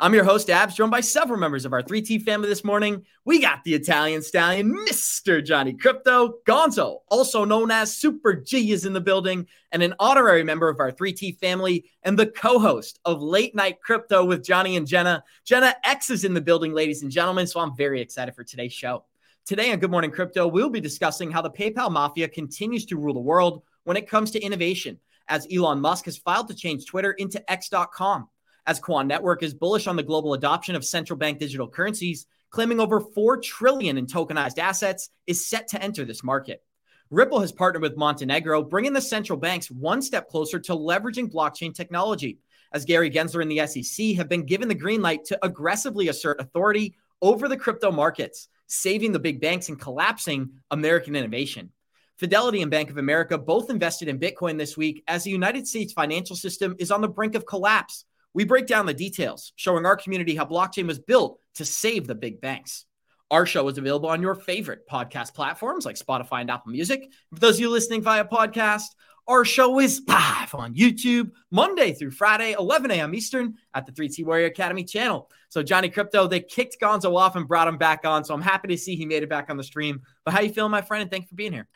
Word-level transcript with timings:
I'm 0.00 0.14
your 0.14 0.22
host, 0.22 0.48
Abs, 0.48 0.76
joined 0.76 0.92
by 0.92 1.00
several 1.00 1.40
members 1.40 1.64
of 1.64 1.72
our 1.72 1.82
3T 1.82 2.22
family 2.22 2.48
this 2.48 2.62
morning. 2.62 3.04
We 3.24 3.40
got 3.40 3.64
the 3.64 3.74
Italian 3.74 4.22
stallion, 4.22 4.72
Mr. 4.86 5.44
Johnny 5.44 5.74
Krypto, 5.74 6.34
Gonzo, 6.46 6.98
also 7.08 7.44
known 7.44 7.72
as 7.72 7.96
Super 7.96 8.34
G, 8.34 8.70
is 8.70 8.84
in 8.84 8.92
the 8.92 9.00
building, 9.00 9.48
and 9.72 9.82
an 9.82 9.94
honorary 9.98 10.44
member 10.44 10.68
of 10.68 10.78
our 10.78 10.92
3T 10.92 11.40
family 11.40 11.90
and 12.04 12.16
the 12.16 12.28
co 12.28 12.60
host 12.60 13.00
of 13.04 13.20
Late 13.20 13.56
Night 13.56 13.80
Crypto 13.82 14.24
with 14.24 14.44
Johnny 14.44 14.76
and 14.76 14.86
Jenna. 14.86 15.24
Jenna 15.44 15.74
X 15.82 16.10
is 16.10 16.22
in 16.22 16.32
the 16.32 16.40
building, 16.40 16.72
ladies 16.72 17.02
and 17.02 17.10
gentlemen, 17.10 17.48
so 17.48 17.58
I'm 17.58 17.76
very 17.76 18.00
excited 18.00 18.36
for 18.36 18.44
today's 18.44 18.72
show. 18.72 19.04
Today 19.46 19.72
on 19.72 19.80
Good 19.80 19.90
Morning 19.90 20.12
Crypto, 20.12 20.46
we'll 20.46 20.70
be 20.70 20.80
discussing 20.80 21.32
how 21.32 21.42
the 21.42 21.50
PayPal 21.50 21.90
mafia 21.90 22.28
continues 22.28 22.86
to 22.86 22.96
rule 22.96 23.14
the 23.14 23.20
world 23.20 23.64
when 23.82 23.96
it 23.96 24.08
comes 24.08 24.30
to 24.30 24.40
innovation, 24.40 25.00
as 25.26 25.48
Elon 25.52 25.80
Musk 25.80 26.04
has 26.04 26.18
filed 26.18 26.46
to 26.46 26.54
change 26.54 26.86
Twitter 26.86 27.10
into 27.10 27.42
X.com 27.50 28.28
as 28.68 28.78
Quant 28.78 29.08
Network 29.08 29.42
is 29.42 29.54
bullish 29.54 29.86
on 29.86 29.96
the 29.96 30.02
global 30.02 30.34
adoption 30.34 30.76
of 30.76 30.84
central 30.84 31.18
bank 31.18 31.38
digital 31.38 31.66
currencies, 31.66 32.26
claiming 32.50 32.80
over 32.80 33.00
4 33.00 33.38
trillion 33.38 33.96
in 33.96 34.06
tokenized 34.06 34.58
assets 34.58 35.08
is 35.26 35.46
set 35.46 35.68
to 35.68 35.82
enter 35.82 36.04
this 36.04 36.22
market. 36.22 36.62
Ripple 37.10 37.40
has 37.40 37.50
partnered 37.50 37.80
with 37.80 37.96
Montenegro, 37.96 38.62
bringing 38.62 38.92
the 38.92 39.00
central 39.00 39.38
banks 39.38 39.70
one 39.70 40.02
step 40.02 40.28
closer 40.28 40.58
to 40.60 40.76
leveraging 40.76 41.32
blockchain 41.32 41.74
technology. 41.74 42.40
As 42.70 42.84
Gary 42.84 43.10
Gensler 43.10 43.40
and 43.40 43.50
the 43.50 43.66
SEC 43.66 44.16
have 44.16 44.28
been 44.28 44.44
given 44.44 44.68
the 44.68 44.74
green 44.74 45.00
light 45.00 45.24
to 45.24 45.38
aggressively 45.42 46.08
assert 46.08 46.38
authority 46.38 46.94
over 47.22 47.48
the 47.48 47.56
crypto 47.56 47.90
markets, 47.90 48.48
saving 48.66 49.12
the 49.12 49.18
big 49.18 49.40
banks 49.40 49.70
and 49.70 49.80
collapsing 49.80 50.50
American 50.70 51.16
innovation. 51.16 51.72
Fidelity 52.18 52.60
and 52.60 52.70
Bank 52.70 52.90
of 52.90 52.98
America 52.98 53.38
both 53.38 53.70
invested 53.70 54.08
in 54.08 54.18
Bitcoin 54.18 54.58
this 54.58 54.76
week 54.76 55.02
as 55.08 55.24
the 55.24 55.30
United 55.30 55.66
States 55.66 55.94
financial 55.94 56.36
system 56.36 56.76
is 56.78 56.90
on 56.90 57.00
the 57.00 57.08
brink 57.08 57.34
of 57.34 57.46
collapse. 57.46 58.04
We 58.34 58.44
break 58.44 58.66
down 58.66 58.86
the 58.86 58.94
details, 58.94 59.52
showing 59.56 59.86
our 59.86 59.96
community 59.96 60.34
how 60.34 60.44
blockchain 60.44 60.86
was 60.86 60.98
built 60.98 61.40
to 61.56 61.64
save 61.64 62.06
the 62.06 62.14
big 62.14 62.40
banks. 62.40 62.84
Our 63.30 63.44
show 63.44 63.68
is 63.68 63.78
available 63.78 64.08
on 64.08 64.22
your 64.22 64.34
favorite 64.34 64.88
podcast 64.88 65.34
platforms 65.34 65.84
like 65.84 65.96
Spotify 65.96 66.40
and 66.40 66.50
Apple 66.50 66.72
Music. 66.72 67.10
For 67.34 67.40
those 67.40 67.56
of 67.56 67.60
you 67.60 67.70
listening 67.70 68.02
via 68.02 68.24
podcast, 68.24 68.86
our 69.28 69.44
show 69.44 69.78
is 69.78 70.00
live 70.08 70.54
on 70.54 70.74
YouTube 70.74 71.32
Monday 71.50 71.92
through 71.92 72.12
Friday, 72.12 72.52
11 72.58 72.90
a.m. 72.90 73.14
Eastern 73.14 73.56
at 73.74 73.84
the 73.84 73.92
3T 73.92 74.24
Warrior 74.24 74.46
Academy 74.46 74.84
channel. 74.84 75.30
So 75.50 75.62
Johnny 75.62 75.90
Krypto, 75.90 76.30
they 76.30 76.40
kicked 76.40 76.80
Gonzo 76.80 77.14
off 77.14 77.36
and 77.36 77.46
brought 77.46 77.68
him 77.68 77.76
back 77.76 78.06
on. 78.06 78.24
So 78.24 78.32
I'm 78.32 78.40
happy 78.40 78.68
to 78.68 78.78
see 78.78 78.96
he 78.96 79.04
made 79.04 79.22
it 79.22 79.28
back 79.28 79.50
on 79.50 79.58
the 79.58 79.64
stream. 79.64 80.00
But 80.24 80.32
how 80.32 80.40
you 80.40 80.50
feeling, 80.50 80.70
my 80.70 80.80
friend? 80.80 81.02
And 81.02 81.10
thank 81.10 81.24
you 81.24 81.28
for 81.28 81.34
being 81.34 81.52
here. 81.52 81.68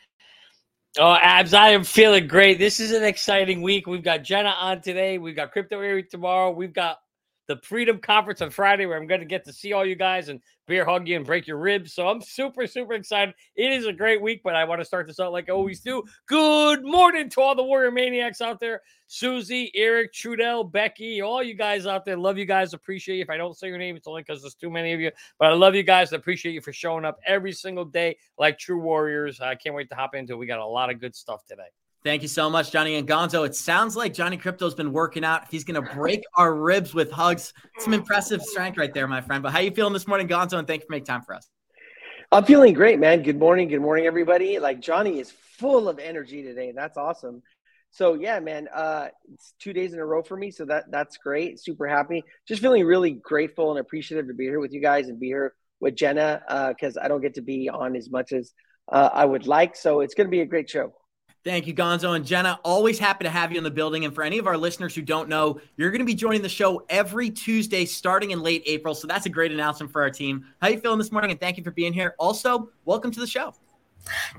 Oh, 0.99 1.15
Abs, 1.15 1.55
I 1.55 1.71
am 1.71 1.85
feeling 1.85 2.27
great. 2.27 2.59
This 2.59 2.79
is 2.79 2.93
an 2.93 3.03
exciting 3.03 3.63
week. 3.63 3.87
We've 3.87 4.03
got 4.03 4.23
Jenna 4.25 4.51
on 4.51 4.83
today. 4.83 5.17
We've 5.17 5.35
got 5.35 5.51
Crypto 5.51 5.81
Area 5.81 6.03
tomorrow. 6.03 6.51
We've 6.51 6.75
got 6.75 6.99
the 7.53 7.67
Freedom 7.67 7.99
Conference 7.99 8.41
on 8.41 8.51
Friday 8.51 8.87
where 8.87 8.97
I'm 8.97 9.07
going 9.07 9.21
to 9.21 9.27
get 9.27 9.45
to 9.45 9.53
see 9.53 9.75
all 9.75 9.85
you 9.85 9.95
guys 9.95 10.29
and 10.29 10.41
beer 10.67 10.87
hug 10.87 11.07
you 11.07 11.17
and 11.17 11.27
break 11.27 11.47
your 11.47 11.59
ribs. 11.59 11.93
So 11.93 12.09
I'm 12.09 12.23
super, 12.23 12.67
super 12.67 12.95
excited. 12.95 13.35
It 13.57 13.73
is 13.73 13.85
a 13.85 13.93
great 13.93 14.23
week, 14.23 14.41
but 14.43 14.55
I 14.55 14.65
want 14.65 14.81
to 14.81 14.85
start 14.87 15.07
this 15.07 15.21
out 15.21 15.33
like 15.33 15.51
I 15.51 15.53
always 15.53 15.81
do. 15.81 16.03
Good 16.27 16.83
morning 16.83 17.29
to 17.31 17.41
all 17.43 17.55
the 17.55 17.63
Warrior 17.63 17.91
Maniacs 17.91 18.41
out 18.41 18.59
there. 18.59 18.81
Susie, 19.07 19.71
Eric, 19.75 20.15
Trudell, 20.15 20.71
Becky, 20.71 21.21
all 21.21 21.43
you 21.43 21.53
guys 21.55 21.87
out 21.87 22.07
there. 22.07 22.17
Love 22.17 22.39
you 22.39 22.47
guys. 22.47 22.73
Appreciate 22.73 23.17
you. 23.17 23.23
If 23.23 23.29
I 23.29 23.37
don't 23.37 23.55
say 23.55 23.69
your 23.69 23.77
name, 23.77 23.97
it's 23.97 24.07
only 24.07 24.23
because 24.23 24.41
there's 24.41 24.55
too 24.55 24.71
many 24.71 24.95
of 24.95 25.01
you. 25.01 25.11
But 25.39 25.51
I 25.51 25.55
love 25.55 25.75
you 25.75 25.83
guys. 25.83 26.15
I 26.15 26.17
appreciate 26.17 26.53
you 26.53 26.63
for 26.63 26.73
showing 26.73 27.05
up 27.05 27.19
every 27.27 27.53
single 27.53 27.85
day 27.85 28.17
like 28.39 28.59
true 28.59 28.81
warriors. 28.81 29.41
I 29.43 29.57
can't 29.57 29.75
wait 29.75 29.91
to 29.91 29.95
hop 29.95 30.15
into 30.15 30.33
it. 30.33 30.37
We 30.37 30.47
got 30.47 30.61
a 30.61 30.67
lot 30.67 30.89
of 30.89 31.01
good 31.01 31.15
stuff 31.15 31.45
today. 31.45 31.69
Thank 32.05 32.23
you 32.23 32.29
so 32.29 32.51
much, 32.51 32.73
Johnny 32.73 32.97
and 32.97 33.07
Gonzo. 33.07 33.47
It 33.47 33.55
sounds 33.55 33.95
like 33.95 34.13
Johnny 34.13 34.37
Krypto's 34.37 34.75
been 34.75 34.93
working 34.93 35.25
out. 35.25 35.45
He's 35.51 35.63
going 35.63 35.83
to 35.83 35.95
break 35.95 36.25
our 36.37 36.55
ribs 36.55 36.93
with 36.93 37.13
hugs. 37.13 37.53
Some 37.79 37.95
impressive 37.95 38.43
strength 38.43 38.77
right 38.77 38.93
there, 38.93 39.07
my 39.07 39.21
friend. 39.21 39.43
But 39.43 39.53
how 39.53 39.61
you 39.61 39.71
feeling 39.71 39.93
this 39.93 40.09
morning, 40.09 40.27
Gonzo? 40.27 40.59
And 40.59 40.67
thank 40.67 40.83
you 40.83 40.87
for 40.87 40.93
making 40.93 41.07
time 41.07 41.23
for 41.23 41.35
us. 41.35 41.49
I'm 42.33 42.45
feeling 42.45 42.75
great, 42.75 42.99
man. 42.99 43.23
Good 43.23 43.39
morning. 43.39 43.69
Good 43.69 43.83
morning, 43.83 44.07
everybody. 44.07 44.59
Like 44.59 44.81
Johnny 44.81 45.21
is 45.21 45.31
full 45.31 45.89
of 45.89 45.99
energy 46.01 46.43
today. 46.43 46.73
That's 46.75 46.97
awesome 46.97 47.43
so 47.93 48.15
yeah, 48.15 48.41
man, 48.41 48.69
uh, 48.75 49.09
it's 49.35 49.53
two 49.59 49.75
days 49.75 49.93
in 49.93 49.99
a 49.99 50.05
row 50.05 50.23
for 50.23 50.35
me, 50.35 50.51
so 50.51 50.65
that 50.65 50.91
that's 50.91 51.19
great. 51.19 51.61
Super 51.61 51.87
happy. 51.87 52.25
Just 52.49 52.63
feeling 52.63 52.85
really 52.87 53.11
grateful 53.11 53.71
and 53.71 53.79
appreciative 53.79 54.29
to 54.29 54.35
be 54.35 54.45
here 54.45 54.61
with 54.61 54.73
you 54.73 54.81
guys 54.81 55.09
and 55.09 55.21
be 55.21 55.27
here 55.27 55.55
with 55.79 55.95
Jenna 55.95 56.43
because 56.71 56.97
uh, 56.97 57.03
I 57.03 57.09
don't 57.09 57.21
get 57.21 57.35
to 57.35 57.43
be 57.43 57.69
on 57.69 57.95
as 57.95 58.11
much 58.11 58.33
as 58.33 58.55
uh, 58.91 59.11
I 59.13 59.27
would 59.27 59.47
like. 59.47 59.77
So 59.77 60.01
it's 60.01 60.15
going 60.15 60.27
to 60.27 60.31
be 60.31 60.41
a 60.41 60.47
great 60.47 60.71
show. 60.71 60.95
Thank 61.45 61.67
you, 61.67 61.75
Gonzo 61.75 62.15
and 62.15 62.25
Jenna. 62.25 62.61
Always 62.65 63.01
happy 63.01 63.25
to 63.25 63.31
have 63.31 63.51
you 63.51 63.59
in 63.59 63.65
the 63.65 63.71
building. 63.71 64.05
And 64.05 64.15
for 64.15 64.23
any 64.23 64.39
of 64.39 64.47
our 64.47 64.57
listeners 64.57 64.95
who 64.95 65.03
don't 65.03 65.29
know, 65.29 65.61
you're 65.77 65.91
going 65.91 65.99
to 65.99 66.07
be 66.07 66.15
joining 66.15 66.41
the 66.41 66.49
show 66.49 66.85
every 66.89 67.31
Tuesday 67.31 67.85
starting 67.85 68.31
in 68.31 68.43
late 68.43 68.63
April. 68.67 68.95
So 68.95 69.09
that's 69.09 69.27
a 69.27 69.29
great 69.29 69.51
announcement 69.51 69.91
for 69.91 70.03
our 70.03 70.11
team. 70.11 70.47
How 70.61 70.69
you 70.69 70.79
feeling 70.79 70.99
this 70.99 71.11
morning? 71.11 71.33
And 71.33 71.41
thank 71.41 71.57
you 71.59 71.65
for 71.65 71.73
being 71.73 71.93
here. 71.93 72.15
Also, 72.21 72.71
welcome 72.85 73.11
to 73.11 73.19
the 73.19 73.27
show. 73.27 73.55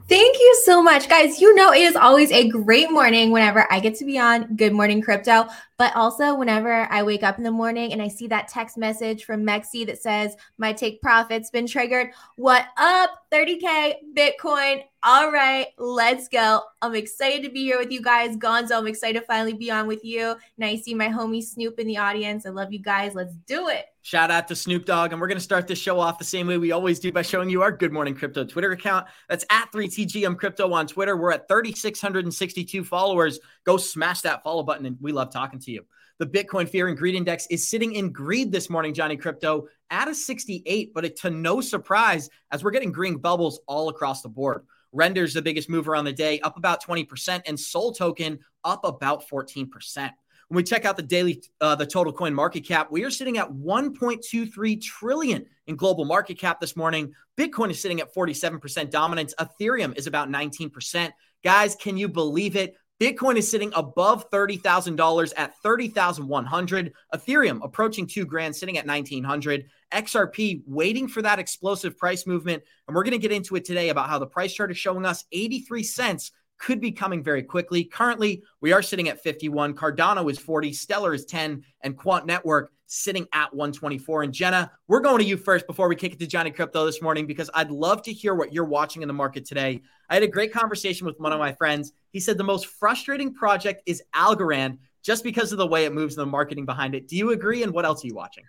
Thank 0.07 0.37
you 0.37 0.61
so 0.63 0.81
much, 0.81 1.09
guys. 1.09 1.41
You 1.41 1.53
know, 1.55 1.73
it 1.73 1.81
is 1.81 1.95
always 1.95 2.31
a 2.31 2.49
great 2.49 2.91
morning 2.91 3.31
whenever 3.31 3.71
I 3.71 3.79
get 3.79 3.95
to 3.95 4.05
be 4.05 4.17
on 4.17 4.55
Good 4.55 4.73
Morning 4.73 5.01
Crypto, 5.01 5.47
but 5.83 5.93
also 5.97 6.33
whenever 6.33 6.87
I 6.89 7.03
wake 7.03 7.23
up 7.23 7.37
in 7.37 7.43
the 7.43 7.51
morning 7.51 7.91
and 7.91 8.01
I 8.01 8.07
see 8.07 8.25
that 8.27 8.47
text 8.47 8.77
message 8.77 9.25
from 9.25 9.45
Mexi 9.45 9.85
that 9.87 10.01
says, 10.01 10.37
My 10.57 10.71
take 10.71 11.01
profit's 11.01 11.49
been 11.49 11.67
triggered. 11.67 12.11
What 12.37 12.67
up? 12.77 13.09
30K 13.33 13.95
Bitcoin. 14.15 14.83
All 15.05 15.29
right, 15.29 15.67
let's 15.77 16.29
go. 16.29 16.61
I'm 16.81 16.95
excited 16.95 17.43
to 17.43 17.49
be 17.49 17.63
here 17.63 17.77
with 17.77 17.91
you 17.91 18.01
guys. 18.01 18.37
Gonzo, 18.37 18.77
I'm 18.77 18.87
excited 18.87 19.19
to 19.19 19.25
finally 19.25 19.51
be 19.51 19.69
on 19.69 19.85
with 19.85 20.05
you. 20.05 20.35
Now 20.57 20.67
you 20.67 20.77
see 20.77 20.93
my 20.93 21.09
homie 21.09 21.43
Snoop 21.43 21.77
in 21.77 21.87
the 21.87 21.97
audience. 21.97 22.45
I 22.45 22.51
love 22.51 22.71
you 22.71 22.79
guys. 22.79 23.13
Let's 23.13 23.35
do 23.45 23.67
it. 23.67 23.87
Shout 24.01 24.31
out 24.31 24.47
to 24.49 24.55
Snoop 24.55 24.85
Dogg. 24.85 25.11
And 25.11 25.19
we're 25.19 25.27
going 25.27 25.37
to 25.37 25.43
start 25.43 25.67
this 25.67 25.79
show 25.79 25.99
off 25.99 26.19
the 26.19 26.25
same 26.25 26.47
way 26.47 26.57
we 26.57 26.71
always 26.71 26.99
do 26.99 27.11
by 27.11 27.21
showing 27.21 27.49
you 27.49 27.61
our 27.61 27.71
Good 27.71 27.91
Morning 27.91 28.15
Crypto 28.15 28.45
Twitter 28.45 28.71
account. 28.71 29.07
That's 29.27 29.45
at 29.49 29.71
3TGM 29.73 30.37
Crypto 30.37 30.71
on 30.71 30.87
Twitter. 30.87 31.17
We're 31.17 31.31
at 31.31 31.49
3,662 31.49 32.83
followers. 32.85 33.39
Go 33.65 33.75
smash 33.75 34.21
that 34.21 34.43
follow 34.43 34.63
button, 34.63 34.85
and 34.85 34.97
we 35.01 35.11
love 35.11 35.31
talking 35.31 35.59
to 35.59 35.71
you. 35.71 35.72
The 36.19 36.25
Bitcoin 36.25 36.69
Fear 36.69 36.89
and 36.89 36.97
Greed 36.97 37.15
Index 37.15 37.47
is 37.47 37.67
sitting 37.67 37.93
in 37.93 38.11
greed 38.11 38.51
this 38.51 38.69
morning, 38.69 38.93
Johnny 38.93 39.17
Krypto, 39.17 39.65
at 39.89 40.07
a 40.07 40.15
68, 40.15 40.93
but 40.93 41.05
it, 41.05 41.15
to 41.17 41.29
no 41.29 41.59
surprise, 41.59 42.29
as 42.51 42.63
we're 42.63 42.71
getting 42.71 42.91
green 42.91 43.17
bubbles 43.17 43.59
all 43.67 43.89
across 43.89 44.21
the 44.21 44.29
board. 44.29 44.65
Render's 44.91 45.33
the 45.33 45.41
biggest 45.41 45.69
mover 45.69 45.95
on 45.95 46.05
the 46.05 46.13
day, 46.13 46.39
up 46.41 46.55
about 46.55 46.83
20%, 46.83 47.41
and 47.47 47.59
Sol 47.59 47.91
Token 47.91 48.39
up 48.63 48.85
about 48.85 49.27
14%. 49.27 50.11
When 50.49 50.57
we 50.57 50.63
check 50.63 50.85
out 50.85 50.97
the 50.97 51.03
daily, 51.03 51.43
uh, 51.61 51.75
the 51.75 51.85
total 51.85 52.13
coin 52.13 52.33
market 52.33 52.61
cap, 52.61 52.91
we 52.91 53.03
are 53.03 53.09
sitting 53.09 53.37
at 53.37 53.49
1.23 53.49 54.81
trillion 54.81 55.45
in 55.65 55.75
global 55.75 56.05
market 56.05 56.37
cap 56.37 56.59
this 56.59 56.75
morning. 56.75 57.13
Bitcoin 57.37 57.71
is 57.71 57.81
sitting 57.81 58.01
at 58.01 58.13
47% 58.13 58.91
dominance. 58.91 59.33
Ethereum 59.39 59.97
is 59.97 60.05
about 60.05 60.29
19%. 60.29 61.11
Guys, 61.43 61.75
can 61.75 61.97
you 61.97 62.07
believe 62.07 62.55
it? 62.55 62.75
Bitcoin 62.99 63.37
is 63.37 63.49
sitting 63.49 63.71
above 63.75 64.29
$30,000 64.29 65.33
at 65.35 65.57
30,100. 65.61 66.93
Ethereum 67.13 67.59
approaching 67.63 68.07
2 68.07 68.25
grand 68.25 68.55
sitting 68.55 68.77
at 68.77 68.87
1900. 68.87 69.65
XRP 69.93 70.61
waiting 70.65 71.07
for 71.07 71.21
that 71.21 71.39
explosive 71.39 71.97
price 71.97 72.25
movement 72.25 72.63
and 72.87 72.95
we're 72.95 73.03
going 73.03 73.11
to 73.11 73.17
get 73.17 73.31
into 73.31 73.55
it 73.55 73.65
today 73.65 73.89
about 73.89 74.09
how 74.09 74.19
the 74.19 74.25
price 74.25 74.53
chart 74.53 74.71
is 74.71 74.77
showing 74.77 75.05
us 75.05 75.25
83 75.31 75.83
cents 75.83 76.31
could 76.57 76.79
be 76.79 76.91
coming 76.91 77.23
very 77.23 77.43
quickly. 77.43 77.83
Currently, 77.83 78.43
we 78.61 78.71
are 78.71 78.81
sitting 78.81 79.09
at 79.09 79.21
51. 79.21 79.73
Cardano 79.75 80.29
is 80.31 80.39
40, 80.39 80.73
Stellar 80.73 81.13
is 81.13 81.25
10, 81.25 81.63
and 81.81 81.97
Quant 81.97 82.25
Network 82.25 82.71
sitting 82.87 83.27
at 83.33 83.53
124. 83.53 84.23
And 84.23 84.33
Jenna, 84.33 84.71
we're 84.87 84.99
going 84.99 85.19
to 85.19 85.25
you 85.25 85.35
first 85.35 85.65
before 85.65 85.87
we 85.87 85.95
kick 85.95 86.13
it 86.13 86.19
to 86.19 86.27
Johnny 86.27 86.51
Krypto 86.51 86.85
this 86.85 87.01
morning 87.01 87.25
because 87.25 87.49
I'd 87.53 87.71
love 87.71 88.03
to 88.03 88.13
hear 88.13 88.35
what 88.35 88.53
you're 88.53 88.65
watching 88.65 89.01
in 89.01 89.07
the 89.07 89.13
market 89.13 89.45
today. 89.45 89.81
I 90.09 90.13
had 90.13 90.23
a 90.23 90.27
great 90.27 90.53
conversation 90.53 91.07
with 91.07 91.19
one 91.19 91.33
of 91.33 91.39
my 91.39 91.53
friends. 91.53 91.91
He 92.11 92.19
said 92.19 92.37
the 92.37 92.43
most 92.43 92.67
frustrating 92.67 93.33
project 93.33 93.81
is 93.85 94.03
Algorand 94.15 94.77
just 95.01 95.23
because 95.23 95.51
of 95.51 95.57
the 95.57 95.67
way 95.67 95.85
it 95.85 95.93
moves 95.93 96.17
and 96.17 96.21
the 96.21 96.31
marketing 96.31 96.65
behind 96.65 96.95
it. 96.95 97.07
Do 97.07 97.17
you 97.17 97.31
agree? 97.31 97.63
And 97.63 97.73
what 97.73 97.85
else 97.85 98.03
are 98.03 98.07
you 98.07 98.15
watching? 98.15 98.45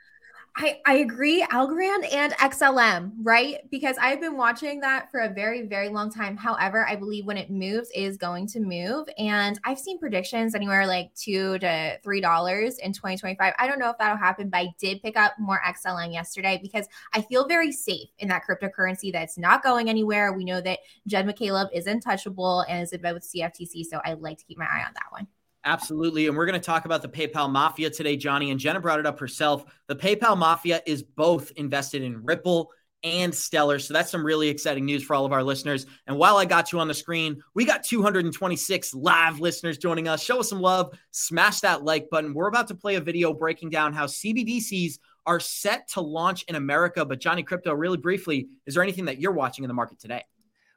I, 0.56 0.80
I 0.86 0.94
agree, 0.98 1.44
Algorand 1.50 2.12
and 2.12 2.32
XLM, 2.34 3.10
right? 3.22 3.68
Because 3.72 3.96
I've 4.00 4.20
been 4.20 4.36
watching 4.36 4.78
that 4.80 5.10
for 5.10 5.20
a 5.20 5.28
very, 5.28 5.62
very 5.62 5.88
long 5.88 6.12
time. 6.12 6.36
However, 6.36 6.86
I 6.86 6.94
believe 6.94 7.26
when 7.26 7.36
it 7.36 7.50
moves, 7.50 7.90
it 7.92 8.02
is 8.02 8.16
going 8.16 8.46
to 8.48 8.60
move. 8.60 9.08
And 9.18 9.58
I've 9.64 9.80
seen 9.80 9.98
predictions 9.98 10.54
anywhere 10.54 10.86
like 10.86 11.12
two 11.16 11.58
to 11.58 11.98
three 12.04 12.20
dollars 12.20 12.78
in 12.78 12.92
2025. 12.92 13.52
I 13.58 13.66
don't 13.66 13.80
know 13.80 13.90
if 13.90 13.98
that'll 13.98 14.16
happen, 14.16 14.48
but 14.48 14.58
I 14.58 14.68
did 14.78 15.02
pick 15.02 15.16
up 15.16 15.32
more 15.40 15.60
XLM 15.66 16.12
yesterday 16.12 16.60
because 16.62 16.86
I 17.12 17.22
feel 17.22 17.48
very 17.48 17.72
safe 17.72 18.10
in 18.20 18.28
that 18.28 18.42
cryptocurrency 18.48 19.10
that's 19.12 19.36
not 19.36 19.64
going 19.64 19.88
anywhere. 19.88 20.32
We 20.34 20.44
know 20.44 20.60
that 20.60 20.78
Jed 21.08 21.26
McCaleb 21.26 21.70
is 21.72 21.88
untouchable 21.88 22.60
and 22.68 22.80
is 22.80 22.92
in 22.92 23.00
bed 23.00 23.14
with 23.14 23.28
CFTC. 23.28 23.86
So 23.86 24.00
I 24.04 24.12
like 24.12 24.38
to 24.38 24.44
keep 24.44 24.58
my 24.58 24.66
eye 24.66 24.84
on 24.86 24.94
that 24.94 25.10
one. 25.10 25.26
Absolutely. 25.64 26.26
And 26.26 26.36
we're 26.36 26.46
going 26.46 26.60
to 26.60 26.64
talk 26.64 26.84
about 26.84 27.00
the 27.00 27.08
PayPal 27.08 27.50
Mafia 27.50 27.88
today, 27.88 28.16
Johnny. 28.16 28.50
And 28.50 28.60
Jenna 28.60 28.80
brought 28.80 29.00
it 29.00 29.06
up 29.06 29.18
herself. 29.18 29.64
The 29.86 29.96
PayPal 29.96 30.36
Mafia 30.36 30.82
is 30.84 31.02
both 31.02 31.50
invested 31.52 32.02
in 32.02 32.22
Ripple 32.22 32.70
and 33.02 33.34
Stellar. 33.34 33.78
So 33.78 33.94
that's 33.94 34.10
some 34.10 34.24
really 34.24 34.48
exciting 34.48 34.84
news 34.84 35.02
for 35.02 35.14
all 35.14 35.24
of 35.24 35.32
our 35.32 35.42
listeners. 35.42 35.86
And 36.06 36.18
while 36.18 36.36
I 36.36 36.44
got 36.44 36.72
you 36.72 36.80
on 36.80 36.88
the 36.88 36.94
screen, 36.94 37.42
we 37.54 37.64
got 37.64 37.84
226 37.84 38.94
live 38.94 39.40
listeners 39.40 39.78
joining 39.78 40.08
us. 40.08 40.22
Show 40.22 40.40
us 40.40 40.48
some 40.48 40.60
love, 40.60 40.98
smash 41.10 41.60
that 41.60 41.82
like 41.82 42.10
button. 42.10 42.34
We're 42.34 42.48
about 42.48 42.68
to 42.68 42.74
play 42.74 42.96
a 42.96 43.00
video 43.00 43.32
breaking 43.32 43.70
down 43.70 43.92
how 43.92 44.06
CBDCs 44.06 44.98
are 45.26 45.40
set 45.40 45.88
to 45.88 46.00
launch 46.00 46.44
in 46.44 46.54
America. 46.56 47.04
But 47.04 47.20
Johnny 47.20 47.42
Krypto, 47.42 47.74
really 47.76 47.98
briefly, 47.98 48.48
is 48.66 48.74
there 48.74 48.82
anything 48.82 49.06
that 49.06 49.18
you're 49.18 49.32
watching 49.32 49.64
in 49.64 49.68
the 49.68 49.74
market 49.74 49.98
today? 49.98 50.24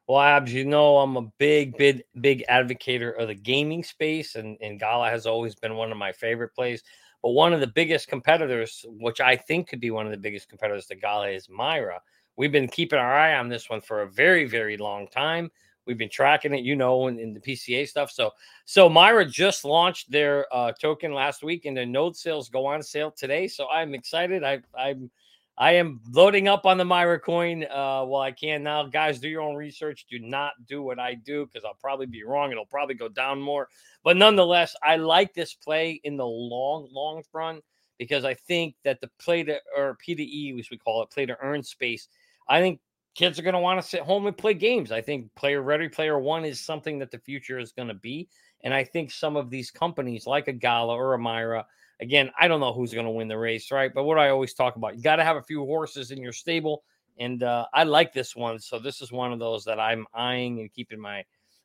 Well, 0.08 0.22
Abs, 0.22 0.54
you 0.54 0.64
know 0.64 1.00
I'm 1.00 1.18
a 1.18 1.30
big, 1.38 1.78
big, 1.78 2.02
big 2.22 2.46
advocate 2.48 3.02
of 3.02 3.28
the 3.28 3.36
gaming 3.36 3.84
space, 3.84 4.36
and, 4.36 4.58
and 4.62 4.80
Gala 4.80 5.10
has 5.10 5.26
always 5.26 5.54
been 5.54 5.76
one 5.76 5.92
of 5.92 5.98
my 5.98 6.14
favorite 6.14 6.56
plays. 6.56 6.82
But 7.22 7.32
one 7.32 7.52
of 7.52 7.60
the 7.60 7.68
biggest 7.68 8.08
competitors, 8.08 8.86
which 8.88 9.20
I 9.20 9.36
think 9.36 9.68
could 9.68 9.82
be 9.82 9.92
one 9.92 10.06
of 10.06 10.14
the 10.14 10.18
biggest 10.18 10.48
competitors 10.48 10.86
to 10.86 10.96
Gala, 10.96 11.30
is 11.30 11.48
Myria. 11.50 12.00
We've 12.38 12.54
been 12.54 12.70
keeping 12.70 13.00
our 13.00 13.14
eye 13.14 13.36
on 13.36 13.50
this 13.50 13.70
one 13.70 13.82
for 13.82 14.04
a 14.04 14.10
very, 14.10 14.46
very 14.46 14.78
long 14.78 15.10
time. 15.10 15.52
We've 15.86 15.98
been 15.98 16.10
tracking 16.10 16.54
it, 16.54 16.64
you 16.64 16.78
know, 16.78 17.08
in, 17.08 17.20
in 17.20 17.34
the 17.34 17.42
PCA 17.42 17.86
stuff. 17.86 18.10
So, 18.10 18.32
so 18.64 18.90
Myria 18.90 19.30
just 19.30 19.66
launched 19.66 20.10
their 20.10 20.46
uh, 20.54 20.72
token 20.72 21.12
last 21.14 21.44
week, 21.44 21.66
and 21.66 21.76
the 21.76 21.86
node 21.86 22.16
sales 22.16 22.48
go 22.48 22.66
on 22.66 22.82
sale 22.82 23.12
today. 23.12 23.50
So 23.50 23.68
I'm 23.70 23.94
excited. 23.94 24.44
I, 24.44 24.60
I'm 24.78 25.12
I 25.60 25.74
am 25.74 26.02
loading 26.12 26.48
up 26.48 26.68
on 26.68 26.78
the 26.78 26.84
Myria 26.84 27.20
coin 27.20 27.64
uh, 27.64 28.04
while 28.06 28.22
I 28.22 28.32
can 28.32 28.62
now. 28.62 28.86
Guys, 28.86 29.20
do 29.20 29.28
your 29.28 29.42
own 29.42 29.56
research. 29.56 30.06
Do 30.10 30.20
not 30.20 30.54
do 30.68 30.84
what 30.84 31.00
I 31.00 31.16
do 31.16 31.48
because 31.48 31.66
I'll 31.66 31.78
probably 31.82 32.06
be 32.06 32.24
wrong. 32.24 32.52
It'll 32.52 32.66
probably 32.66 32.94
go 32.94 33.10
down 33.10 33.42
more. 33.42 33.68
But 34.04 34.18
nonetheless, 34.18 34.76
I 34.84 34.98
like 34.98 35.34
this 35.34 35.56
play 35.56 36.00
in 36.04 36.16
the 36.16 36.28
long, 36.28 36.88
long 36.92 37.24
run 37.34 37.62
because 37.98 38.24
I 38.24 38.36
think 38.36 38.76
that 38.84 39.02
the 39.02 39.10
play 39.20 39.44
to 39.44 39.60
or 39.76 39.98
P 40.00 40.14
to 40.14 40.24
E, 40.24 40.56
as 40.60 40.70
we 40.70 40.78
call 40.78 41.02
it, 41.02 41.10
play 41.10 41.26
to 41.26 41.38
earn 41.42 41.64
space. 41.64 42.08
I 42.48 42.62
think 42.62 42.80
kids 43.16 43.40
are 43.40 43.44
going 43.44 43.54
to 43.54 43.60
want 43.60 43.82
to 43.82 43.88
sit 43.88 44.02
home 44.02 44.28
and 44.28 44.38
play 44.38 44.54
games. 44.54 44.92
I 44.92 45.02
think 45.02 45.34
player 45.34 45.64
ready, 45.64 45.90
player 45.90 46.20
one 46.20 46.46
is 46.46 46.64
something 46.64 47.00
that 47.00 47.10
the 47.10 47.18
future 47.18 47.58
is 47.58 47.72
going 47.72 47.88
to 47.88 47.96
be. 47.96 48.30
And 48.64 48.76
I 48.76 48.84
think 48.84 49.10
some 49.10 49.36
of 49.36 49.50
these 49.50 49.72
companies 49.72 50.28
like 50.28 50.48
a 50.48 50.54
Gala 50.54 50.96
or 50.96 51.16
a 51.16 51.18
Myria 51.18 51.66
Again, 52.00 52.32
I 52.40 52.48
don't 52.48 52.60
know 52.60 52.74
who's 52.74 52.94
going 52.94 53.06
to 53.06 53.12
win 53.12 53.28
the 53.28 53.38
race, 53.38 53.72
right? 53.72 53.92
But 53.94 54.04
what 54.04 54.20
I 54.20 54.30
always 54.30 54.54
talk 54.54 54.76
about, 54.76 54.96
you 54.96 55.02
got 55.02 55.16
to 55.16 55.24
have 55.24 55.38
a 55.38 55.42
few 55.42 55.66
horses 55.66 56.12
in 56.12 56.22
your 56.22 56.34
stable, 56.34 56.84
and 57.20 57.42
uh, 57.42 57.66
I 57.74 57.84
like 57.84 58.14
this 58.14 58.36
one. 58.36 58.60
So 58.60 58.78
this 58.78 59.02
is 59.02 59.12
one 59.12 59.34
of 59.34 59.40
those 59.40 59.66
that 59.66 59.80
I'm 59.80 60.06
eyeing 60.14 60.60
and 60.60 60.72
keeping 60.72 61.00
my 61.00 61.24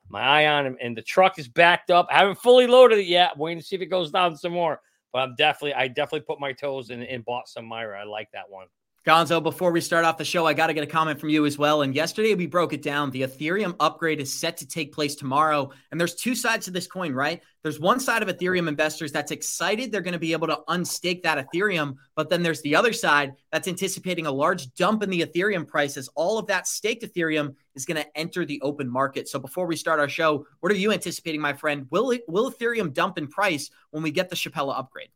my 0.08 0.20
eye 0.20 0.46
on. 0.46 0.76
And 0.81 0.96
the 0.96 1.02
truck 1.02 1.38
is 1.38 1.49
backed 1.49 1.90
up. 1.90 2.06
I 2.11 2.19
haven't 2.19 2.38
fully 2.38 2.67
loaded 2.67 2.99
it 2.99 3.06
yet. 3.06 3.37
Waiting 3.37 3.61
to 3.61 3.64
see 3.64 3.76
if 3.76 3.82
it 3.82 3.87
goes 3.87 4.11
down 4.11 4.37
some 4.37 4.52
more. 4.52 4.81
But 5.12 5.19
I'm 5.20 5.34
definitely, 5.37 5.75
I 5.75 5.88
definitely 5.88 6.20
put 6.20 6.40
my 6.40 6.52
toes 6.52 6.90
in 6.90 7.02
and 7.02 7.25
bought 7.25 7.49
some 7.49 7.67
Myria. 7.67 8.00
I 8.00 8.05
like 8.05 8.31
that 8.32 8.49
one. 8.49 8.67
Gonzo, 9.04 9.43
before 9.43 9.72
we 9.72 9.81
start 9.81 10.04
off 10.04 10.16
the 10.16 10.25
show, 10.25 10.46
I 10.46 10.54
got 10.54 10.69
to 10.69 10.75
get 10.75 10.84
a 10.84 10.87
comment 10.87 11.19
from 11.19 11.31
you 11.31 11.44
as 11.44 11.58
well. 11.58 11.82
And 11.82 11.93
yesterday 11.93 12.37
we 12.37 12.46
broke 12.46 12.72
it 12.72 12.82
down. 12.82 13.10
The 13.10 13.22
Ethereum 13.22 13.75
upgrade 13.81 14.20
is 14.20 14.32
set 14.32 14.56
to 14.58 14.66
take 14.66 14.93
place 14.93 15.16
tomorrow. 15.16 15.72
And 15.90 15.99
there's 15.99 16.14
two 16.14 16.37
sides 16.37 16.66
to 16.66 16.70
this 16.70 16.87
coin, 16.87 17.12
right? 17.12 17.43
There's 17.64 17.81
one 17.81 17.99
side 17.99 18.22
of 18.22 18.28
Ethereum 18.28 18.69
investors 18.69 19.10
that's 19.10 19.32
excited 19.32 19.90
they're 19.90 20.02
going 20.02 20.12
to 20.12 20.20
be 20.20 20.31
able 20.31 20.46
to 20.46 20.60
unstake 20.69 21.22
that 21.25 21.44
Ethereum. 21.44 21.96
But 22.14 22.31
then 22.31 22.44
there's 22.44 22.62
the 22.62 22.76
other 22.76 22.93
side 22.93 23.34
that's 23.50 23.66
anticipating 23.66 24.26
a 24.26 24.31
large 24.31 24.72
dump 24.75 25.02
in 25.02 25.10
the 25.10 25.22
Ethereum 25.22 25.66
price 25.66 25.96
as 25.96 26.06
all 26.14 26.38
of 26.38 26.46
that 26.46 26.69
staked 26.69 27.02
Ethereum 27.02 27.56
is 27.75 27.84
going 27.84 28.00
to 28.00 28.16
enter 28.16 28.44
the 28.44 28.60
open 28.62 28.88
market. 28.88 29.28
So 29.28 29.40
before 29.40 29.66
we 29.66 29.75
start 29.75 29.99
our 29.99 30.08
show, 30.08 30.46
what 30.60 30.70
are 30.70 30.76
you 30.76 30.93
anticipating, 30.93 31.40
my 31.40 31.54
friend? 31.54 31.88
Will, 31.90 32.16
will 32.28 32.52
Ethereum 32.52 32.93
dump 32.93 33.19
in 33.19 33.26
price 33.26 33.69
when 33.90 34.04
we 34.04 34.12
get 34.12 34.31
the 34.31 34.37
Shapella 34.37 34.78
upgrade? 34.78 35.08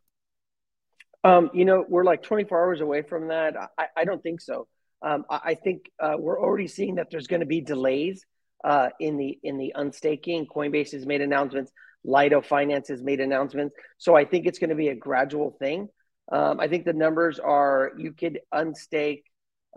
Um, 1.27 1.51
you 1.53 1.65
know, 1.65 1.85
we're 1.89 2.05
like 2.05 2.23
24 2.23 2.65
hours 2.65 2.81
away 2.81 3.03
from 3.03 3.29
that. 3.29 3.57
I, 3.77 3.87
I 3.97 4.05
don't 4.05 4.23
think 4.23 4.41
so. 4.41 4.69
Um, 5.03 5.25
I, 5.29 5.41
I, 5.45 5.55
think 5.55 5.91
uh, 6.01 6.15
we're 6.19 6.41
already 6.41 6.69
seeing 6.69 6.95
that 6.97 7.11
there's 7.11 7.27
going 7.27 7.41
to 7.41 7.47
be 7.47 7.61
delays 7.61 8.25
uh, 8.65 8.91
in 9.01 9.17
the 9.17 9.39
in 9.43 9.59
the 9.59 9.73
unstaking. 9.75 10.47
Coinbase 10.47 10.93
has 10.93 11.05
made 11.05 11.21
announcements. 11.21 11.73
Lido 12.05 12.41
Finance 12.41 12.89
has 12.89 13.03
made 13.03 13.21
announcements. 13.21 13.75
So 13.99 14.15
I 14.15 14.25
think 14.25 14.47
it's 14.47 14.61
going 14.61 14.71
to 14.71 14.77
be 14.77 14.89
a 14.89 14.95
gradual 14.95 15.57
thing. 15.59 15.89
Um, 16.31 16.61
I 16.61 16.69
think 16.69 16.85
the 16.85 16.93
numbers 16.93 17.41
are 17.41 17.93
you 17.99 18.13
could 18.13 18.41
unstake. 18.55 19.23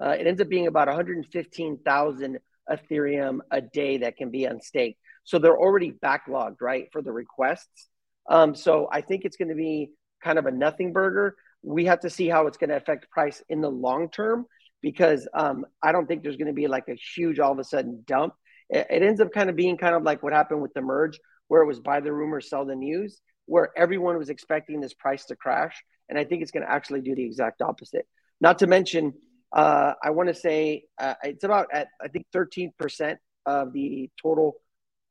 Uh, 0.01 0.11
it 0.11 0.27
ends 0.27 0.39
up 0.39 0.49
being 0.49 0.67
about 0.67 0.87
115,000 0.87 2.39
Ethereum 2.69 3.39
a 3.49 3.61
day 3.61 3.97
that 3.97 4.17
can 4.17 4.29
be 4.29 4.45
unstaked. 4.45 4.99
So 5.23 5.39
they're 5.39 5.57
already 5.57 5.91
backlogged, 5.91 6.57
right, 6.61 6.87
for 6.91 7.01
the 7.01 7.11
requests. 7.11 7.89
Um, 8.29 8.53
so 8.55 8.87
I 8.91 9.01
think 9.01 9.25
it's 9.25 9.37
going 9.37 9.49
to 9.49 9.55
be 9.55 9.89
kind 10.23 10.37
of 10.37 10.45
a 10.45 10.51
nothing 10.51 10.93
burger. 10.93 11.35
We 11.61 11.85
have 11.85 12.01
to 12.01 12.09
see 12.09 12.27
how 12.27 12.47
it's 12.47 12.57
going 12.57 12.69
to 12.69 12.77
affect 12.77 13.09
price 13.09 13.43
in 13.49 13.61
the 13.61 13.69
long 13.69 14.09
term 14.09 14.45
because 14.81 15.27
um, 15.33 15.65
I 15.83 15.91
don't 15.91 16.07
think 16.07 16.23
there's 16.23 16.37
going 16.37 16.47
to 16.47 16.53
be 16.53 16.67
like 16.67 16.87
a 16.87 16.95
huge 17.15 17.39
all 17.39 17.51
of 17.51 17.59
a 17.59 17.63
sudden 17.63 18.03
dump. 18.07 18.33
It, 18.69 18.87
it, 18.89 19.03
ends 19.03 19.19
up 19.19 19.31
kind 19.33 19.49
of 19.49 19.55
being 19.55 19.77
kind 19.77 19.95
of 19.95 20.03
like 20.03 20.23
what 20.23 20.33
happened 20.33 20.61
with 20.61 20.73
the 20.73 20.81
merge, 20.81 21.19
where 21.47 21.61
it 21.61 21.67
was 21.67 21.79
buy 21.79 21.99
the 21.99 22.13
rumor, 22.13 22.39
sell 22.39 22.65
the 22.65 22.75
news, 22.75 23.21
where 23.45 23.71
everyone 23.75 24.17
was 24.17 24.29
expecting 24.29 24.79
this 24.79 24.93
price 24.93 25.25
to 25.25 25.35
crash. 25.35 25.83
And 26.07 26.17
I 26.17 26.23
think 26.23 26.41
it's 26.41 26.51
going 26.51 26.65
to 26.65 26.71
actually 26.71 27.01
do 27.01 27.15
the 27.15 27.25
exact 27.25 27.61
opposite. 27.61 28.07
Not 28.41 28.59
to 28.59 28.67
mention, 28.67 29.13
uh, 29.51 29.93
I 30.01 30.11
want 30.11 30.29
to 30.29 30.35
say 30.35 30.83
uh, 30.99 31.15
it's 31.23 31.43
about 31.43 31.67
at 31.73 31.87
I 32.01 32.07
think 32.07 32.25
13% 32.33 33.17
of 33.45 33.73
the 33.73 34.09
total 34.21 34.55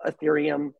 Ethereum 0.07 0.71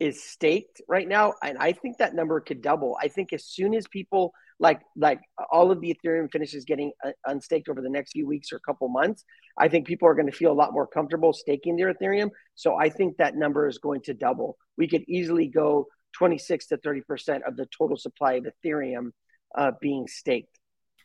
is 0.00 0.22
staked 0.22 0.80
right 0.88 1.06
now, 1.06 1.34
and 1.42 1.58
I 1.58 1.72
think 1.72 1.98
that 1.98 2.14
number 2.14 2.40
could 2.40 2.62
double. 2.62 2.96
I 3.00 3.08
think 3.08 3.32
as 3.32 3.44
soon 3.44 3.74
as 3.74 3.86
people 3.86 4.32
like 4.58 4.80
like 4.96 5.20
all 5.52 5.70
of 5.70 5.80
the 5.80 5.94
Ethereum 5.94 6.30
finishes 6.30 6.64
getting 6.64 6.92
uh, 7.04 7.12
unstaked 7.26 7.68
over 7.68 7.80
the 7.80 7.90
next 7.90 8.12
few 8.12 8.26
weeks 8.26 8.52
or 8.52 8.58
couple 8.58 8.88
months, 8.88 9.24
I 9.58 9.68
think 9.68 9.86
people 9.86 10.08
are 10.08 10.14
going 10.14 10.30
to 10.30 10.36
feel 10.36 10.52
a 10.52 10.54
lot 10.54 10.72
more 10.72 10.86
comfortable 10.86 11.32
staking 11.32 11.76
their 11.76 11.92
Ethereum. 11.92 12.30
So 12.54 12.76
I 12.76 12.88
think 12.88 13.16
that 13.18 13.36
number 13.36 13.68
is 13.68 13.78
going 13.78 14.02
to 14.02 14.14
double. 14.14 14.56
We 14.76 14.88
could 14.88 15.04
easily 15.06 15.46
go 15.48 15.86
26 16.14 16.66
to 16.68 16.76
30 16.78 17.00
percent 17.02 17.44
of 17.46 17.56
the 17.56 17.66
total 17.76 17.96
supply 17.96 18.34
of 18.34 18.46
Ethereum 18.46 19.10
uh, 19.56 19.72
being 19.80 20.06
staked. 20.08 20.59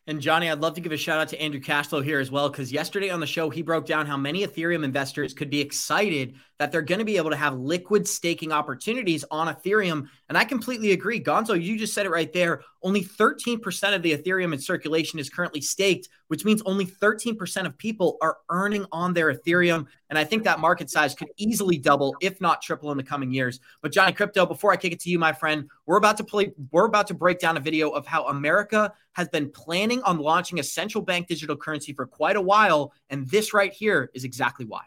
And 0.08 0.22
Johnny, 0.22 0.52
I'd 0.52 0.60
love 0.60 0.76
to 0.76 0.82
give 0.82 0.92
a 0.92 0.98
shout 0.98 1.20
out 1.20 1.30
to 1.30 1.42
Andrew 1.42 1.60
Cashflow 1.60 2.04
here 2.04 2.20
as 2.20 2.30
well, 2.30 2.48
because 2.48 2.72
yesterday 2.72 3.10
on 3.10 3.20
the 3.20 3.26
show, 3.26 3.50
he 3.50 3.64
broke 3.64 3.88
down 3.88 4.06
how 4.06 4.18
many 4.18 4.46
Ethereum 4.46 4.84
investors 4.84 5.34
could 5.34 5.50
be 5.50 5.60
excited 5.60 6.36
that 6.60 6.72
they're 6.72 6.84
going 6.84 7.00
to 7.00 7.06
be 7.06 7.18
able 7.18 7.32
to 7.32 7.36
have 7.36 7.58
liquid 7.58 8.08
staking 8.08 8.52
opportunities 8.52 9.26
on 9.32 9.48
Ethereum. 9.48 10.08
And 10.30 10.38
I 10.38 10.44
completely 10.44 10.92
agree. 10.92 11.24
Gonzo, 11.24 11.60
you 11.60 11.76
just 11.76 11.96
said 11.96 12.06
it 12.06 12.12
right 12.12 12.32
there. 12.32 12.62
Only 12.84 13.04
13% 13.04 13.96
of 13.96 14.04
the 14.04 14.16
Ethereum 14.16 14.54
in 14.54 14.60
circulation 14.60 15.18
is 15.18 15.30
currently 15.30 15.62
staked, 15.62 16.10
which 16.28 16.46
means 16.46 16.62
only 16.66 16.86
13% 16.86 17.66
of 17.66 17.78
people 17.78 18.18
are 18.22 18.38
earning 18.50 18.86
on 18.92 19.14
their 19.14 19.34
Ethereum. 19.34 19.86
And 20.10 20.18
I 20.20 20.24
think 20.24 20.44
that 20.44 20.60
market 20.60 20.90
size 20.90 21.16
could 21.16 21.30
easily 21.38 21.78
double, 21.78 22.16
if 22.22 22.42
not 22.42 22.62
triple, 22.62 22.92
in 22.92 22.98
the 22.98 23.04
coming 23.04 23.32
years. 23.32 23.60
But 23.82 23.92
Johnny 23.92 24.14
Krypto, 24.14 24.48
before 24.48 24.72
I 24.72 24.78
kick 24.78 24.94
it 24.94 25.00
to 25.02 25.10
you, 25.10 25.20
my 25.20 25.34
friend, 25.34 25.70
we're 25.86 25.98
about 25.98 26.18
to 26.18 26.24
play, 26.24 26.54
we're 26.72 26.86
about 26.86 27.08
to 27.08 27.14
break 27.14 27.40
down 27.40 27.58
a 27.58 27.62
video 27.62 27.90
of 27.90 28.06
how 28.06 28.28
America 28.28 28.94
has 29.14 29.28
been 29.30 29.50
planning 29.50 30.02
on 30.04 30.18
launching 30.18 30.60
a 30.60 30.64
central 30.64 31.04
bank 31.04 31.28
digital 31.28 31.56
currency 31.56 31.94
for 31.94 32.06
quite 32.06 32.36
a 32.36 32.42
while. 32.42 32.94
And 33.10 33.28
this 33.30 33.54
right 33.54 33.72
here 33.72 34.10
is 34.14 34.24
exactly 34.24 34.66
why 34.66 34.84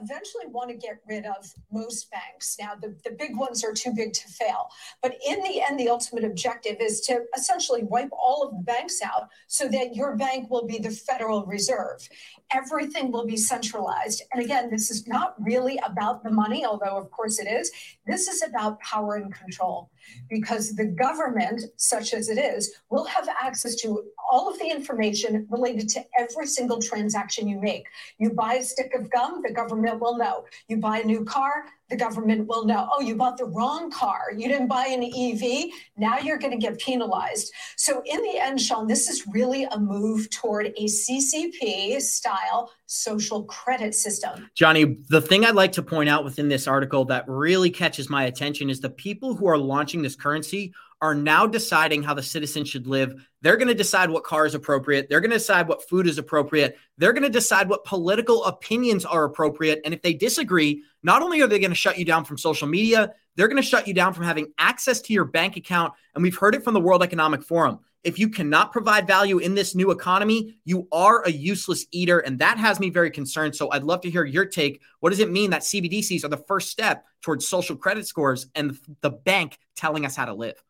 eventually 0.00 0.46
want 0.48 0.70
to 0.70 0.76
get 0.76 1.00
rid 1.08 1.26
of 1.26 1.52
most 1.70 2.10
banks. 2.10 2.56
Now, 2.58 2.72
the, 2.80 2.96
the 3.04 3.10
big 3.10 3.36
ones 3.36 3.64
are 3.64 3.72
too 3.72 3.92
big 3.92 4.12
to 4.12 4.28
fail. 4.28 4.68
But 5.02 5.16
in 5.26 5.42
the 5.42 5.62
end, 5.62 5.78
the 5.78 5.88
ultimate 5.88 6.24
objective 6.24 6.76
is 6.80 7.00
to 7.02 7.24
essentially 7.36 7.82
wipe 7.84 8.10
all 8.12 8.42
of 8.42 8.52
the 8.52 8.62
banks 8.62 9.00
out 9.02 9.28
so 9.46 9.68
that 9.68 9.94
your 9.94 10.16
bank 10.16 10.50
will 10.50 10.66
be 10.66 10.78
the 10.78 10.90
Federal 10.90 11.44
Reserve. 11.46 12.08
Everything 12.52 13.12
will 13.12 13.26
be 13.26 13.36
centralized. 13.36 14.22
And 14.32 14.42
again, 14.42 14.70
this 14.70 14.90
is 14.90 15.06
not 15.06 15.34
really 15.38 15.78
about 15.84 16.22
the 16.22 16.30
money, 16.30 16.64
although 16.64 16.96
of 16.96 17.10
course 17.10 17.38
it 17.38 17.46
is. 17.46 17.70
This 18.06 18.28
is 18.28 18.42
about 18.42 18.80
power 18.80 19.16
and 19.16 19.32
control 19.32 19.90
because 20.28 20.74
the 20.74 20.86
government, 20.86 21.62
such 21.76 22.12
as 22.14 22.28
it 22.28 22.38
is, 22.38 22.72
will 22.90 23.04
have 23.04 23.28
access 23.40 23.76
to 23.76 24.02
all 24.30 24.50
of 24.50 24.58
the 24.58 24.68
information 24.68 25.46
related 25.50 25.88
to 25.90 26.04
every 26.18 26.46
single 26.46 26.80
transaction 26.80 27.46
you 27.46 27.60
make. 27.60 27.86
You 28.18 28.30
buy 28.30 28.54
a 28.54 28.62
stick 28.62 28.92
of 28.94 29.10
gum, 29.10 29.42
the 29.42 29.52
government 29.52 29.81
will 29.82 30.16
know. 30.16 30.44
You 30.68 30.78
buy 30.78 31.00
a 31.00 31.04
new 31.04 31.24
car, 31.24 31.64
the 31.92 31.96
government 31.96 32.48
will 32.48 32.64
know, 32.64 32.88
oh, 32.90 33.02
you 33.02 33.14
bought 33.14 33.36
the 33.36 33.44
wrong 33.44 33.90
car. 33.90 34.32
You 34.34 34.48
didn't 34.48 34.68
buy 34.68 34.86
an 34.86 35.02
EV. 35.02 35.70
Now 35.96 36.18
you're 36.18 36.38
going 36.38 36.52
to 36.52 36.56
get 36.58 36.78
penalized. 36.78 37.52
So, 37.76 38.02
in 38.06 38.22
the 38.22 38.38
end, 38.38 38.60
Sean, 38.60 38.86
this 38.86 39.10
is 39.10 39.26
really 39.26 39.64
a 39.64 39.78
move 39.78 40.30
toward 40.30 40.68
a 40.68 40.84
CCP 40.84 42.00
style 42.00 42.70
social 42.86 43.44
credit 43.44 43.94
system. 43.94 44.48
Johnny, 44.54 44.96
the 45.08 45.20
thing 45.20 45.44
I'd 45.44 45.54
like 45.54 45.72
to 45.72 45.82
point 45.82 46.08
out 46.08 46.24
within 46.24 46.48
this 46.48 46.66
article 46.66 47.04
that 47.06 47.24
really 47.28 47.70
catches 47.70 48.08
my 48.08 48.24
attention 48.24 48.70
is 48.70 48.80
the 48.80 48.90
people 48.90 49.34
who 49.34 49.46
are 49.46 49.58
launching 49.58 50.00
this 50.00 50.16
currency 50.16 50.72
are 51.02 51.14
now 51.16 51.46
deciding 51.48 52.02
how 52.02 52.14
the 52.14 52.22
citizen 52.22 52.64
should 52.64 52.86
live. 52.86 53.26
They're 53.42 53.56
going 53.56 53.68
to 53.68 53.74
decide 53.74 54.08
what 54.08 54.22
car 54.22 54.46
is 54.46 54.54
appropriate. 54.54 55.08
They're 55.08 55.20
going 55.20 55.32
to 55.32 55.36
decide 55.36 55.66
what 55.66 55.86
food 55.88 56.06
is 56.06 56.16
appropriate. 56.16 56.78
They're 56.96 57.12
going 57.12 57.24
to 57.24 57.28
decide 57.28 57.68
what 57.68 57.84
political 57.84 58.44
opinions 58.44 59.04
are 59.04 59.24
appropriate. 59.24 59.80
And 59.84 59.92
if 59.92 60.00
they 60.00 60.14
disagree, 60.14 60.84
not 61.02 61.20
only 61.20 61.42
are 61.42 61.48
they 61.48 61.58
going 61.58 61.72
to 61.72 61.76
shut 61.76 61.98
you 61.98 62.04
down 62.04 62.24
from 62.24 62.38
social 62.38 62.68
media, 62.68 63.12
they're 63.34 63.48
going 63.48 63.60
to 63.60 63.68
shut 63.68 63.88
you 63.88 63.94
down 63.94 64.14
from 64.14 64.24
having 64.24 64.52
access 64.58 65.00
to 65.02 65.12
your 65.12 65.24
bank 65.24 65.56
account. 65.56 65.92
And 66.14 66.22
we've 66.22 66.36
heard 66.36 66.54
it 66.54 66.62
from 66.62 66.74
the 66.74 66.80
World 66.80 67.02
Economic 67.02 67.42
Forum. 67.42 67.80
If 68.04 68.18
you 68.20 68.28
cannot 68.28 68.72
provide 68.72 69.06
value 69.06 69.38
in 69.38 69.56
this 69.56 69.74
new 69.74 69.90
economy, 69.90 70.56
you 70.64 70.86
are 70.92 71.24
a 71.24 71.30
useless 71.30 71.86
eater. 71.90 72.20
And 72.20 72.38
that 72.38 72.58
has 72.58 72.78
me 72.78 72.90
very 72.90 73.10
concerned. 73.10 73.56
So 73.56 73.70
I'd 73.72 73.84
love 73.84 74.02
to 74.02 74.10
hear 74.10 74.24
your 74.24 74.44
take. 74.44 74.82
What 75.00 75.10
does 75.10 75.20
it 75.20 75.30
mean 75.32 75.50
that 75.50 75.62
CBDCs 75.62 76.24
are 76.24 76.28
the 76.28 76.36
first 76.36 76.70
step 76.70 77.04
towards 77.22 77.48
social 77.48 77.74
credit 77.74 78.06
scores 78.06 78.46
and 78.54 78.78
the 79.00 79.10
bank 79.10 79.58
telling 79.74 80.04
us 80.06 80.14
how 80.14 80.26
to 80.26 80.34
live? 80.34 80.62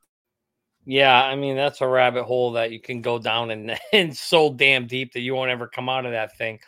Yeah, 0.84 1.22
I 1.22 1.36
mean 1.36 1.56
that's 1.56 1.80
a 1.80 1.86
rabbit 1.86 2.24
hole 2.24 2.52
that 2.52 2.72
you 2.72 2.80
can 2.80 3.02
go 3.02 3.18
down 3.18 3.50
and 3.50 3.78
and 3.92 4.16
so 4.16 4.52
damn 4.52 4.86
deep 4.86 5.12
that 5.12 5.20
you 5.20 5.34
won't 5.34 5.50
ever 5.50 5.68
come 5.68 5.88
out 5.88 6.06
of 6.06 6.12
that 6.12 6.36
thing. 6.36 6.58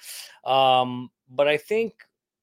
Um, 0.44 1.10
but 1.30 1.48
I 1.48 1.56
think 1.56 1.94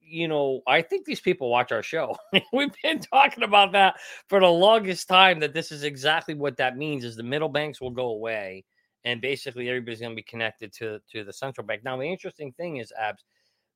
you 0.03 0.27
know, 0.27 0.61
I 0.67 0.81
think 0.81 1.05
these 1.05 1.21
people 1.21 1.49
watch 1.49 1.71
our 1.71 1.81
show. 1.83 2.17
We've 2.53 2.71
been 2.83 2.99
talking 2.99 3.43
about 3.43 3.71
that 3.71 3.95
for 4.27 4.41
the 4.41 4.47
longest 4.47 5.07
time. 5.07 5.39
That 5.39 5.53
this 5.53 5.71
is 5.71 5.83
exactly 5.83 6.33
what 6.33 6.57
that 6.57 6.75
means: 6.77 7.05
is 7.05 7.15
the 7.15 7.23
middle 7.23 7.47
banks 7.49 7.79
will 7.79 7.91
go 7.91 8.07
away, 8.09 8.65
and 9.05 9.21
basically 9.21 9.69
everybody's 9.69 10.01
going 10.01 10.11
to 10.11 10.15
be 10.15 10.23
connected 10.23 10.73
to 10.73 10.99
to 11.13 11.23
the 11.23 11.31
central 11.31 11.65
bank. 11.65 11.83
Now, 11.85 11.95
the 11.97 12.03
interesting 12.03 12.51
thing 12.51 12.77
is, 12.77 12.91
abs, 12.99 13.23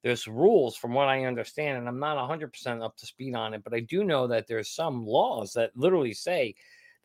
there's 0.04 0.28
rules 0.28 0.76
from 0.78 0.94
what 0.94 1.08
I 1.10 1.26
understand, 1.26 1.78
and 1.80 1.88
I'm 1.88 2.00
not 2.00 2.18
100 2.18 2.52
percent 2.54 2.82
up 2.84 2.98
to 2.98 3.06
speed 3.06 3.36
on 3.36 3.54
it, 3.54 3.64
but 3.64 3.74
I 3.74 3.82
do 3.82 4.04
know 4.04 4.28
that 4.28 4.48
there's 4.48 4.70
some 4.70 5.06
laws 5.06 5.54
that 5.54 5.72
literally 5.76 6.14
say 6.14 6.56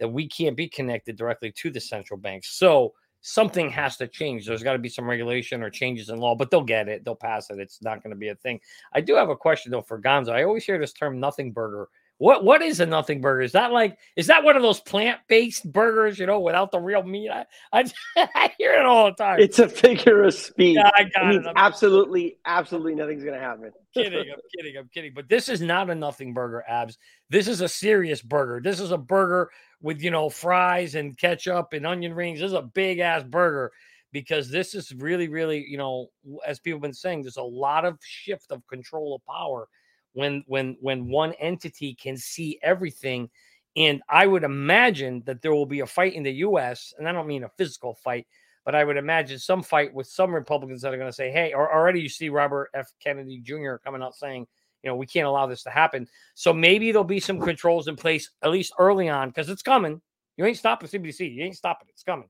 that 0.00 0.08
we 0.08 0.26
can't 0.26 0.56
be 0.56 0.68
connected 0.68 1.16
directly 1.16 1.52
to 1.52 1.70
the 1.70 1.80
central 1.80 2.18
bank. 2.18 2.44
So 2.44 2.94
something 3.20 3.70
has 3.70 3.96
to 3.98 4.08
change. 4.08 4.46
There's 4.46 4.62
got 4.62 4.72
to 4.72 4.78
be 4.78 4.88
some 4.88 5.08
regulation 5.08 5.62
or 5.62 5.70
changes 5.70 6.08
in 6.08 6.18
law, 6.18 6.34
but 6.34 6.50
they'll 6.50 6.62
get 6.62 6.88
it. 6.88 7.04
They'll 7.04 7.14
pass 7.14 7.50
it. 7.50 7.58
It's 7.58 7.82
not 7.82 8.02
going 8.02 8.10
to 8.10 8.18
be 8.18 8.28
a 8.28 8.34
thing. 8.34 8.60
I 8.92 9.00
do 9.00 9.14
have 9.14 9.28
a 9.28 9.36
question 9.36 9.72
though 9.72 9.82
for 9.82 10.00
Gonzo. 10.00 10.30
I 10.30 10.42
always 10.42 10.64
hear 10.64 10.78
this 10.78 10.92
term 10.92 11.20
nothing 11.20 11.52
burger. 11.52 11.88
What 12.18 12.44
what 12.44 12.60
is 12.60 12.80
a 12.80 12.86
nothing 12.86 13.22
burger? 13.22 13.40
Is 13.40 13.52
that 13.52 13.72
like 13.72 13.96
is 14.14 14.26
that 14.26 14.44
one 14.44 14.54
of 14.54 14.60
those 14.60 14.78
plant 14.78 15.20
based 15.26 15.70
burgers? 15.72 16.18
You 16.18 16.26
know, 16.26 16.38
without 16.40 16.70
the 16.70 16.78
real 16.78 17.02
meat. 17.02 17.30
I, 17.30 17.46
I, 17.72 17.90
I 18.34 18.52
hear 18.58 18.74
it 18.74 18.84
all 18.84 19.06
the 19.06 19.12
time. 19.12 19.40
It's 19.40 19.58
a 19.58 19.66
figure 19.66 20.24
of 20.24 20.34
speech. 20.34 20.76
Yeah, 20.76 20.90
I 20.94 21.04
got 21.04 21.34
it. 21.34 21.46
absolutely, 21.56 22.36
absolutely 22.44 22.94
nothing's 22.94 23.24
gonna 23.24 23.40
happen. 23.40 23.72
kidding. 23.94 24.18
I'm 24.18 24.40
kidding. 24.54 24.76
I'm 24.76 24.90
kidding. 24.92 25.12
But 25.14 25.30
this 25.30 25.48
is 25.48 25.62
not 25.62 25.88
a 25.88 25.94
nothing 25.94 26.34
burger, 26.34 26.62
abs. 26.68 26.98
This 27.30 27.48
is 27.48 27.62
a 27.62 27.68
serious 27.68 28.20
burger. 28.20 28.60
This 28.62 28.80
is 28.80 28.90
a 28.90 28.98
burger 28.98 29.50
with 29.82 30.02
you 30.02 30.10
know 30.10 30.28
fries 30.28 30.94
and 30.94 31.16
ketchup 31.18 31.72
and 31.72 31.86
onion 31.86 32.14
rings. 32.14 32.40
This 32.40 32.48
is 32.48 32.54
a 32.54 32.62
big 32.62 32.98
ass 32.98 33.22
burger 33.22 33.72
because 34.12 34.50
this 34.50 34.74
is 34.74 34.92
really, 34.94 35.28
really, 35.28 35.64
you 35.68 35.78
know, 35.78 36.08
as 36.44 36.58
people 36.58 36.78
have 36.78 36.82
been 36.82 36.92
saying, 36.92 37.22
there's 37.22 37.36
a 37.36 37.42
lot 37.42 37.84
of 37.84 37.98
shift 38.02 38.50
of 38.50 38.66
control 38.66 39.14
of 39.14 39.24
power 39.24 39.68
when 40.12 40.42
when 40.46 40.76
when 40.80 41.08
one 41.08 41.32
entity 41.34 41.94
can 41.94 42.16
see 42.16 42.58
everything 42.62 43.28
and 43.76 44.02
i 44.08 44.26
would 44.26 44.42
imagine 44.44 45.22
that 45.24 45.40
there 45.42 45.54
will 45.54 45.66
be 45.66 45.80
a 45.80 45.86
fight 45.86 46.14
in 46.14 46.22
the 46.22 46.32
us 46.32 46.92
and 46.98 47.08
i 47.08 47.12
don't 47.12 47.26
mean 47.26 47.44
a 47.44 47.50
physical 47.56 47.94
fight 47.94 48.26
but 48.64 48.74
i 48.74 48.84
would 48.84 48.96
imagine 48.96 49.38
some 49.38 49.62
fight 49.62 49.92
with 49.94 50.06
some 50.06 50.34
republicans 50.34 50.82
that 50.82 50.92
are 50.92 50.96
going 50.98 51.08
to 51.08 51.14
say 51.14 51.30
hey 51.30 51.52
or 51.52 51.72
already 51.72 52.00
you 52.00 52.08
see 52.08 52.28
robert 52.28 52.70
f 52.74 52.92
kennedy 53.02 53.40
jr 53.40 53.74
coming 53.84 54.02
out 54.02 54.14
saying 54.14 54.46
you 54.82 54.90
know 54.90 54.96
we 54.96 55.06
can't 55.06 55.26
allow 55.26 55.46
this 55.46 55.62
to 55.62 55.70
happen 55.70 56.06
so 56.34 56.52
maybe 56.52 56.92
there'll 56.92 57.04
be 57.04 57.20
some 57.20 57.40
controls 57.40 57.88
in 57.88 57.96
place 57.96 58.30
at 58.42 58.50
least 58.50 58.72
early 58.78 59.08
on 59.08 59.28
because 59.28 59.48
it's 59.48 59.62
coming 59.62 60.00
you 60.36 60.44
ain't 60.44 60.56
stopping 60.56 60.88
cbdc 60.88 61.34
you 61.34 61.44
ain't 61.44 61.56
stopping 61.56 61.88
it. 61.88 61.92
it's 61.92 62.02
coming 62.02 62.28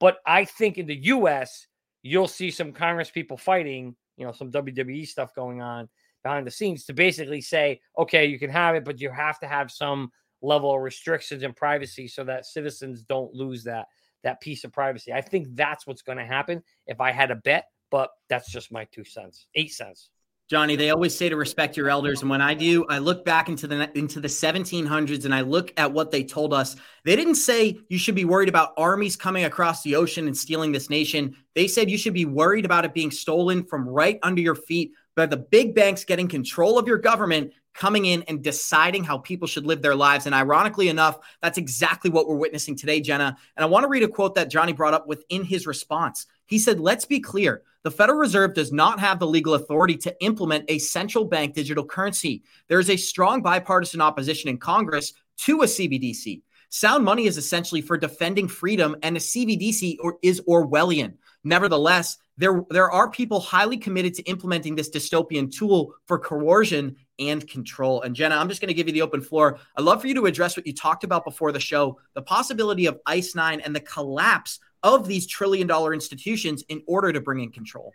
but 0.00 0.18
i 0.26 0.44
think 0.44 0.78
in 0.78 0.86
the 0.86 0.96
us 0.96 1.66
you'll 2.02 2.28
see 2.28 2.50
some 2.50 2.72
congress 2.72 3.10
people 3.10 3.36
fighting 3.36 3.94
you 4.16 4.24
know 4.24 4.32
some 4.32 4.50
wwe 4.50 5.06
stuff 5.06 5.34
going 5.34 5.60
on 5.60 5.88
behind 6.22 6.46
the 6.46 6.50
scenes 6.50 6.84
to 6.84 6.92
basically 6.92 7.40
say, 7.40 7.80
okay, 7.96 8.26
you 8.26 8.38
can 8.38 8.50
have 8.50 8.74
it, 8.74 8.84
but 8.84 9.00
you 9.00 9.10
have 9.10 9.38
to 9.40 9.46
have 9.46 9.70
some 9.70 10.10
level 10.42 10.74
of 10.74 10.82
restrictions 10.82 11.42
and 11.42 11.56
privacy 11.56 12.06
so 12.06 12.24
that 12.24 12.46
citizens 12.46 13.02
don't 13.02 13.34
lose 13.34 13.64
that 13.64 13.86
that 14.24 14.40
piece 14.40 14.64
of 14.64 14.72
privacy. 14.72 15.12
I 15.12 15.20
think 15.20 15.46
that's 15.54 15.86
what's 15.86 16.02
going 16.02 16.18
to 16.18 16.26
happen 16.26 16.62
if 16.88 17.00
I 17.00 17.12
had 17.12 17.30
a 17.30 17.36
bet, 17.36 17.66
but 17.88 18.10
that's 18.28 18.50
just 18.50 18.72
my 18.72 18.84
two 18.90 19.04
cents, 19.04 19.46
eight 19.54 19.72
cents. 19.72 20.10
Johnny, 20.48 20.76
they 20.76 20.88
always 20.88 21.14
say 21.14 21.28
to 21.28 21.36
respect 21.36 21.76
your 21.76 21.90
elders, 21.90 22.22
and 22.22 22.30
when 22.30 22.40
I 22.40 22.54
do, 22.54 22.86
I 22.88 22.98
look 22.98 23.22
back 23.22 23.50
into 23.50 23.66
the 23.66 23.90
into 23.98 24.18
the 24.18 24.28
1700s 24.28 25.26
and 25.26 25.34
I 25.34 25.42
look 25.42 25.74
at 25.76 25.92
what 25.92 26.10
they 26.10 26.24
told 26.24 26.54
us. 26.54 26.74
They 27.04 27.16
didn't 27.16 27.34
say 27.34 27.78
you 27.90 27.98
should 27.98 28.14
be 28.14 28.24
worried 28.24 28.48
about 28.48 28.72
armies 28.78 29.14
coming 29.14 29.44
across 29.44 29.82
the 29.82 29.94
ocean 29.94 30.26
and 30.26 30.34
stealing 30.34 30.72
this 30.72 30.88
nation. 30.88 31.36
They 31.54 31.68
said 31.68 31.90
you 31.90 31.98
should 31.98 32.14
be 32.14 32.24
worried 32.24 32.64
about 32.64 32.86
it 32.86 32.94
being 32.94 33.10
stolen 33.10 33.62
from 33.62 33.86
right 33.86 34.18
under 34.22 34.40
your 34.40 34.54
feet 34.54 34.92
by 35.14 35.26
the 35.26 35.36
big 35.36 35.74
banks 35.74 36.04
getting 36.04 36.28
control 36.28 36.78
of 36.78 36.86
your 36.86 36.98
government, 36.98 37.52
coming 37.74 38.06
in 38.06 38.22
and 38.22 38.42
deciding 38.42 39.04
how 39.04 39.18
people 39.18 39.46
should 39.46 39.66
live 39.66 39.82
their 39.82 39.94
lives. 39.94 40.24
And 40.24 40.34
ironically 40.34 40.88
enough, 40.88 41.18
that's 41.42 41.58
exactly 41.58 42.10
what 42.10 42.26
we're 42.26 42.36
witnessing 42.36 42.74
today, 42.74 43.00
Jenna. 43.00 43.36
And 43.56 43.64
I 43.64 43.66
want 43.66 43.84
to 43.84 43.88
read 43.88 44.02
a 44.02 44.08
quote 44.08 44.34
that 44.36 44.50
Johnny 44.50 44.72
brought 44.72 44.94
up 44.94 45.06
within 45.06 45.44
his 45.44 45.66
response. 45.66 46.26
He 46.48 46.58
said, 46.58 46.80
Let's 46.80 47.04
be 47.04 47.20
clear. 47.20 47.62
The 47.84 47.90
Federal 47.92 48.18
Reserve 48.18 48.54
does 48.54 48.72
not 48.72 48.98
have 48.98 49.20
the 49.20 49.26
legal 49.26 49.54
authority 49.54 49.96
to 49.98 50.22
implement 50.22 50.64
a 50.68 50.78
central 50.78 51.24
bank 51.24 51.54
digital 51.54 51.84
currency. 51.84 52.42
There 52.66 52.80
is 52.80 52.90
a 52.90 52.96
strong 52.96 53.40
bipartisan 53.40 54.00
opposition 54.00 54.50
in 54.50 54.58
Congress 54.58 55.12
to 55.44 55.62
a 55.62 55.66
CBDC. 55.66 56.42
Sound 56.70 57.04
money 57.04 57.26
is 57.26 57.38
essentially 57.38 57.80
for 57.80 57.96
defending 57.96 58.48
freedom, 58.48 58.96
and 59.02 59.16
a 59.16 59.20
CBDC 59.20 59.98
or, 60.00 60.18
is 60.22 60.42
Orwellian. 60.42 61.14
Nevertheless, 61.44 62.18
there, 62.36 62.62
there 62.70 62.90
are 62.90 63.10
people 63.10 63.40
highly 63.40 63.76
committed 63.76 64.14
to 64.14 64.22
implementing 64.24 64.74
this 64.74 64.90
dystopian 64.90 65.50
tool 65.50 65.94
for 66.06 66.18
coercion 66.18 66.96
and 67.18 67.48
control. 67.48 68.02
And 68.02 68.14
Jenna, 68.14 68.36
I'm 68.36 68.48
just 68.48 68.60
going 68.60 68.68
to 68.68 68.74
give 68.74 68.86
you 68.86 68.92
the 68.92 69.02
open 69.02 69.20
floor. 69.20 69.58
I'd 69.76 69.84
love 69.84 70.00
for 70.00 70.08
you 70.08 70.14
to 70.14 70.26
address 70.26 70.56
what 70.56 70.66
you 70.66 70.74
talked 70.74 71.04
about 71.04 71.24
before 71.24 71.52
the 71.52 71.60
show 71.60 71.98
the 72.14 72.22
possibility 72.22 72.86
of 72.86 72.98
ICE 73.06 73.34
9 73.34 73.60
and 73.60 73.74
the 73.74 73.80
collapse 73.80 74.60
of 74.82 75.06
these 75.06 75.26
trillion 75.26 75.66
dollar 75.66 75.94
institutions 75.94 76.64
in 76.68 76.82
order 76.86 77.12
to 77.12 77.20
bring 77.20 77.40
in 77.40 77.50
control. 77.50 77.92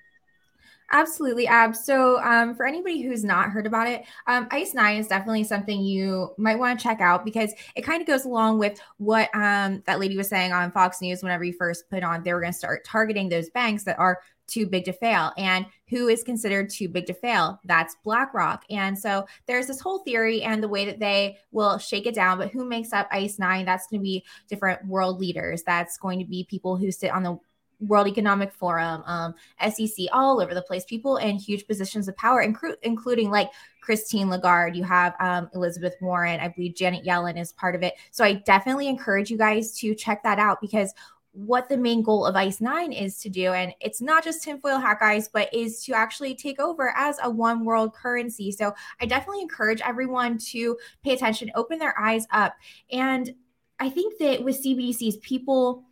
Absolutely, 0.91 1.47
Ab. 1.47 1.75
So, 1.75 2.21
um, 2.21 2.53
for 2.53 2.67
anybody 2.67 3.01
who's 3.01 3.23
not 3.23 3.49
heard 3.49 3.65
about 3.65 3.87
it, 3.87 4.03
um, 4.27 4.47
Ice 4.51 4.75
Nine 4.75 4.97
is 4.97 5.07
definitely 5.07 5.43
something 5.43 5.81
you 5.81 6.33
might 6.37 6.59
want 6.59 6.77
to 6.77 6.83
check 6.83 7.01
out 7.01 7.25
because 7.25 7.51
it 7.75 7.81
kind 7.81 7.99
of 7.99 8.05
goes 8.05 8.25
along 8.25 8.59
with 8.59 8.79
what 8.97 9.33
um, 9.33 9.81
that 9.87 9.99
lady 9.99 10.15
was 10.17 10.27
saying 10.27 10.51
on 10.51 10.71
Fox 10.71 11.01
News 11.01 11.23
whenever 11.23 11.43
you 11.43 11.53
first 11.53 11.89
put 11.89 12.03
on 12.03 12.21
they 12.21 12.31
were 12.31 12.41
going 12.41 12.53
to 12.53 12.57
start 12.57 12.85
targeting 12.85 13.27
those 13.27 13.49
banks 13.49 13.83
that 13.85 13.97
are 13.97 14.19
too 14.47 14.65
big 14.65 14.85
to 14.85 14.93
fail. 14.93 15.31
And 15.37 15.65
who 15.89 16.07
is 16.07 16.23
considered 16.23 16.69
too 16.69 16.89
big 16.89 17.05
to 17.07 17.13
fail? 17.13 17.59
That's 17.65 17.95
BlackRock. 18.03 18.63
And 18.69 18.97
so 18.97 19.25
there's 19.45 19.67
this 19.67 19.79
whole 19.79 19.99
theory 19.99 20.41
and 20.43 20.61
the 20.61 20.67
way 20.67 20.85
that 20.85 20.99
they 20.99 21.37
will 21.51 21.77
shake 21.77 22.05
it 22.05 22.15
down. 22.15 22.37
But 22.37 22.51
who 22.51 22.65
makes 22.65 22.93
up 22.93 23.07
ICE 23.11 23.37
9? 23.37 23.65
That's 23.65 23.87
going 23.87 23.99
to 23.99 24.03
be 24.03 24.23
different 24.47 24.85
world 24.85 25.19
leaders. 25.19 25.63
That's 25.63 25.97
going 25.97 26.19
to 26.19 26.25
be 26.25 26.45
people 26.49 26.77
who 26.77 26.91
sit 26.91 27.11
on 27.11 27.23
the 27.23 27.39
World 27.87 28.07
Economic 28.07 28.53
Forum, 28.53 29.03
um, 29.05 29.35
SEC, 29.69 30.07
all 30.11 30.41
over 30.41 30.53
the 30.53 30.61
place, 30.61 30.85
people 30.85 31.17
in 31.17 31.35
huge 31.35 31.67
positions 31.67 32.07
of 32.07 32.15
power, 32.15 32.45
inclu- 32.45 32.77
including 32.83 33.29
like 33.29 33.49
Christine 33.81 34.29
Lagarde. 34.29 34.77
You 34.77 34.83
have 34.83 35.15
um, 35.19 35.49
Elizabeth 35.53 35.95
Warren. 36.01 36.39
I 36.39 36.47
believe 36.47 36.75
Janet 36.75 37.05
Yellen 37.05 37.39
is 37.39 37.51
part 37.51 37.75
of 37.75 37.83
it. 37.83 37.95
So 38.11 38.23
I 38.23 38.33
definitely 38.33 38.87
encourage 38.87 39.29
you 39.29 39.37
guys 39.37 39.77
to 39.79 39.93
check 39.95 40.23
that 40.23 40.39
out 40.39 40.61
because 40.61 40.93
what 41.33 41.67
the 41.67 41.77
main 41.77 42.03
goal 42.03 42.25
of 42.25 42.35
ICE 42.35 42.61
9 42.61 42.93
is 42.93 43.17
to 43.17 43.29
do. 43.29 43.53
And 43.53 43.73
it's 43.81 44.01
not 44.01 44.23
just 44.23 44.43
tinfoil 44.43 44.77
hat 44.77 44.99
guys, 44.99 45.27
but 45.27 45.53
is 45.53 45.83
to 45.85 45.93
actually 45.93 46.35
take 46.35 46.59
over 46.59 46.93
as 46.95 47.17
a 47.23 47.29
one 47.29 47.65
world 47.65 47.93
currency. 47.93 48.51
So 48.51 48.73
I 49.01 49.07
definitely 49.07 49.41
encourage 49.41 49.81
everyone 49.81 50.37
to 50.49 50.77
pay 51.03 51.13
attention, 51.13 51.51
open 51.55 51.79
their 51.79 51.99
eyes 51.99 52.27
up. 52.31 52.53
And 52.91 53.33
I 53.79 53.89
think 53.89 54.19
that 54.19 54.43
with 54.43 54.63
CBDCs, 54.63 55.21
people, 55.21 55.83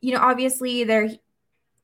you 0.00 0.12
know, 0.12 0.20
obviously 0.20 0.84
they're 0.84 1.10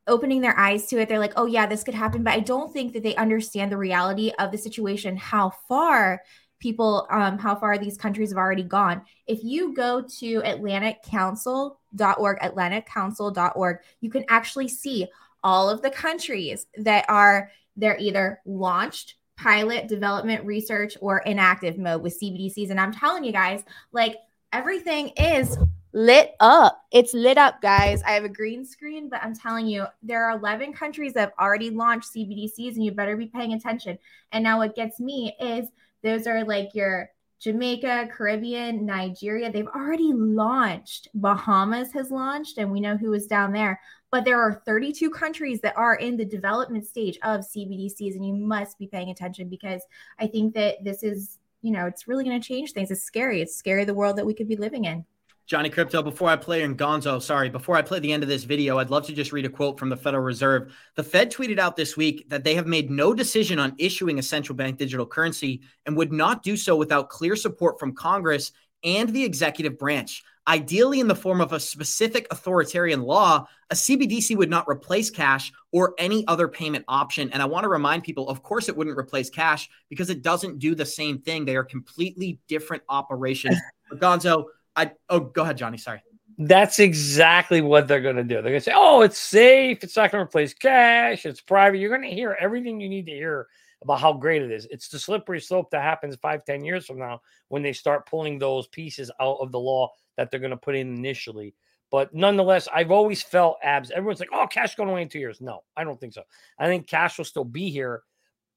opening 0.07 0.43
their 0.43 0.59
eyes 0.59 0.87
to 0.87 0.99
it. 0.99 1.09
They're 1.09 1.19
like, 1.19 1.35
oh, 1.37 1.47
yeah, 1.47 1.67
this 1.67 1.85
could 1.85 1.95
happen. 1.95 2.23
But 2.23 2.35
I 2.35 2.41
don't 2.41 2.73
think 2.73 2.93
that 2.93 3.03
they 3.03 3.15
understand 3.17 3.73
the 3.73 3.77
reality 3.79 4.33
of 4.39 4.53
the 4.53 4.59
situation, 4.59 5.17
how 5.17 5.51
far 5.67 6.23
people, 6.59 7.07
um, 7.11 7.39
how 7.39 7.55
far 7.55 7.79
these 7.79 7.97
countries 7.97 8.31
have 8.31 8.39
already 8.39 8.63
gone. 8.63 9.03
If 9.27 9.43
you 9.43 9.75
go 9.75 10.03
to 10.03 10.41
atlanticcouncil.org, 10.43 12.39
atlanticcouncil.org, 12.41 13.79
you 14.01 14.11
can 14.11 14.25
actually 14.29 14.69
see 14.69 15.07
all 15.43 15.71
of 15.71 15.83
the 15.83 15.91
countries 15.91 16.67
that 16.79 17.05
are, 17.09 17.51
they're 17.77 17.99
either 17.99 18.41
launched, 18.45 19.15
pilot, 19.37 19.87
development, 19.89 20.45
research, 20.45 20.97
or 21.01 21.19
inactive 21.19 21.79
mode 21.79 22.03
with 22.03 22.21
CBDCs. 22.21 22.71
And 22.71 22.81
I'm 22.81 22.93
telling 22.93 23.25
you 23.25 23.33
guys, 23.33 23.63
like 23.93 24.17
everything 24.53 25.11
is 25.17 25.57
lit 25.93 26.35
up. 26.41 26.85
It's 26.91 27.15
lit 27.15 27.39
up, 27.39 27.63
guys. 27.63 28.03
I 28.03 28.13
have 28.13 28.25
a 28.25 28.29
green 28.29 28.65
screen, 28.65 29.09
but 29.09 29.23
I'm 29.23 29.35
telling 29.35 29.67
you, 29.67 29.87
there 30.03 30.25
are 30.25 30.39
11 30.39 30.73
countries 30.73 31.13
that 31.15 31.21
have 31.21 31.33
already 31.41 31.71
launched 31.71 32.13
CBDCs, 32.15 32.75
and 32.75 32.85
you 32.85 32.93
better 32.93 33.17
be 33.17 33.27
paying 33.27 33.53
attention. 33.53 33.99
And 34.33 34.45
now, 34.45 34.59
what 34.59 34.77
gets 34.77 35.01
me 35.01 35.35
is 35.41 35.69
those 36.09 36.27
are 36.27 36.45
like 36.45 36.75
your 36.75 37.11
Jamaica, 37.41 38.09
Caribbean, 38.11 38.85
Nigeria, 38.85 39.51
they've 39.51 39.69
already 39.69 40.13
launched. 40.13 41.09
Bahamas 41.15 41.93
has 41.93 42.11
launched, 42.11 42.59
and 42.59 42.73
we 42.73 42.81
know 42.81 42.97
who 42.97 43.13
is 43.13 43.27
down 43.29 43.53
there. 43.53 43.81
But 44.11 44.25
there 44.25 44.41
are 44.41 44.63
32 44.67 45.11
countries 45.11 45.61
that 45.61 45.77
are 45.77 45.95
in 45.95 46.17
the 46.17 46.25
development 46.25 46.87
stage 46.87 47.17
of 47.23 47.43
CBDCs, 47.43 48.17
and 48.17 48.27
you 48.27 48.35
must 48.35 48.79
be 48.79 48.89
paying 48.89 49.11
attention 49.11 49.49
because 49.49 49.83
I 50.19 50.27
think 50.27 50.55
that 50.55 50.83
this 50.83 51.05
is, 51.05 51.39
you 51.63 51.71
know, 51.71 51.87
it's 51.87 52.09
really 52.09 52.25
going 52.25 52.41
to 52.41 52.47
change 52.47 52.73
things. 52.73 52.91
It's 52.91 53.03
scary. 53.03 53.41
It's 53.41 53.55
scary 53.55 53.85
the 53.85 53.95
world 53.95 54.17
that 54.17 54.27
we 54.27 54.35
could 54.35 54.49
be 54.49 54.57
living 54.57 54.87
in. 54.87 55.05
Johnny 55.49 55.71
Krypto, 55.71 56.05
before 56.05 56.29
I 56.29 56.37
play 56.37 56.63
and 56.63 56.77
Gonzo, 56.77 57.23
sorry, 57.23 57.49
before 57.49 57.75
I 57.75 57.81
play 57.81 58.01
the 58.01 58.13
end 58.13 58.23
of 58.23 58.29
this 58.29 58.45
video, 58.45 58.77
I'd 58.77 58.91
love 58.91 59.07
to 59.07 59.15
just 59.15 59.33
read 59.33 59.47
a 59.47 59.49
quote 59.49 59.79
from 59.79 59.89
the 59.89 59.97
Federal 59.97 60.23
Reserve. 60.23 60.75
The 60.95 61.03
Fed 61.03 61.33
tweeted 61.33 61.59
out 61.59 61.75
this 61.75 61.97
week 61.97 62.29
that 62.29 62.45
they 62.45 62.55
have 62.55 62.67
made 62.67 62.91
no 62.91 63.15
decision 63.15 63.59
on 63.59 63.75
issuing 63.79 64.19
a 64.19 64.23
central 64.23 64.55
bank 64.57 64.77
digital 64.77 65.07
currency 65.07 65.63
and 65.87 65.97
would 65.97 66.13
not 66.13 66.43
do 66.43 66.55
so 66.55 66.77
without 66.77 67.09
clear 67.09 67.35
support 67.35 67.81
from 67.81 67.95
Congress 67.95 68.53
and 68.85 69.09
the 69.09 69.25
executive 69.25 69.79
branch. 69.79 70.23
Ideally, 70.47 71.01
in 71.01 71.09
the 71.09 71.15
form 71.15 71.41
of 71.41 71.55
a 71.55 71.61
specific 71.61 72.27
authoritarian 72.31 73.01
law, 73.01 73.47
a 73.71 73.75
CBDC 73.75 74.37
would 74.37 74.51
not 74.51 74.69
replace 74.69 75.09
cash 75.09 75.51
or 75.73 75.95
any 75.97 76.27
other 76.27 76.49
payment 76.49 76.85
option. 76.89 77.31
And 77.33 77.41
I 77.41 77.47
want 77.47 77.65
to 77.65 77.69
remind 77.69 78.05
people, 78.05 78.29
of 78.29 78.43
course, 78.43 78.69
it 78.69 78.77
wouldn't 78.77 78.99
replace 78.99 79.31
cash 79.31 79.71
because 79.89 80.11
it 80.11 80.23
doesn't 80.23 80.59
do 80.59 80.75
the 80.75 80.87
same 80.87 81.21
thing. 81.21 81.47
They 81.47 81.57
are 81.57 81.65
completely 81.65 82.39
different 82.49 82.83
operations. 82.91 83.57
But 83.91 84.01
Gonzo, 84.01 84.45
I 84.79 84.93
oh 85.09 85.19
go 85.19 85.43
ahead, 85.43 85.59
Johnny. 85.59 85.77
Sorry. 85.77 86.01
That's 86.39 86.79
exactly 86.79 87.61
what 87.61 87.89
they're 87.89 88.01
going 88.01 88.15
to 88.15 88.23
do. 88.23 88.35
They're 88.35 88.43
going 88.43 88.55
to 88.55 88.61
say, 88.61 88.73
"Oh, 88.75 89.01
it's 89.01 89.19
safe. 89.19 89.83
It's 89.83 89.97
not 89.97 90.13
going 90.13 90.23
to 90.23 90.29
replace 90.29 90.55
cash. 90.55 91.27
It's 91.27 91.41
private." 91.41 91.79
You're 91.79 91.91
going 91.91 92.09
to 92.09 92.15
hear 92.15 92.37
everything 92.41 92.81
you 92.81 92.89
need 92.89 93.07
to 93.07 93.13
hear 93.13 93.49
about 93.83 94.01
how 94.01 94.13
great 94.13 94.43
it 94.43 94.53
is. 94.53 94.69
It's 94.71 94.89
the 94.89 95.01
slippery 95.01 95.41
slope 95.41 95.71
that 95.73 95.83
happens 95.83 96.15
five, 96.23 96.45
ten 96.45 96.65
years 96.65 96.87
from 96.87 96.99
now 96.99 97.23
when 97.49 97.63
they 97.63 97.73
start 97.73 98.07
pulling 98.09 98.39
those 98.39 98.69
pieces 98.69 99.11
out 99.21 99.39
of 99.41 99.51
the 99.51 99.59
law 99.59 99.91
that 100.17 100.31
they're 100.31 100.39
going 100.39 100.51
to 100.51 100.57
put 100.57 100.77
in 100.77 100.95
initially. 100.95 101.55
But 101.91 102.15
nonetheless, 102.15 102.69
I've 102.73 102.93
always 102.93 103.21
felt 103.21 103.59
abs. 103.65 103.91
Everyone's 103.91 104.21
like, 104.21 104.31
"Oh, 104.33 104.47
cash 104.47 104.77
going 104.77 104.91
away 104.91 105.03
in 105.03 105.09
two 105.09 105.19
years." 105.19 105.41
No, 105.41 105.65
I 105.77 105.83
don't 105.83 105.99
think 105.99 106.13
so. 106.13 106.23
I 106.57 106.67
think 106.67 106.87
cash 106.87 107.19
will 107.19 107.25
still 107.25 107.45
be 107.45 107.71
here 107.71 108.03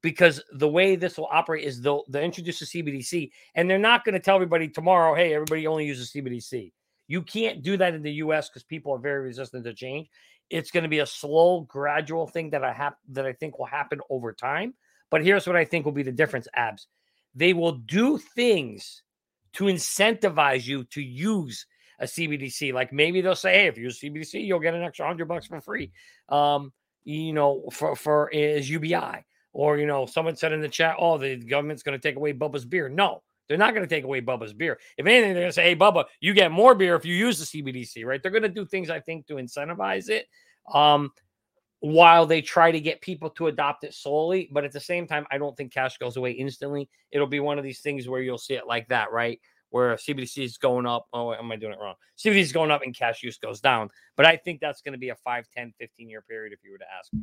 because 0.01 0.41
the 0.53 0.67
way 0.67 0.95
this 0.95 1.17
will 1.17 1.27
operate 1.31 1.63
is 1.63 1.81
they'll 1.81 2.05
they 2.09 2.23
introduce 2.25 2.61
a 2.61 2.65
CBDC 2.65 3.31
and 3.55 3.69
they're 3.69 3.77
not 3.77 4.03
going 4.03 4.13
to 4.13 4.19
tell 4.19 4.35
everybody 4.35 4.67
tomorrow, 4.67 5.15
hey, 5.15 5.33
everybody 5.33 5.67
only 5.67 5.85
uses 5.85 6.11
CBDC. 6.11 6.71
You 7.07 7.21
can't 7.21 7.61
do 7.61 7.77
that 7.77 7.93
in 7.93 8.01
the 8.01 8.13
US 8.13 8.49
because 8.49 8.63
people 8.63 8.93
are 8.93 8.99
very 8.99 9.21
resistant 9.21 9.63
to 9.65 9.73
change. 9.73 10.09
It's 10.49 10.71
going 10.71 10.83
to 10.83 10.89
be 10.89 10.99
a 10.99 11.05
slow, 11.05 11.61
gradual 11.61 12.27
thing 12.27 12.49
that 12.51 12.63
I 12.63 12.73
have 12.73 12.93
that 13.09 13.25
I 13.25 13.33
think 13.33 13.59
will 13.59 13.65
happen 13.65 14.01
over 14.09 14.33
time. 14.33 14.73
But 15.09 15.23
here's 15.23 15.45
what 15.45 15.55
I 15.55 15.65
think 15.65 15.85
will 15.85 15.91
be 15.91 16.03
the 16.03 16.11
difference, 16.11 16.47
abs. 16.53 16.87
They 17.35 17.53
will 17.53 17.73
do 17.73 18.17
things 18.17 19.03
to 19.53 19.65
incentivize 19.65 20.65
you 20.65 20.83
to 20.85 21.01
use 21.01 21.65
a 21.99 22.05
CBDC. 22.05 22.73
Like 22.73 22.91
maybe 22.91 23.21
they'll 23.21 23.35
say, 23.35 23.53
hey, 23.53 23.67
if 23.67 23.77
you 23.77 23.83
use 23.83 23.99
CBDC, 23.99 24.45
you'll 24.45 24.59
get 24.59 24.73
an 24.73 24.81
extra 24.81 25.05
hundred 25.05 25.27
bucks 25.27 25.47
for 25.47 25.61
free. 25.61 25.91
Um, 26.29 26.73
you 27.03 27.33
know, 27.33 27.63
for 27.71 27.95
for 27.95 28.29
is 28.29 28.69
UBI 28.69 29.25
or, 29.53 29.77
you 29.77 29.85
know, 29.85 30.05
someone 30.05 30.35
said 30.35 30.53
in 30.53 30.61
the 30.61 30.69
chat, 30.69 30.95
oh, 30.99 31.17
the 31.17 31.35
government's 31.37 31.83
going 31.83 31.99
to 31.99 32.07
take 32.07 32.15
away 32.15 32.33
Bubba's 32.33 32.65
beer. 32.65 32.87
No, 32.89 33.21
they're 33.47 33.57
not 33.57 33.73
going 33.73 33.85
to 33.85 33.93
take 33.95 34.05
away 34.05 34.21
Bubba's 34.21 34.53
beer. 34.53 34.79
If 34.97 35.05
anything, 35.05 35.33
they're 35.33 35.43
going 35.43 35.49
to 35.49 35.53
say, 35.53 35.63
hey, 35.63 35.75
Bubba, 35.75 36.05
you 36.21 36.33
get 36.33 36.51
more 36.51 36.73
beer 36.73 36.95
if 36.95 37.03
you 37.03 37.13
use 37.15 37.37
the 37.37 37.61
CBDC, 37.61 38.05
right? 38.05 38.21
They're 38.21 38.31
going 38.31 38.43
to 38.43 38.49
do 38.49 38.65
things, 38.65 38.89
I 38.89 39.01
think, 39.01 39.27
to 39.27 39.33
incentivize 39.35 40.09
it 40.09 40.27
um, 40.73 41.11
while 41.81 42.25
they 42.25 42.41
try 42.41 42.71
to 42.71 42.79
get 42.79 43.01
people 43.01 43.29
to 43.31 43.47
adopt 43.47 43.83
it 43.83 43.93
slowly. 43.93 44.49
But 44.53 44.63
at 44.63 44.71
the 44.71 44.79
same 44.79 45.05
time, 45.05 45.25
I 45.31 45.37
don't 45.37 45.57
think 45.57 45.73
cash 45.73 45.97
goes 45.97 46.15
away 46.15 46.31
instantly. 46.31 46.89
It'll 47.11 47.27
be 47.27 47.41
one 47.41 47.57
of 47.57 47.65
these 47.65 47.81
things 47.81 48.07
where 48.07 48.21
you'll 48.21 48.37
see 48.37 48.53
it 48.53 48.67
like 48.67 48.87
that, 48.87 49.11
right? 49.11 49.37
Where 49.69 49.95
CBDC 49.95 50.45
is 50.45 50.57
going 50.57 50.85
up. 50.85 51.07
Oh, 51.11 51.33
am 51.33 51.51
I 51.51 51.57
doing 51.57 51.73
it 51.73 51.79
wrong? 51.81 51.95
CBDC 52.17 52.39
is 52.39 52.51
going 52.53 52.71
up 52.71 52.83
and 52.83 52.95
cash 52.95 53.21
use 53.21 53.37
goes 53.37 53.59
down. 53.59 53.89
But 54.15 54.25
I 54.25 54.37
think 54.37 54.61
that's 54.61 54.81
going 54.81 54.93
to 54.93 54.97
be 54.97 55.09
a 55.09 55.15
5, 55.15 55.45
10, 55.53 55.73
15 55.77 56.09
year 56.09 56.21
period 56.21 56.53
if 56.53 56.59
you 56.63 56.71
were 56.71 56.77
to 56.77 56.85
ask 56.97 57.11
me. 57.11 57.21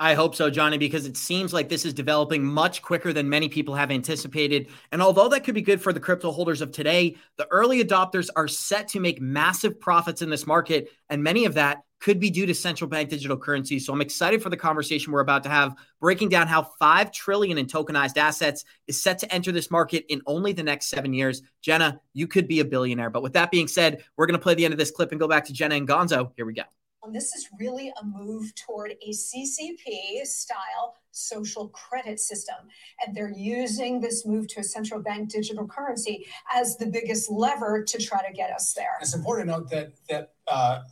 I 0.00 0.14
hope 0.14 0.36
so, 0.36 0.48
Johnny, 0.48 0.78
because 0.78 1.06
it 1.06 1.16
seems 1.16 1.52
like 1.52 1.68
this 1.68 1.84
is 1.84 1.92
developing 1.92 2.44
much 2.44 2.82
quicker 2.82 3.12
than 3.12 3.28
many 3.28 3.48
people 3.48 3.74
have 3.74 3.90
anticipated. 3.90 4.68
And 4.92 5.02
although 5.02 5.28
that 5.28 5.42
could 5.42 5.56
be 5.56 5.62
good 5.62 5.82
for 5.82 5.92
the 5.92 5.98
crypto 5.98 6.30
holders 6.30 6.60
of 6.60 6.70
today, 6.70 7.16
the 7.36 7.48
early 7.50 7.82
adopters 7.82 8.28
are 8.36 8.46
set 8.46 8.86
to 8.88 9.00
make 9.00 9.20
massive 9.20 9.80
profits 9.80 10.22
in 10.22 10.30
this 10.30 10.46
market. 10.46 10.88
And 11.10 11.24
many 11.24 11.46
of 11.46 11.54
that 11.54 11.82
could 11.98 12.20
be 12.20 12.30
due 12.30 12.46
to 12.46 12.54
central 12.54 12.88
bank 12.88 13.08
digital 13.08 13.36
currency. 13.36 13.80
So 13.80 13.92
I'm 13.92 14.00
excited 14.00 14.40
for 14.40 14.50
the 14.50 14.56
conversation 14.56 15.12
we're 15.12 15.18
about 15.18 15.42
to 15.42 15.48
have, 15.48 15.74
breaking 16.00 16.28
down 16.28 16.46
how 16.46 16.62
5 16.78 17.10
trillion 17.10 17.58
in 17.58 17.66
tokenized 17.66 18.16
assets 18.16 18.64
is 18.86 19.02
set 19.02 19.18
to 19.18 19.34
enter 19.34 19.50
this 19.50 19.68
market 19.68 20.04
in 20.08 20.22
only 20.26 20.52
the 20.52 20.62
next 20.62 20.90
seven 20.90 21.12
years. 21.12 21.42
Jenna, 21.60 22.00
you 22.12 22.28
could 22.28 22.46
be 22.46 22.60
a 22.60 22.64
billionaire. 22.64 23.10
But 23.10 23.24
with 23.24 23.32
that 23.32 23.50
being 23.50 23.66
said, 23.66 24.04
we're 24.16 24.26
going 24.26 24.38
to 24.38 24.42
play 24.42 24.54
the 24.54 24.64
end 24.64 24.72
of 24.72 24.78
this 24.78 24.92
clip 24.92 25.10
and 25.10 25.18
go 25.18 25.26
back 25.26 25.46
to 25.46 25.52
Jenna 25.52 25.74
and 25.74 25.88
Gonzo. 25.88 26.30
Here 26.36 26.46
we 26.46 26.54
go. 26.54 26.62
And 27.02 27.14
this 27.14 27.34
is 27.34 27.48
really 27.58 27.92
a 28.00 28.04
move 28.04 28.54
toward 28.54 28.92
a 28.92 29.10
CCP 29.10 30.24
style 30.24 30.96
social 31.12 31.68
credit 31.68 32.20
system. 32.20 32.56
And 33.04 33.16
they're 33.16 33.32
using 33.32 34.00
this 34.00 34.26
move 34.26 34.48
to 34.48 34.60
a 34.60 34.64
central 34.64 35.00
bank 35.00 35.30
digital 35.30 35.66
currency 35.66 36.26
as 36.52 36.76
the 36.76 36.86
biggest 36.86 37.30
lever 37.30 37.84
to 37.84 37.98
try 37.98 38.26
to 38.26 38.32
get 38.32 38.50
us 38.50 38.72
there. 38.74 38.98
It's 39.00 39.14
important 39.14 39.48
to 39.48 39.58
note 39.58 39.70
that, 39.70 39.92
that 40.08 40.32
uh, 40.46 40.82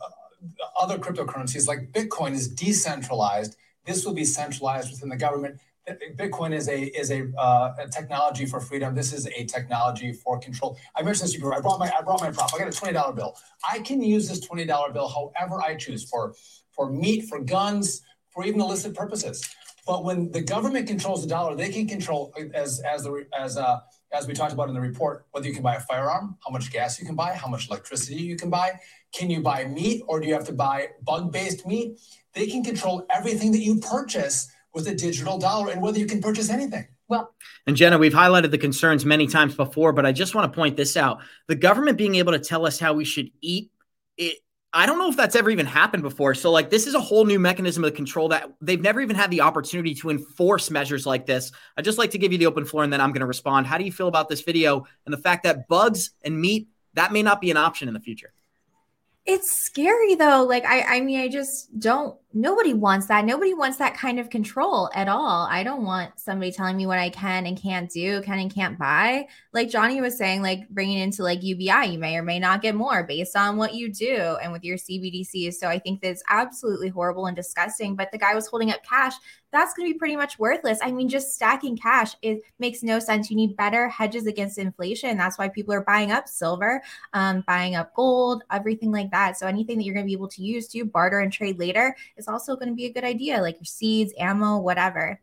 other 0.79 0.97
cryptocurrencies 0.97 1.67
like 1.67 1.91
Bitcoin 1.91 2.33
is 2.33 2.47
decentralized. 2.47 3.55
This 3.85 4.05
will 4.05 4.13
be 4.13 4.25
centralized 4.25 4.91
within 4.91 5.09
the 5.09 5.17
government. 5.17 5.59
Bitcoin 5.87 6.53
is 6.53 6.67
a 6.67 6.83
is 6.99 7.11
a, 7.11 7.31
uh, 7.37 7.73
a, 7.79 7.87
technology 7.87 8.45
for 8.45 8.59
freedom. 8.59 8.93
This 8.93 9.13
is 9.13 9.25
a 9.27 9.45
technology 9.45 10.11
for 10.11 10.37
control. 10.37 10.77
I 10.95 11.01
mentioned 11.01 11.29
this 11.29 11.35
before. 11.35 11.55
I 11.55 11.61
brought 11.61 11.79
my 11.79 11.89
I 11.97 12.01
brought 12.01 12.19
my 12.19 12.29
prop. 12.29 12.53
I 12.53 12.57
got 12.57 12.67
a 12.67 12.71
twenty 12.71 12.93
dollar 12.93 13.13
bill. 13.13 13.37
I 13.69 13.79
can 13.79 14.01
use 14.01 14.27
this 14.27 14.41
twenty 14.41 14.65
dollar 14.65 14.91
bill 14.91 15.07
however 15.07 15.61
I 15.61 15.75
choose 15.75 16.03
for 16.03 16.35
for 16.71 16.91
meat, 16.91 17.27
for 17.29 17.39
guns, 17.39 18.01
for 18.31 18.45
even 18.45 18.59
illicit 18.59 18.93
purposes. 18.95 19.47
But 19.85 20.03
when 20.03 20.29
the 20.31 20.41
government 20.41 20.87
controls 20.87 21.21
the 21.21 21.29
dollar, 21.29 21.55
they 21.55 21.69
can 21.69 21.87
control 21.87 22.33
as 22.53 22.81
as 22.81 23.03
the 23.03 23.25
as 23.37 23.57
uh, 23.57 23.79
as 24.11 24.27
we 24.27 24.33
talked 24.33 24.51
about 24.51 24.67
in 24.67 24.75
the 24.75 24.81
report 24.81 25.25
whether 25.31 25.47
you 25.47 25.53
can 25.53 25.63
buy 25.63 25.75
a 25.75 25.79
firearm, 25.79 26.37
how 26.45 26.51
much 26.51 26.69
gas 26.69 26.99
you 26.99 27.05
can 27.05 27.15
buy, 27.15 27.33
how 27.33 27.47
much 27.47 27.69
electricity 27.69 28.21
you 28.21 28.35
can 28.35 28.49
buy. 28.49 28.77
Can 29.13 29.29
you 29.29 29.41
buy 29.41 29.63
meat 29.63 30.03
or 30.07 30.19
do 30.19 30.27
you 30.27 30.33
have 30.33 30.45
to 30.47 30.53
buy 30.53 30.89
bug 31.03 31.31
based 31.31 31.65
meat? 31.65 31.97
They 32.33 32.47
can 32.47 32.61
control 32.61 33.05
everything 33.09 33.53
that 33.53 33.59
you 33.61 33.79
purchase 33.79 34.49
with 34.77 34.87
a 34.87 34.95
digital 34.95 35.37
dollar 35.37 35.71
and 35.71 35.81
whether 35.81 35.99
you 35.99 36.05
can 36.05 36.21
purchase 36.21 36.49
anything. 36.49 36.87
Well, 37.09 37.33
and 37.65 37.75
Jenna, 37.75 37.97
we've 37.97 38.13
highlighted 38.13 38.51
the 38.51 38.57
concerns 38.57 39.03
many 39.03 39.27
times 39.27 39.55
before, 39.55 39.91
but 39.91 40.05
I 40.05 40.11
just 40.11 40.35
want 40.35 40.51
to 40.51 40.55
point 40.55 40.77
this 40.77 40.95
out. 40.95 41.19
The 41.47 41.55
government 41.55 41.97
being 41.97 42.15
able 42.15 42.33
to 42.33 42.39
tell 42.39 42.65
us 42.65 42.79
how 42.79 42.93
we 42.93 43.05
should 43.05 43.31
eat, 43.41 43.71
it, 44.17 44.37
I 44.73 44.85
don't 44.85 44.99
know 44.99 45.09
if 45.09 45.17
that's 45.17 45.35
ever 45.35 45.49
even 45.49 45.65
happened 45.65 46.03
before. 46.03 46.35
So, 46.35 46.51
like, 46.51 46.69
this 46.69 46.85
is 46.85 46.93
a 46.93 46.99
whole 46.99 47.25
new 47.25 47.39
mechanism 47.39 47.83
of 47.83 47.95
control 47.95 48.29
that 48.29 48.51
they've 48.61 48.79
never 48.79 49.01
even 49.01 49.15
had 49.15 49.31
the 49.31 49.41
opportunity 49.41 49.95
to 49.95 50.09
enforce 50.09 50.69
measures 50.69 51.05
like 51.05 51.25
this. 51.25 51.51
I'd 51.77 51.85
just 51.85 51.97
like 51.97 52.11
to 52.11 52.17
give 52.17 52.31
you 52.31 52.37
the 52.37 52.45
open 52.45 52.65
floor 52.65 52.83
and 52.83 52.93
then 52.93 53.01
I'm 53.01 53.11
going 53.11 53.21
to 53.21 53.27
respond. 53.27 53.65
How 53.65 53.77
do 53.77 53.85
you 53.85 53.91
feel 53.91 54.07
about 54.07 54.29
this 54.29 54.41
video 54.41 54.85
and 55.05 55.13
the 55.13 55.17
fact 55.17 55.43
that 55.43 55.67
bugs 55.67 56.11
and 56.21 56.39
meat, 56.39 56.67
that 56.93 57.11
may 57.13 57.23
not 57.23 57.41
be 57.41 57.49
an 57.49 57.57
option 57.57 57.87
in 57.87 57.93
the 57.93 57.99
future? 57.99 58.33
It's 59.27 59.51
scary 59.51 60.15
though. 60.15 60.45
Like 60.47 60.63
I 60.65 60.97
I 60.97 61.01
mean 61.01 61.19
I 61.19 61.27
just 61.27 61.77
don't 61.77 62.17
nobody 62.33 62.73
wants 62.73 63.07
that. 63.07 63.25
Nobody 63.25 63.53
wants 63.53 63.77
that 63.77 63.95
kind 63.95 64.19
of 64.19 64.29
control 64.29 64.89
at 64.93 65.07
all. 65.07 65.47
I 65.49 65.63
don't 65.63 65.83
want 65.83 66.19
somebody 66.19 66.51
telling 66.51 66.77
me 66.77 66.85
what 66.85 66.99
I 66.99 67.09
can 67.09 67.45
and 67.45 67.59
can't 67.59 67.89
do, 67.89 68.21
can 68.21 68.39
and 68.39 68.53
can't 68.53 68.77
buy. 68.77 69.27
Like 69.53 69.69
Johnny 69.69 70.01
was 70.01 70.17
saying 70.17 70.41
like 70.41 70.67
bringing 70.69 70.99
into 70.99 71.23
like 71.23 71.41
UBI, 71.41 71.87
you 71.91 71.99
may 71.99 72.17
or 72.17 72.23
may 72.23 72.39
not 72.39 72.61
get 72.61 72.75
more 72.75 73.03
based 73.03 73.35
on 73.35 73.57
what 73.57 73.73
you 73.73 73.91
do 73.91 74.37
and 74.41 74.51
with 74.51 74.63
your 74.63 74.77
CBDCs. 74.77 75.55
So 75.55 75.67
I 75.67 75.79
think 75.79 76.01
that's 76.01 76.23
absolutely 76.29 76.89
horrible 76.89 77.27
and 77.27 77.35
disgusting, 77.35 77.95
but 77.95 78.11
the 78.11 78.17
guy 78.17 78.35
was 78.35 78.47
holding 78.47 78.71
up 78.71 78.83
cash 78.83 79.15
that's 79.51 79.73
going 79.73 79.87
to 79.87 79.93
be 79.93 79.97
pretty 79.97 80.15
much 80.15 80.37
worthless. 80.37 80.79
I 80.81 80.91
mean, 80.91 81.07
just 81.07 81.33
stacking 81.33 81.77
cash 81.77 82.15
it 82.21 82.41
makes 82.59 82.83
no 82.83 82.99
sense. 82.99 83.29
You 83.29 83.37
need 83.37 83.55
better 83.55 83.87
hedges 83.87 84.27
against 84.27 84.57
inflation. 84.57 85.17
That's 85.17 85.37
why 85.37 85.47
people 85.47 85.73
are 85.73 85.81
buying 85.81 86.11
up 86.11 86.27
silver, 86.27 86.81
um, 87.13 87.43
buying 87.47 87.75
up 87.75 87.93
gold, 87.93 88.43
everything 88.51 88.91
like 88.91 89.11
that. 89.11 89.37
So 89.37 89.47
anything 89.47 89.77
that 89.77 89.85
you're 89.85 89.93
going 89.93 90.05
to 90.05 90.09
be 90.09 90.13
able 90.13 90.27
to 90.29 90.43
use 90.43 90.67
to 90.69 90.83
barter 90.85 91.19
and 91.19 91.31
trade 91.31 91.59
later 91.59 91.95
is 92.17 92.27
also 92.27 92.55
going 92.55 92.69
to 92.69 92.75
be 92.75 92.85
a 92.85 92.91
good 92.91 93.03
idea, 93.03 93.41
like 93.41 93.55
your 93.55 93.65
seeds, 93.65 94.13
ammo, 94.17 94.57
whatever. 94.57 95.19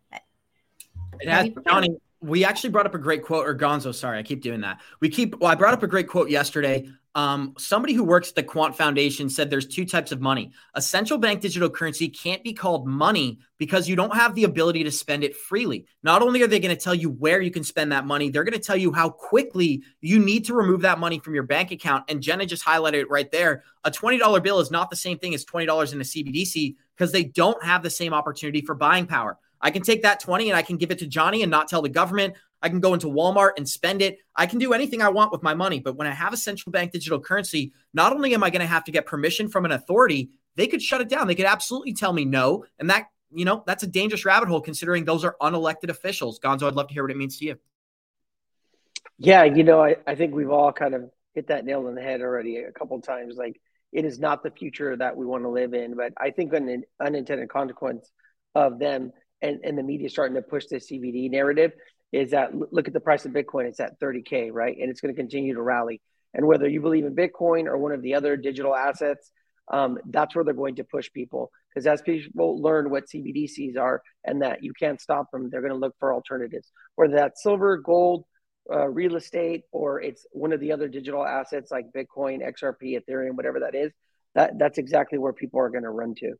Johnny, 1.66 1.96
we 2.25 2.45
actually 2.45 2.71
brought 2.71 2.87
up 2.87 2.95
a 2.95 2.99
great 2.99 3.23
quote, 3.23 3.47
or 3.47 3.55
Gonzo, 3.55 3.95
sorry, 3.95 4.19
I 4.19 4.23
keep 4.23 4.43
doing 4.43 4.61
that. 4.63 4.81
We 5.01 5.09
keep, 5.09 5.39
well, 5.41 5.51
I 5.51 5.55
brought 5.55 5.75
up 5.75 5.83
a 5.83 5.87
great 5.87 6.09
quote 6.09 6.31
yesterday 6.31 6.89
um, 7.17 7.55
somebody 7.57 7.95
who 7.95 8.03
works 8.03 8.31
at 8.31 8.35
the 8.35 8.43
Quant 8.43 8.77
Foundation 8.77 9.29
said 9.31 9.49
there's 9.49 9.67
two 9.67 9.85
types 9.85 10.11
of 10.11 10.21
money. 10.21 10.51
A 10.75 10.83
central 10.83 11.19
bank 11.19 11.41
digital 11.41 11.71
currency 11.71 12.09
can't 12.09 12.43
be 12.43 12.53
called 12.53 12.89
money 12.89 13.39
because 13.57 13.89
you 13.89 13.95
don't 13.95 14.15
have 14.15 14.35
the 14.35 14.45
ability 14.45 14.83
to 14.83 14.91
spend 14.91 15.23
it 15.23 15.37
freely. 15.37 15.87
Not 16.03 16.23
only 16.23 16.43
are 16.43 16.49
they 16.49 16.59
going 16.59 16.75
to 16.75 16.83
tell 16.83 16.95
you 16.95 17.11
where 17.11 17.41
you 17.41 17.53
can 17.53 17.63
spend 17.63 17.93
that 17.93 18.05
money, 18.05 18.31
they're 18.31 18.43
going 18.43 18.59
to 18.59 18.65
tell 18.65 18.77
you 18.77 18.93
how 18.93 19.11
quickly 19.11 19.85
you 20.01 20.19
need 20.19 20.45
to 20.47 20.55
remove 20.55 20.81
that 20.81 20.99
money 20.99 21.21
from 21.21 21.35
your 21.35 21.45
bank 21.45 21.71
account. 21.71 22.05
And 22.09 22.21
Jenna 22.21 22.47
just 22.47 22.65
highlighted 22.65 22.95
it 22.95 23.11
right 23.11 23.31
there. 23.31 23.63
A 23.85 23.93
$20 23.93 24.43
bill 24.43 24.59
is 24.59 24.73
not 24.73 24.91
the 24.91 24.97
same 24.97 25.19
thing 25.19 25.35
as 25.35 25.45
$20 25.45 25.93
in 25.93 26.01
a 26.01 26.05
CBDC 26.05 26.75
because 26.97 27.13
they 27.13 27.25
don't 27.25 27.63
have 27.63 27.85
the 27.85 27.91
same 27.91 28.13
opportunity 28.13 28.61
for 28.61 28.75
buying 28.75 29.07
power. 29.07 29.39
I 29.64 29.70
can 29.70 29.83
take 29.83 30.03
that 30.03 30.20
20 30.20 30.50
and 30.50 30.57
I 30.57 30.61
can 30.61 30.77
give 30.77 30.90
it 30.90 30.98
to 30.98 31.07
Johnny 31.07 31.42
and 31.42 31.50
not 31.50 31.68
tell 31.68 31.81
the 31.81 31.88
government. 31.88 32.35
I 32.61 32.68
can 32.68 32.81
go 32.81 32.92
into 32.92 33.07
Walmart 33.07 33.53
and 33.57 33.66
spend 33.66 34.03
it. 34.03 34.18
I 34.37 34.44
can 34.44 34.59
do 34.59 34.74
anything 34.74 35.00
I 35.00 35.09
want 35.09 35.33
with 35.33 35.42
my 35.42 35.55
money. 35.55 35.81
But 35.81 35.96
when 35.96 36.07
I 36.07 36.11
have 36.11 36.35
a 36.35 36.37
central 36.37 36.70
bank 36.70 36.92
digital 36.92 37.18
currency, 37.18 37.72
not 37.94 38.12
only 38.12 38.35
am 38.35 38.44
I 38.44 38.50
going 38.50 38.61
to 38.61 38.66
have 38.66 38.85
to 38.85 38.92
get 38.92 39.07
permission 39.07 39.48
from 39.48 39.64
an 39.64 39.72
authority, 39.72 40.29
they 40.57 40.66
could 40.66 40.83
shut 40.83 41.00
it 41.00 41.09
down. 41.09 41.27
They 41.27 41.35
could 41.35 41.46
absolutely 41.46 41.94
tell 41.94 42.12
me 42.12 42.27
no. 42.27 42.66
And 42.79 42.90
that, 42.90 43.07
you 43.33 43.46
know, 43.46 43.64
that's 43.66 43.83
a 43.83 43.87
dangerous 43.87 44.27
rabbit 44.27 44.50
hole 44.50 44.61
considering 44.61 45.07
those 45.07 45.24
are 45.24 45.35
unelected 45.40 45.88
officials. 45.88 46.38
Gonzo, 46.38 46.68
I'd 46.68 46.74
love 46.74 46.88
to 46.88 46.94
hear 46.94 47.03
what 47.03 47.11
it 47.11 47.16
means 47.16 47.38
to 47.38 47.46
you. 47.46 47.57
Yeah, 49.16 49.44
you 49.44 49.64
know, 49.64 49.83
I, 49.83 49.96
I 50.07 50.14
think 50.14 50.35
we've 50.35 50.50
all 50.50 50.72
kind 50.72 50.94
of 50.94 51.11
hit 51.35 51.46
that 51.46 51.64
nail 51.64 51.87
on 51.87 51.94
the 51.94 52.03
head 52.03 52.20
already 52.20 52.59
a 52.59 52.72
couple 52.72 53.00
times. 53.00 53.37
Like, 53.37 53.59
it 53.92 54.05
is 54.05 54.18
not 54.18 54.42
the 54.42 54.50
future 54.50 54.94
that 54.94 55.16
we 55.16 55.24
want 55.24 55.44
to 55.44 55.48
live 55.48 55.72
in. 55.72 55.96
But 55.96 56.12
I 56.18 56.33
think 56.33 56.53
an 56.53 56.85
unintended 57.00 57.48
consequence 57.48 58.11
of 58.55 58.79
them 58.79 59.12
and, 59.44 59.61
and 59.62 59.76
the 59.76 59.83
media 59.83 60.09
starting 60.09 60.35
to 60.35 60.42
push 60.42 60.66
this 60.66 60.90
CBD 60.90 61.30
narrative 61.30 61.72
is 62.12 62.30
that 62.30 62.50
look 62.72 62.88
at 62.88 62.94
the 62.94 63.00
price 63.00 63.26
of 63.26 63.33
Bitcoin, 63.33 63.66
it's 63.66 63.80
at 63.80 64.00
30K, 64.00 64.50
right? 64.52 64.76
And 64.80 64.90
it's 64.90 65.00
going 65.00 65.14
to 65.14 65.20
continue 65.20 65.54
to 65.54 65.62
rally. 65.62 66.00
And 66.33 66.46
whether 66.46 66.68
you 66.68 66.80
believe 66.80 67.04
in 67.04 67.14
Bitcoin 67.14 67.66
or 67.66 67.76
one 67.76 67.92
of 67.92 68.02
the 68.02 68.14
other 68.14 68.37
digital 68.37 68.74
assets, 68.74 69.30
um, 69.70 69.98
that's 70.11 70.35
where 70.35 70.44
they're 70.44 70.54
going 70.54 70.76
to 70.76 70.85
push 70.85 71.11
people. 71.12 71.50
Because 71.68 71.87
as 71.87 72.02
people 72.02 72.61
learn 72.61 72.90
what 72.90 73.09
CBDCs 73.09 73.76
are 73.76 74.02
and 74.24 74.42
that 74.42 74.62
you 74.62 74.72
can't 74.78 75.00
stop 75.00 75.30
them, 75.30 75.50
they're 75.50 75.61
going 75.61 75.72
to 75.72 75.78
look 75.78 75.94
for 75.98 76.14
alternatives, 76.14 76.70
whether 76.94 77.14
that's 77.14 77.42
silver, 77.42 77.76
gold, 77.76 78.24
uh, 78.72 78.88
real 78.88 79.16
estate, 79.16 79.62
or 79.72 80.00
it's 80.00 80.26
one 80.33 80.52
of 80.52 80.61
the 80.61 80.72
other 80.72 80.88
digital 80.88 81.24
assets 81.24 81.70
like 81.70 81.87
Bitcoin, 81.94 82.40
XRP, 82.42 82.98
Ethereum, 82.98 83.35
whatever 83.35 83.61
that 83.61 83.74
is. 83.74 83.92
That 84.35 84.59
that's 84.59 84.78
exactly 84.78 85.18
where 85.18 85.33
people 85.33 85.61
are 85.61 85.68
going 85.68 85.85
to 85.85 85.90
run 85.90 86.14
to. 86.16 86.35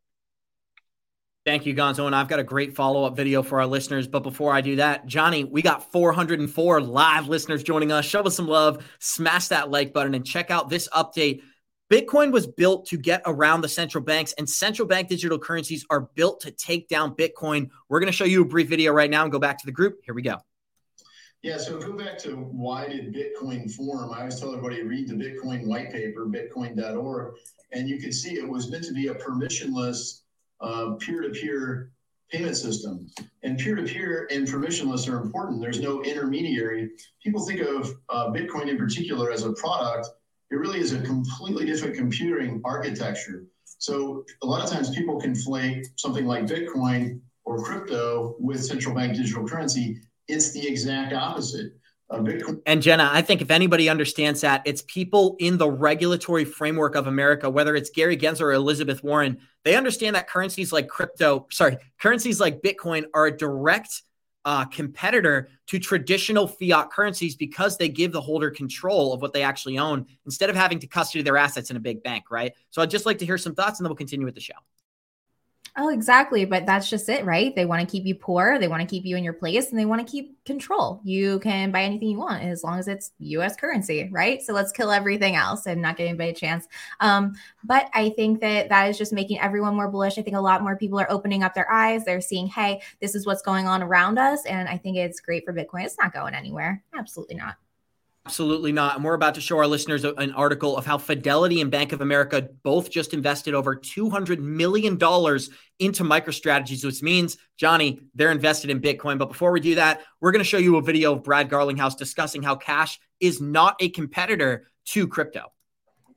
Thank 1.45 1.67
you, 1.67 1.75
Gonzo. 1.75 2.07
And 2.07 2.17
I've 2.17 2.29
got 2.29 2.39
a 2.39 2.45
great 2.45 2.75
follow 2.75 3.05
up 3.05 3.17
video 3.17 3.43
for 3.43 3.61
our 3.61 3.67
listeners. 3.67 4.09
But 4.09 4.21
before 4.21 4.53
I 4.53 4.63
do 4.63 4.77
that, 4.77 5.05
Johnny, 5.07 5.45
we 5.45 5.61
got 5.61 5.93
404 5.93 6.81
live 6.81 7.29
listeners 7.29 7.63
joining 7.63 7.93
us. 7.93 8.07
Show 8.07 8.23
us 8.23 8.35
some 8.35 8.49
love, 8.49 8.83
smash 8.99 9.49
that 9.49 9.71
like 9.71 9.93
button, 9.93 10.15
and 10.15 10.25
check 10.25 10.51
out 10.51 10.71
this 10.71 10.89
update. 10.89 11.43
Bitcoin 11.93 12.33
was 12.33 12.47
built 12.47 12.87
to 12.87 12.97
get 12.97 13.21
around 13.27 13.61
the 13.61 13.69
central 13.69 14.03
banks, 14.03 14.33
and 14.39 14.49
central 14.49 14.89
bank 14.89 15.09
digital 15.09 15.39
currencies 15.39 15.85
are 15.91 16.09
built 16.15 16.41
to 16.41 16.51
take 16.51 16.89
down 16.89 17.15
Bitcoin. 17.15 17.69
We're 17.91 18.01
going 18.01 18.11
to 18.11 18.17
show 18.17 18.25
you 18.25 18.41
a 18.41 18.47
brief 18.47 18.71
video 18.71 18.93
right 18.93 19.11
now 19.11 19.25
and 19.25 19.31
go 19.31 19.39
back 19.39 19.59
to 19.59 19.67
the 19.67 19.73
group. 19.73 20.01
Here 20.03 20.15
we 20.15 20.23
go. 20.23 20.39
Yeah, 21.43 21.59
so 21.59 21.79
go 21.79 21.93
back 21.93 22.17
to 22.21 22.37
why 22.37 22.89
did 22.89 23.15
Bitcoin 23.15 23.71
form? 23.71 24.15
I 24.15 24.21
always 24.21 24.41
tell 24.41 24.49
everybody 24.49 24.83
read 24.83 25.09
the 25.09 25.15
Bitcoin 25.15 25.67
white 25.67 25.93
paper, 25.93 26.27
bitcoin.org, 26.27 27.35
and 27.73 27.87
you 27.87 27.99
can 27.99 28.15
see 28.15 28.39
it 28.39 28.49
was 28.49 28.71
meant 28.71 28.85
to 28.85 28.95
be 28.95 29.09
a 29.09 29.15
permissionless 29.15 30.23
peer 31.01 31.23
to 31.23 31.31
peer 31.31 31.91
payment 32.31 32.57
system. 32.57 33.09
And 33.43 33.59
peer 33.59 33.75
to 33.75 33.83
peer 33.83 34.27
and 34.31 34.47
permissionless 34.47 35.09
are 35.09 35.21
important. 35.21 35.61
There's 35.61 35.81
no 35.81 36.03
intermediary. 36.03 36.91
People 37.23 37.45
think 37.47 37.61
of 37.61 37.91
uh, 38.09 38.31
Bitcoin 38.31 38.69
in 38.69 38.79
particular 38.79 39.31
as 39.31 39.45
a 39.45 39.53
product. 39.53 40.09
It 40.51 40.57
really 40.57 40.81
is 40.81 40.93
a 40.93 41.01
completely 41.01 41.65
different 41.65 41.95
computing 41.95 42.61
architecture. 42.65 43.45
So 43.79 44.25
a 44.43 44.47
lot 44.47 44.63
of 44.65 44.71
times 44.71 44.95
people 44.95 45.21
conflate 45.21 45.87
something 45.97 46.27
like 46.27 46.47
Bitcoin 46.47 47.21
or 47.45 47.63
crypto 47.63 48.37
with 48.39 48.65
central 48.65 48.95
bank 48.95 49.17
digital 49.17 49.47
currency. 49.47 50.01
It's 50.29 50.53
the 50.53 50.67
exact 50.67 51.13
opposite. 51.13 51.73
And 52.67 52.83
Jenna, 52.83 53.09
I 53.13 53.23
think 53.23 53.41
if 53.41 53.51
anybody 53.51 53.89
understands 53.89 54.43
that, 54.43 54.63
it's 54.67 54.83
people 54.83 55.37
in 55.39 55.57
the 55.59 55.69
regulatory 55.69 56.45
framework 56.45 56.95
of 56.95 57.07
America, 57.07 57.49
whether 57.49 57.75
it's 57.75 57.91
Gary 57.91 58.17
Gensler 58.17 58.43
or 58.43 58.53
Elizabeth 58.53 59.03
Warren, 59.03 59.39
they 59.65 59.75
understand 59.75 60.15
that 60.15 60.29
currencies 60.29 60.73
like 60.73 60.89
crypto, 60.89 61.47
sorry, 61.51 61.79
currencies 61.99 62.41
like 62.41 62.61
Bitcoin 62.63 63.05
are 63.15 63.27
a 63.27 63.37
direct 63.37 64.03
uh, 64.45 64.67
competitor 64.67 65.49
to 65.67 65.79
traditional 65.79 66.47
fiat 66.47 66.91
currencies 66.91 67.35
because 67.35 67.79
they 67.79 67.89
give 67.89 68.13
the 68.13 68.21
holder 68.21 68.51
control 68.51 69.15
of 69.15 69.23
what 69.23 69.33
they 69.33 69.43
actually 69.43 69.79
own 69.79 70.05
instead 70.27 70.51
of 70.51 70.57
having 70.57 70.79
to 70.79 70.87
custody 70.87 71.23
their 71.23 71.39
assets 71.39 71.71
in 71.71 71.77
a 71.77 71.81
big 71.81 72.03
bank, 72.03 72.31
right? 72.31 72.53
So 72.71 72.83
I'd 72.83 72.91
just 72.91 73.07
like 73.07 73.19
to 73.19 73.27
hear 73.27 73.39
some 73.39 73.55
thoughts 73.55 73.79
and 73.81 73.87
then 73.87 73.91
we'll 73.91 73.97
continue 73.97 74.27
with 74.27 74.35
the 74.35 74.43
show. 74.43 74.55
Oh, 75.77 75.89
exactly. 75.89 76.45
But 76.45 76.67
that's 76.67 76.89
just 76.89 77.09
it, 77.09 77.25
right? 77.25 77.55
They 77.55 77.65
want 77.65 77.81
to 77.81 77.91
keep 77.91 78.07
you 78.07 78.15
poor. 78.15 78.61
They 78.61 78.69
want 78.69 78.81
to 78.83 78.87
keep 78.87 79.05
you 79.05 79.17
in 79.17 79.25
your 79.25 79.33
place 79.33 79.71
and 79.71 79.79
they 79.79 79.87
want 79.87 80.07
to 80.07 80.11
keep 80.11 80.45
control. 80.45 81.01
You 81.03 81.41
can 81.41 81.73
buy 81.73 81.83
anything 81.83 82.11
you 82.11 82.19
want 82.19 82.45
as 82.45 82.63
long 82.63 82.79
as 82.79 82.87
it's 82.87 83.11
US 83.19 83.57
currency, 83.57 84.09
right? 84.13 84.41
So 84.41 84.53
let's 84.53 84.71
kill 84.71 84.93
everything 84.93 85.35
else 85.35 85.67
and 85.67 85.83
not 85.83 85.97
give 85.97 86.07
anybody 86.07 86.31
a 86.31 86.35
chance. 86.35 86.69
Um, 87.01 87.35
but 87.65 87.91
I 87.93 88.11
think 88.11 88.41
that 88.41 88.69
that 88.69 88.89
is 88.89 88.97
just 88.97 89.13
making 89.13 89.41
everyone 89.41 89.75
more 89.75 89.91
bullish. 89.91 90.17
I 90.17 90.23
think 90.23 90.37
a 90.37 90.41
lot 90.41 90.63
more 90.63 90.77
people 90.77 91.01
are 91.01 91.11
opening 91.11 91.43
up 91.43 91.55
their 91.55 91.71
eyes. 91.71 92.05
They're 92.05 92.21
seeing, 92.21 92.47
hey, 92.47 92.81
this 93.01 93.17
is 93.17 93.27
what's 93.27 93.43
going 93.43 93.67
on 93.67 93.83
around 93.83 94.17
us. 94.17 94.47
And 94.47 94.69
I 94.69 94.79
think 94.79 94.97
it's 94.97 95.19
great 95.19 95.45
for 95.45 95.53
Bitcoin. 95.53 95.85
It's 95.85 95.99
not 95.99 96.13
going 96.13 96.35
anywhere. 96.35 96.85
Absolutely 96.95 97.35
not. 97.35 97.57
Absolutely 98.27 98.73
not. 98.73 98.97
And 98.97 99.05
we're 99.05 99.15
about 99.15 99.35
to 99.35 99.43
show 99.43 99.59
our 99.59 99.67
listeners 99.67 100.03
an 100.03 100.33
article 100.33 100.79
of 100.79 100.87
how 100.87 100.97
Fidelity 100.97 101.61
and 101.61 101.71
Bank 101.71 101.93
of 101.93 102.01
America 102.01 102.49
both 102.63 102.91
just 102.91 103.13
invested 103.13 103.53
over 103.53 103.77
$200 103.77 104.39
million 104.39 104.95
into 104.95 106.05
MicroStrategies, 106.05 106.87
which 106.87 107.03
means, 107.03 107.37
Johnny, 107.59 108.01
they're 108.15 108.33
invested 108.33 108.71
in 108.71 108.81
Bitcoin. 108.81 109.19
But 109.19 109.29
before 109.29 109.53
we 109.53 109.61
do 109.61 109.75
that, 109.75 110.01
we're 110.23 110.33
going 110.33 110.41
to 110.41 110.49
show 110.49 110.57
you 110.57 110.77
a 110.77 110.83
video 110.83 111.13
of 111.13 111.23
Brad 111.23 111.51
Garlinghouse 111.51 111.99
discussing 111.99 112.43
how 112.43 112.57
cash 112.57 112.99
is 113.21 113.43
not 113.43 113.77
a 113.81 113.91
competitor 113.91 114.69
to 114.87 115.07
crypto. 115.07 115.53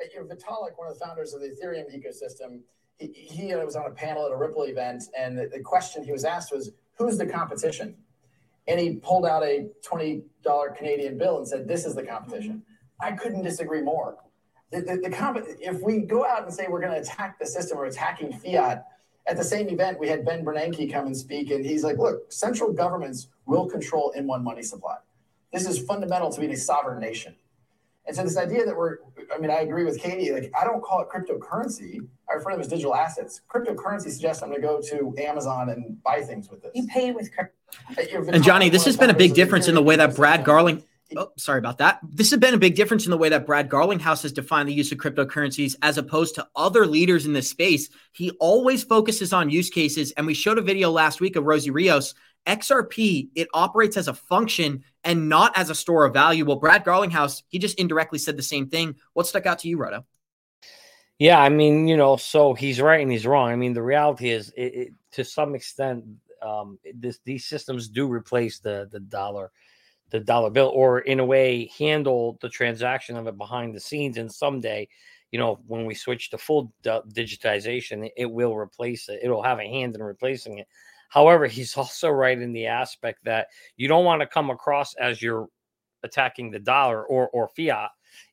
Vitalik, 0.01 0.77
one 0.77 0.87
of 0.89 0.97
the 0.97 1.05
founders 1.05 1.33
of 1.33 1.41
the 1.41 1.47
Ethereum 1.47 1.93
ecosystem, 1.93 2.61
he, 2.99 3.07
he 3.07 3.53
uh, 3.53 3.65
was 3.65 3.75
on 3.75 3.85
a 3.85 3.91
panel 3.91 4.25
at 4.25 4.31
a 4.31 4.37
Ripple 4.37 4.63
event, 4.63 5.03
and 5.17 5.37
the, 5.37 5.47
the 5.47 5.59
question 5.59 6.05
he 6.05 6.13
was 6.13 6.23
asked 6.23 6.53
was, 6.53 6.71
who's 6.97 7.17
the 7.17 7.25
competition? 7.25 7.97
And 8.67 8.79
he 8.79 8.95
pulled 8.95 9.25
out 9.25 9.43
a 9.43 9.67
$20 9.85 10.23
Canadian 10.75 11.17
bill 11.17 11.37
and 11.37 11.47
said, 11.47 11.67
This 11.67 11.85
is 11.85 11.95
the 11.95 12.03
competition. 12.03 12.63
I 12.99 13.11
couldn't 13.11 13.43
disagree 13.43 13.81
more. 13.81 14.17
The, 14.71 14.81
the, 14.81 14.97
the 15.03 15.09
comp- 15.09 15.45
if 15.59 15.81
we 15.81 15.99
go 15.99 16.25
out 16.25 16.43
and 16.43 16.53
say 16.53 16.67
we're 16.67 16.81
going 16.81 16.93
to 16.93 16.99
attack 16.99 17.39
the 17.39 17.45
system 17.45 17.77
or 17.77 17.85
attacking 17.85 18.33
fiat, 18.33 18.85
at 19.27 19.37
the 19.37 19.43
same 19.43 19.69
event, 19.69 19.99
we 19.99 20.07
had 20.07 20.25
Ben 20.25 20.43
Bernanke 20.43 20.91
come 20.91 21.05
and 21.05 21.15
speak, 21.15 21.51
and 21.51 21.65
he's 21.65 21.83
like, 21.83 21.97
Look, 21.97 22.31
central 22.31 22.73
governments 22.73 23.29
will 23.45 23.67
control 23.67 24.11
in 24.11 24.27
one 24.27 24.43
money 24.43 24.63
supply. 24.63 24.97
This 25.53 25.67
is 25.67 25.79
fundamental 25.79 26.31
to 26.31 26.39
being 26.39 26.51
a 26.51 26.57
sovereign 26.57 26.99
nation. 26.99 27.35
And 28.05 28.15
so 28.15 28.23
this 28.23 28.37
idea 28.37 28.65
that 28.65 28.75
we're, 28.75 28.97
I 29.33 29.37
mean, 29.37 29.51
I 29.51 29.59
agree 29.59 29.83
with 29.83 29.99
Katie. 29.99 30.31
Like, 30.31 30.49
I 30.59 30.63
don't 30.63 30.81
call 30.81 31.01
it 31.01 31.09
cryptocurrency. 31.09 32.07
I 32.29 32.33
refer 32.33 32.51
to 32.51 32.55
them 32.55 32.61
as 32.61 32.69
digital 32.69 32.95
assets. 32.95 33.41
Cryptocurrency 33.53 34.09
suggests 34.11 34.41
I'm 34.41 34.49
going 34.49 34.61
to 34.61 34.67
go 34.67 34.81
to 34.81 35.13
Amazon 35.21 35.69
and 35.69 36.01
buy 36.03 36.21
things 36.21 36.49
with 36.49 36.61
this. 36.61 36.71
You 36.73 36.87
pay 36.87 37.11
with 37.11 37.33
crypto. 37.33 37.56
And 38.11 38.43
Johnny, 38.43 38.69
this 38.69 38.85
has 38.85 38.97
been 38.97 39.09
a 39.09 39.15
big 39.15 39.33
difference 39.33 39.67
in 39.67 39.75
the 39.75 39.81
way 39.81 39.95
that 39.95 40.15
Brad 40.15 40.43
Garling. 40.43 40.83
Oh, 41.15 41.31
sorry 41.37 41.59
about 41.59 41.77
that. 41.77 41.99
This 42.03 42.31
has 42.31 42.39
been 42.39 42.53
a 42.53 42.57
big 42.57 42.75
difference 42.75 43.05
in 43.05 43.11
the 43.11 43.17
way 43.17 43.29
that 43.29 43.45
Brad 43.45 43.69
Garlinghouse 43.69 44.23
has 44.23 44.33
defined 44.33 44.67
the 44.67 44.73
use 44.73 44.91
of 44.91 44.97
cryptocurrencies 44.97 45.75
as 45.81 45.97
opposed 45.97 46.35
to 46.35 46.47
other 46.53 46.85
leaders 46.85 47.25
in 47.25 47.31
this 47.31 47.49
space. 47.49 47.89
He 48.11 48.31
always 48.41 48.83
focuses 48.83 49.31
on 49.31 49.49
use 49.49 49.69
cases. 49.69 50.11
And 50.11 50.27
we 50.27 50.33
showed 50.33 50.57
a 50.57 50.61
video 50.61 50.91
last 50.91 51.21
week 51.21 51.37
of 51.37 51.45
Rosie 51.45 51.71
Rios 51.71 52.13
XRP, 52.47 53.29
it 53.35 53.47
operates 53.53 53.97
as 53.97 54.07
a 54.07 54.13
function 54.13 54.83
and 55.03 55.29
not 55.29 55.55
as 55.55 55.69
a 55.69 55.75
store 55.75 56.05
of 56.05 56.13
value. 56.13 56.45
Well, 56.45 56.55
Brad 56.55 56.83
Garlinghouse, 56.83 57.43
he 57.49 57.59
just 57.59 57.77
indirectly 57.77 58.17
said 58.17 58.37
the 58.37 58.43
same 58.43 58.69
thing. 58.69 58.95
What 59.13 59.27
stuck 59.27 59.45
out 59.45 59.59
to 59.59 59.67
you, 59.67 59.77
Roto? 59.77 60.05
Yeah, 61.19 61.39
I 61.39 61.49
mean, 61.49 61.87
you 61.87 61.97
know, 61.97 62.15
so 62.15 62.53
he's 62.53 62.79
right 62.79 63.01
and 63.01 63.11
he's 63.11 63.27
wrong. 63.27 63.51
I 63.51 63.55
mean, 63.55 63.73
the 63.73 63.81
reality 63.81 64.29
is, 64.29 64.49
it, 64.55 64.61
it, 64.61 64.93
to 65.13 65.25
some 65.25 65.55
extent, 65.55 66.05
um, 66.43 66.79
this 66.95 67.19
these 67.25 67.45
systems 67.45 67.87
do 67.89 68.11
replace 68.11 68.59
the 68.59 68.87
the 68.91 68.99
dollar, 68.99 69.51
the 70.09 70.19
dollar 70.19 70.49
bill, 70.49 70.71
or 70.73 70.99
in 70.99 71.19
a 71.19 71.25
way, 71.25 71.69
handle 71.77 72.37
the 72.41 72.49
transaction 72.49 73.17
of 73.17 73.27
it 73.27 73.37
behind 73.37 73.75
the 73.75 73.79
scenes. 73.79 74.17
And 74.17 74.31
someday, 74.31 74.87
you 75.31 75.39
know, 75.39 75.59
when 75.67 75.85
we 75.85 75.93
switch 75.93 76.29
to 76.31 76.37
full 76.37 76.71
digitization, 76.83 78.09
it 78.15 78.25
will 78.31 78.55
replace 78.55 79.09
it. 79.09 79.19
It'll 79.23 79.43
have 79.43 79.59
a 79.59 79.67
hand 79.67 79.95
in 79.95 80.03
replacing 80.03 80.59
it. 80.59 80.67
However, 81.09 81.47
he's 81.47 81.75
also 81.77 82.09
right 82.09 82.39
in 82.39 82.53
the 82.53 82.67
aspect 82.67 83.23
that 83.25 83.47
you 83.75 83.87
don't 83.87 84.05
want 84.05 84.21
to 84.21 84.27
come 84.27 84.49
across 84.49 84.93
as 84.95 85.21
you're 85.21 85.47
attacking 86.03 86.51
the 86.51 86.59
dollar 86.59 87.05
or 87.05 87.29
or 87.29 87.47
fiat. 87.49 87.89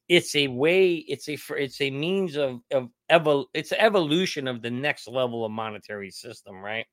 It's 0.08 0.34
a 0.36 0.48
way. 0.48 0.96
It's 0.96 1.28
a 1.28 1.38
it's 1.56 1.80
a 1.80 1.90
means 1.90 2.36
of 2.36 2.60
of 2.70 2.90
evol. 3.10 3.46
It's 3.54 3.72
evolution 3.72 4.46
of 4.46 4.62
the 4.62 4.70
next 4.70 5.08
level 5.08 5.44
of 5.44 5.52
monetary 5.52 6.10
system, 6.10 6.56
right? 6.56 6.86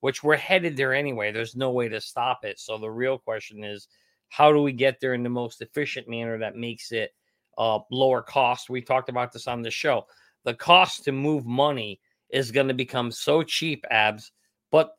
Which 0.00 0.22
we're 0.22 0.36
headed 0.36 0.76
there 0.76 0.94
anyway. 0.94 1.32
There's 1.32 1.56
no 1.56 1.70
way 1.70 1.88
to 1.88 2.00
stop 2.00 2.44
it. 2.44 2.60
So 2.60 2.78
the 2.78 2.90
real 2.90 3.18
question 3.18 3.64
is, 3.64 3.88
how 4.28 4.52
do 4.52 4.62
we 4.62 4.72
get 4.72 5.00
there 5.00 5.14
in 5.14 5.22
the 5.22 5.28
most 5.28 5.62
efficient 5.62 6.08
manner 6.08 6.38
that 6.38 6.56
makes 6.56 6.92
it 6.92 7.14
uh, 7.58 7.80
lower 7.90 8.22
cost? 8.22 8.68
We 8.68 8.82
talked 8.82 9.08
about 9.08 9.32
this 9.32 9.46
on 9.46 9.62
the 9.62 9.70
show. 9.70 10.06
The 10.44 10.54
cost 10.54 11.04
to 11.04 11.12
move 11.12 11.46
money 11.46 12.00
is 12.30 12.50
going 12.50 12.68
to 12.68 12.74
become 12.74 13.10
so 13.10 13.42
cheap, 13.42 13.84
abs, 13.90 14.32
but 14.70 14.96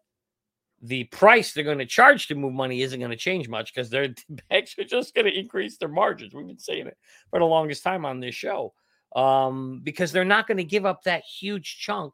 the 0.82 1.06
price 1.06 1.54
they're 1.54 1.64
going 1.64 1.80
to 1.80 1.86
charge 1.86 2.28
to 2.28 2.36
move 2.36 2.54
money 2.54 2.82
isn't 2.82 3.00
going 3.00 3.12
to 3.12 3.18
change 3.18 3.50
much 3.50 3.74
because 3.74 3.90
their 3.90 4.10
banks 4.50 4.78
are 4.78 4.84
just 4.84 5.16
going 5.16 5.26
to 5.26 5.38
increase 5.38 5.78
their 5.78 5.90
margins. 5.90 6.34
We've 6.34 6.48
been 6.48 6.60
saying 6.60 6.88
it 6.88 6.98
for 7.30 7.40
the 7.40 7.46
longest 7.46 7.84
time 7.84 8.06
on 8.06 8.20
this 8.20 8.36
show 8.36 8.74
um, 9.16 9.82
because 9.84 10.12
they're 10.12 10.26
not 10.26 10.48
going 10.48 10.58
to 10.58 10.64
give 10.64 10.86
up 10.86 11.04
that 11.04 11.24
huge 11.24 11.80
chunk. 11.80 12.14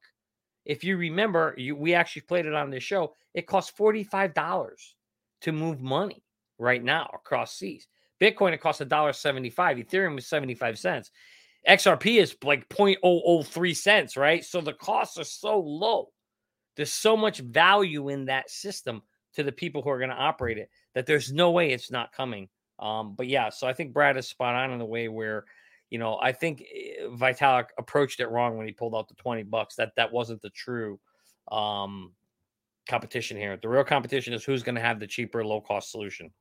If 0.66 0.84
you 0.84 0.98
remember, 0.98 1.54
you, 1.58 1.76
we 1.76 1.94
actually 1.94 2.24
played 2.24 2.46
it 2.46 2.54
on 2.54 2.70
this 2.70 2.84
show. 2.84 3.16
It 3.34 3.48
costs 3.48 3.74
$45 3.78 4.74
to 5.42 5.52
move 5.52 5.82
money. 5.82 6.24
right 6.58 6.84
now 6.84 7.10
across 7.14 7.56
seas. 7.58 7.88
Bitcoin 8.22 8.54
it 8.54 8.62
costs 8.62 8.80
a 8.82 8.86
dollar 8.86 9.12
seventy-five. 9.14 9.78
Ethereum 9.78 10.16
was 10.16 10.28
seventy-five 10.28 10.78
cents. 10.80 11.12
XRP 11.68 12.22
is 12.22 12.36
like 12.44 12.68
0.003 12.70 13.76
cents, 13.76 14.18
right? 14.18 14.44
So 14.44 14.62
the 14.62 14.74
costs 14.74 15.18
are 15.18 15.24
so 15.24 15.60
low. 15.60 16.10
There's 16.76 16.92
so 16.92 17.16
much 17.18 17.40
value 17.40 18.10
in 18.10 18.26
that 18.26 18.50
system 18.50 19.02
to 19.36 19.44
the 19.44 19.52
people 19.52 19.82
who 19.82 19.90
are 19.90 19.98
going 19.98 20.10
to 20.10 20.16
operate 20.16 20.58
it 20.58 20.70
that 20.94 21.06
there's 21.06 21.32
no 21.32 21.52
way 21.52 21.72
it's 21.72 21.92
not 21.92 22.12
coming. 22.14 22.50
Um, 22.80 23.16
but 23.16 23.28
yeah, 23.28 23.50
so 23.50 23.68
I 23.68 23.74
think 23.74 23.94
Brad 23.94 24.18
is 24.18 24.28
spot 24.28 24.56
on 24.56 24.72
in 24.72 24.80
the 24.80 24.86
way 24.86 25.08
where, 25.08 25.46
you 25.94 26.00
know, 26.00 26.18
I 26.20 26.32
think 26.32 26.62
eh, 26.62 27.06
Vitalik 27.06 27.68
approached 27.78 28.20
it 28.20 28.26
wrong 28.26 28.58
when 28.58 28.66
he 28.66 28.74
pulled 28.74 28.96
out 28.96 29.08
the 29.08 29.14
20 29.14 29.44
bucks. 29.44 29.76
That 29.76 29.92
that 29.96 30.12
wasn't 30.12 30.42
the 30.42 30.50
true 30.50 31.00
um, 31.52 32.14
competition 32.90 33.38
here. 33.38 33.60
The 33.62 33.70
real 33.70 33.84
competition 33.84 34.34
is 34.34 34.44
who's 34.44 34.64
going 34.64 34.74
to 34.74 34.82
have 34.82 35.00
the 35.00 35.06
cheaper, 35.06 35.46
low 35.46 35.62
cost 35.62 35.92
solution. 35.92 36.32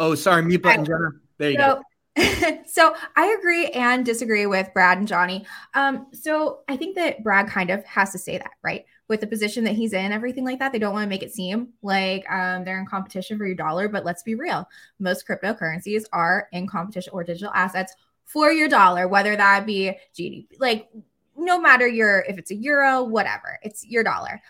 Oh, 0.00 0.16
sorry, 0.16 0.42
mute 0.42 0.64
button, 0.64 0.84
Jenna. 0.84 1.10
There 1.38 1.50
you 1.52 1.58
so, 1.58 1.82
go. 2.16 2.58
so 2.66 2.96
I 3.14 3.36
agree 3.38 3.68
and 3.68 4.04
disagree 4.04 4.46
with 4.46 4.68
Brad 4.74 4.98
and 4.98 5.06
Johnny. 5.06 5.46
Um, 5.74 6.08
so 6.12 6.62
I 6.68 6.76
think 6.76 6.96
that 6.96 7.22
Brad 7.22 7.46
kind 7.46 7.70
of 7.70 7.84
has 7.84 8.10
to 8.12 8.18
say 8.18 8.36
that, 8.36 8.50
right? 8.64 8.84
With 9.08 9.20
the 9.20 9.26
position 9.26 9.62
that 9.64 9.74
he's 9.74 9.92
in, 9.92 10.10
everything 10.10 10.44
like 10.44 10.58
that, 10.58 10.72
they 10.72 10.80
don't 10.80 10.92
want 10.92 11.04
to 11.04 11.08
make 11.08 11.22
it 11.22 11.32
seem 11.32 11.68
like 11.82 12.28
um, 12.30 12.64
they're 12.64 12.80
in 12.80 12.86
competition 12.86 13.38
for 13.38 13.46
your 13.46 13.54
dollar. 13.54 13.88
But 13.88 14.04
let's 14.04 14.24
be 14.24 14.34
real, 14.34 14.68
most 14.98 15.26
cryptocurrencies 15.28 16.04
are 16.12 16.48
in 16.52 16.66
competition 16.66 17.12
or 17.12 17.22
digital 17.22 17.52
assets 17.54 17.94
for 18.24 18.50
your 18.50 18.68
dollar, 18.68 19.06
whether 19.06 19.36
that 19.36 19.64
be 19.64 19.96
GDP, 20.18 20.46
like 20.58 20.88
no 21.36 21.60
matter 21.60 21.86
your 21.86 22.20
if 22.28 22.38
it's 22.38 22.50
a 22.50 22.56
euro, 22.56 23.04
whatever, 23.04 23.58
it's 23.62 23.86
your 23.86 24.02
dollar. 24.02 24.42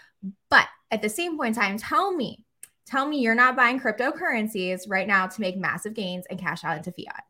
But 0.49 0.67
at 0.91 1.03
the 1.03 1.09
same 1.11 1.37
point 1.37 1.57
in 1.57 1.63
time, 1.63 1.77
tell 1.77 2.13
me 2.13 2.47
Tell 2.87 3.05
me 3.05 3.19
you're 3.19 3.35
not 3.35 3.57
buying 3.57 3.81
cryptocurrencies 3.81 4.89
right 4.89 5.09
now 5.09 5.27
to 5.27 5.41
make 5.41 5.57
massive 5.57 5.93
gains 5.93 6.25
and 6.31 6.39
cash 6.39 6.63
out 6.63 6.77
into 6.77 6.93
fiat. 6.93 7.25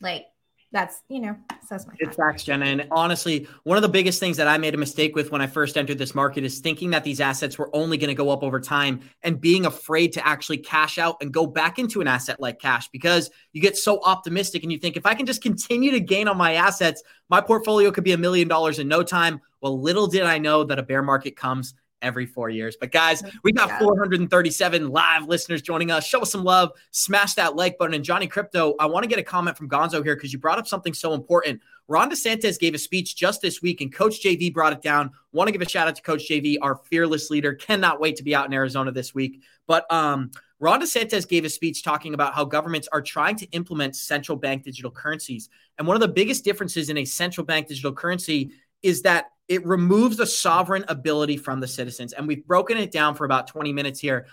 Like 0.00 0.26
that's 0.72 1.02
you 1.08 1.20
know 1.20 1.36
that's 1.68 1.86
my 1.86 1.92
it's 1.98 2.16
facts 2.16 2.44
jenna. 2.44 2.64
And 2.64 2.88
honestly 2.90 3.46
one 3.64 3.76
of 3.76 3.82
the 3.82 3.88
biggest 3.88 4.18
things 4.18 4.36
that 4.38 4.48
i 4.48 4.56
made 4.56 4.74
a 4.74 4.78
mistake 4.78 5.14
with 5.14 5.30
when 5.30 5.40
i 5.40 5.46
first 5.46 5.76
entered 5.76 5.98
this 5.98 6.14
market 6.14 6.44
is 6.44 6.60
thinking 6.60 6.90
that 6.90 7.04
these 7.04 7.20
assets 7.20 7.58
were 7.58 7.74
only 7.74 7.98
going 7.98 8.08
to 8.08 8.14
go 8.14 8.30
up 8.30 8.42
over 8.42 8.58
time 8.58 9.00
and 9.22 9.40
being 9.40 9.66
afraid 9.66 10.12
to 10.14 10.26
actually 10.26 10.58
cash 10.58 10.98
out 10.98 11.16
and 11.20 11.32
go 11.32 11.46
back 11.46 11.78
into 11.78 12.00
an 12.00 12.08
asset 12.08 12.40
like 12.40 12.58
cash 12.58 12.88
because 12.88 13.30
you 13.52 13.60
get 13.60 13.76
so 13.76 14.00
optimistic 14.02 14.62
and 14.62 14.72
you 14.72 14.78
think 14.78 14.96
if 14.96 15.06
i 15.06 15.14
can 15.14 15.26
just 15.26 15.42
continue 15.42 15.90
to 15.90 16.00
gain 16.00 16.26
on 16.26 16.36
my 16.36 16.54
assets 16.54 17.02
my 17.28 17.40
portfolio 17.40 17.90
could 17.90 18.04
be 18.04 18.12
a 18.12 18.18
million 18.18 18.46
dollars 18.46 18.78
in 18.78 18.86
no 18.88 19.02
time. 19.02 19.40
Well 19.62 19.80
little 19.80 20.06
did 20.06 20.24
i 20.24 20.38
know 20.38 20.64
that 20.64 20.78
a 20.78 20.82
bear 20.82 21.02
market 21.02 21.36
comes 21.36 21.74
every 22.02 22.26
four 22.26 22.50
years. 22.50 22.76
But 22.78 22.92
guys, 22.92 23.22
we 23.42 23.52
got 23.52 23.78
437 23.78 24.90
live 24.90 25.26
listeners 25.26 25.62
joining 25.62 25.90
us. 25.90 26.06
Show 26.06 26.20
us 26.20 26.32
some 26.32 26.44
love, 26.44 26.72
smash 26.90 27.34
that 27.34 27.56
like 27.56 27.78
button. 27.78 27.94
And 27.94 28.04
Johnny 28.04 28.28
Krypto, 28.28 28.74
I 28.78 28.86
want 28.86 29.04
to 29.04 29.08
get 29.08 29.18
a 29.18 29.22
comment 29.22 29.56
from 29.56 29.68
Gonzo 29.68 30.04
here 30.04 30.14
because 30.14 30.32
you 30.32 30.38
brought 30.38 30.58
up 30.58 30.66
something 30.66 30.92
so 30.92 31.14
important. 31.14 31.60
Ron 31.88 32.10
DeSantis 32.10 32.58
gave 32.58 32.74
a 32.74 32.78
speech 32.78 33.16
just 33.16 33.42
this 33.42 33.60
week, 33.60 33.80
and 33.80 33.92
Coach 33.92 34.22
JV 34.22 34.52
brought 34.52 34.72
it 34.72 34.82
down. 34.82 35.10
Want 35.32 35.48
to 35.48 35.52
give 35.52 35.62
a 35.62 35.68
shout 35.68 35.88
out 35.88 35.96
to 35.96 36.02
Coach 36.02 36.28
JV, 36.28 36.56
our 36.62 36.76
fearless 36.76 37.30
leader. 37.30 37.54
Cannot 37.54 38.00
wait 38.00 38.16
to 38.16 38.22
be 38.22 38.34
out 38.34 38.46
in 38.46 38.52
Arizona 38.52 38.92
this 38.92 39.14
week. 39.14 39.42
But 39.66 39.90
um, 39.92 40.30
Ron 40.62 40.80
DeSantis 40.80 41.28
gave 41.28 41.44
a 41.44 41.50
speech 41.50 41.82
talking 41.82 42.14
about 42.14 42.34
how 42.34 42.44
governments 42.44 42.88
are 42.92 43.02
trying 43.02 43.36
to 43.36 43.46
implement 43.50 43.96
central 43.96 44.38
bank 44.38 44.62
digital 44.62 44.90
currencies. 44.90 45.48
And 45.76 45.88
one 45.88 45.96
of 45.96 46.00
the 46.00 46.08
biggest 46.08 46.44
differences 46.44 46.88
in 46.88 46.98
a 46.98 47.04
central 47.04 47.44
bank 47.44 47.66
digital 47.66 47.92
currency 47.92 48.52
is 48.82 49.02
that 49.02 49.26
it 49.48 49.66
removes 49.66 50.16
the 50.16 50.26
sovereign 50.26 50.84
ability 50.88 51.36
from 51.36 51.60
the 51.60 51.68
citizens. 51.68 52.12
And 52.12 52.26
we've 52.26 52.46
broken 52.46 52.76
it 52.78 52.90
down 52.90 53.14
for 53.14 53.24
about 53.24 53.48
20 53.48 53.72
minutes 53.72 54.00
here. 54.00 54.26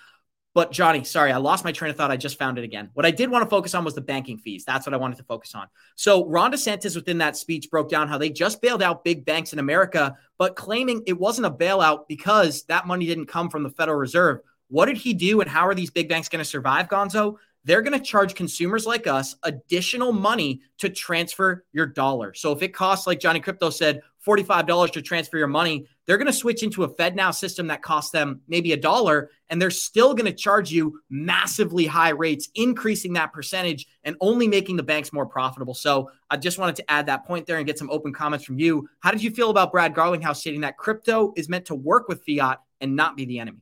But 0.55 0.71
Johnny, 0.71 1.03
sorry, 1.03 1.31
I 1.31 1.37
lost 1.37 1.63
my 1.63 1.71
train 1.71 1.91
of 1.91 1.97
thought. 1.97 2.09
I 2.09 2.17
just 2.17 2.39
found 2.39 2.57
it 2.57 2.63
again. 2.63 2.89
What 2.93 3.05
I 3.05 3.11
did 3.11 3.29
want 3.29 3.43
to 3.43 3.49
focus 3.49 3.75
on 3.75 3.83
was 3.83 3.93
the 3.93 4.01
banking 4.01 4.37
fees. 4.37 4.65
That's 4.65 4.85
what 4.85 4.93
I 4.93 4.97
wanted 4.97 5.17
to 5.17 5.23
focus 5.23 5.53
on. 5.53 5.67
So 5.95 6.25
Ron 6.25 6.51
DeSantis 6.51 6.95
within 6.95 7.19
that 7.19 7.37
speech 7.37 7.69
broke 7.69 7.89
down 7.89 8.07
how 8.07 8.17
they 8.17 8.29
just 8.29 8.61
bailed 8.61 8.81
out 8.81 9.03
big 9.03 9.25
banks 9.25 9.53
in 9.53 9.59
America, 9.59 10.15
but 10.37 10.55
claiming 10.55 11.03
it 11.05 11.19
wasn't 11.19 11.47
a 11.47 11.51
bailout 11.51 12.07
because 12.07 12.63
that 12.63 12.87
money 12.87 13.05
didn't 13.05 13.27
come 13.27 13.49
from 13.49 13.63
the 13.63 13.69
Federal 13.69 13.97
Reserve. 13.97 14.39
What 14.69 14.85
did 14.85 14.97
he 14.97 15.13
do 15.13 15.41
and 15.41 15.49
how 15.49 15.67
are 15.67 15.75
these 15.75 15.91
big 15.91 16.09
banks 16.09 16.29
going 16.29 16.43
to 16.43 16.49
survive, 16.49 16.87
Gonzo? 16.87 17.37
they're 17.65 17.81
going 17.81 17.97
to 17.97 18.03
charge 18.03 18.35
consumers 18.35 18.85
like 18.85 19.07
us 19.07 19.35
additional 19.43 20.11
money 20.11 20.61
to 20.77 20.89
transfer 20.89 21.65
your 21.71 21.85
dollar. 21.85 22.33
So 22.33 22.51
if 22.51 22.61
it 22.61 22.69
costs, 22.69 23.05
like 23.05 23.19
Johnny 23.19 23.41
Krypto 23.41 23.71
said, 23.71 24.01
$45 24.29 24.91
to 24.91 25.01
transfer 25.01 25.37
your 25.37 25.47
money, 25.47 25.87
they're 26.05 26.17
going 26.17 26.27
to 26.27 26.33
switch 26.33 26.63
into 26.63 26.83
a 26.83 26.93
FedNow 26.95 27.33
system 27.33 27.67
that 27.67 27.81
costs 27.81 28.11
them 28.11 28.41
maybe 28.47 28.73
a 28.73 28.77
dollar, 28.77 29.31
and 29.49 29.61
they're 29.61 29.71
still 29.71 30.13
going 30.13 30.25
to 30.25 30.33
charge 30.33 30.71
you 30.71 31.01
massively 31.09 31.85
high 31.85 32.09
rates, 32.09 32.49
increasing 32.55 33.13
that 33.13 33.33
percentage 33.33 33.87
and 34.03 34.15
only 34.21 34.47
making 34.47 34.75
the 34.75 34.83
banks 34.83 35.11
more 35.11 35.25
profitable. 35.25 35.73
So 35.73 36.11
I 36.29 36.37
just 36.37 36.57
wanted 36.57 36.75
to 36.77 36.91
add 36.91 37.07
that 37.07 37.25
point 37.25 37.47
there 37.47 37.57
and 37.57 37.65
get 37.65 37.77
some 37.77 37.89
open 37.89 38.13
comments 38.13 38.45
from 38.45 38.59
you. 38.59 38.87
How 38.99 39.11
did 39.11 39.23
you 39.23 39.31
feel 39.31 39.49
about 39.49 39.71
Brad 39.71 39.95
Garlinghouse 39.95 40.37
stating 40.37 40.61
that 40.61 40.77
crypto 40.77 41.33
is 41.35 41.49
meant 41.49 41.65
to 41.65 41.75
work 41.75 42.07
with 42.07 42.23
fiat 42.25 42.59
and 42.79 42.95
not 42.95 43.17
be 43.17 43.25
the 43.25 43.39
enemy? 43.39 43.59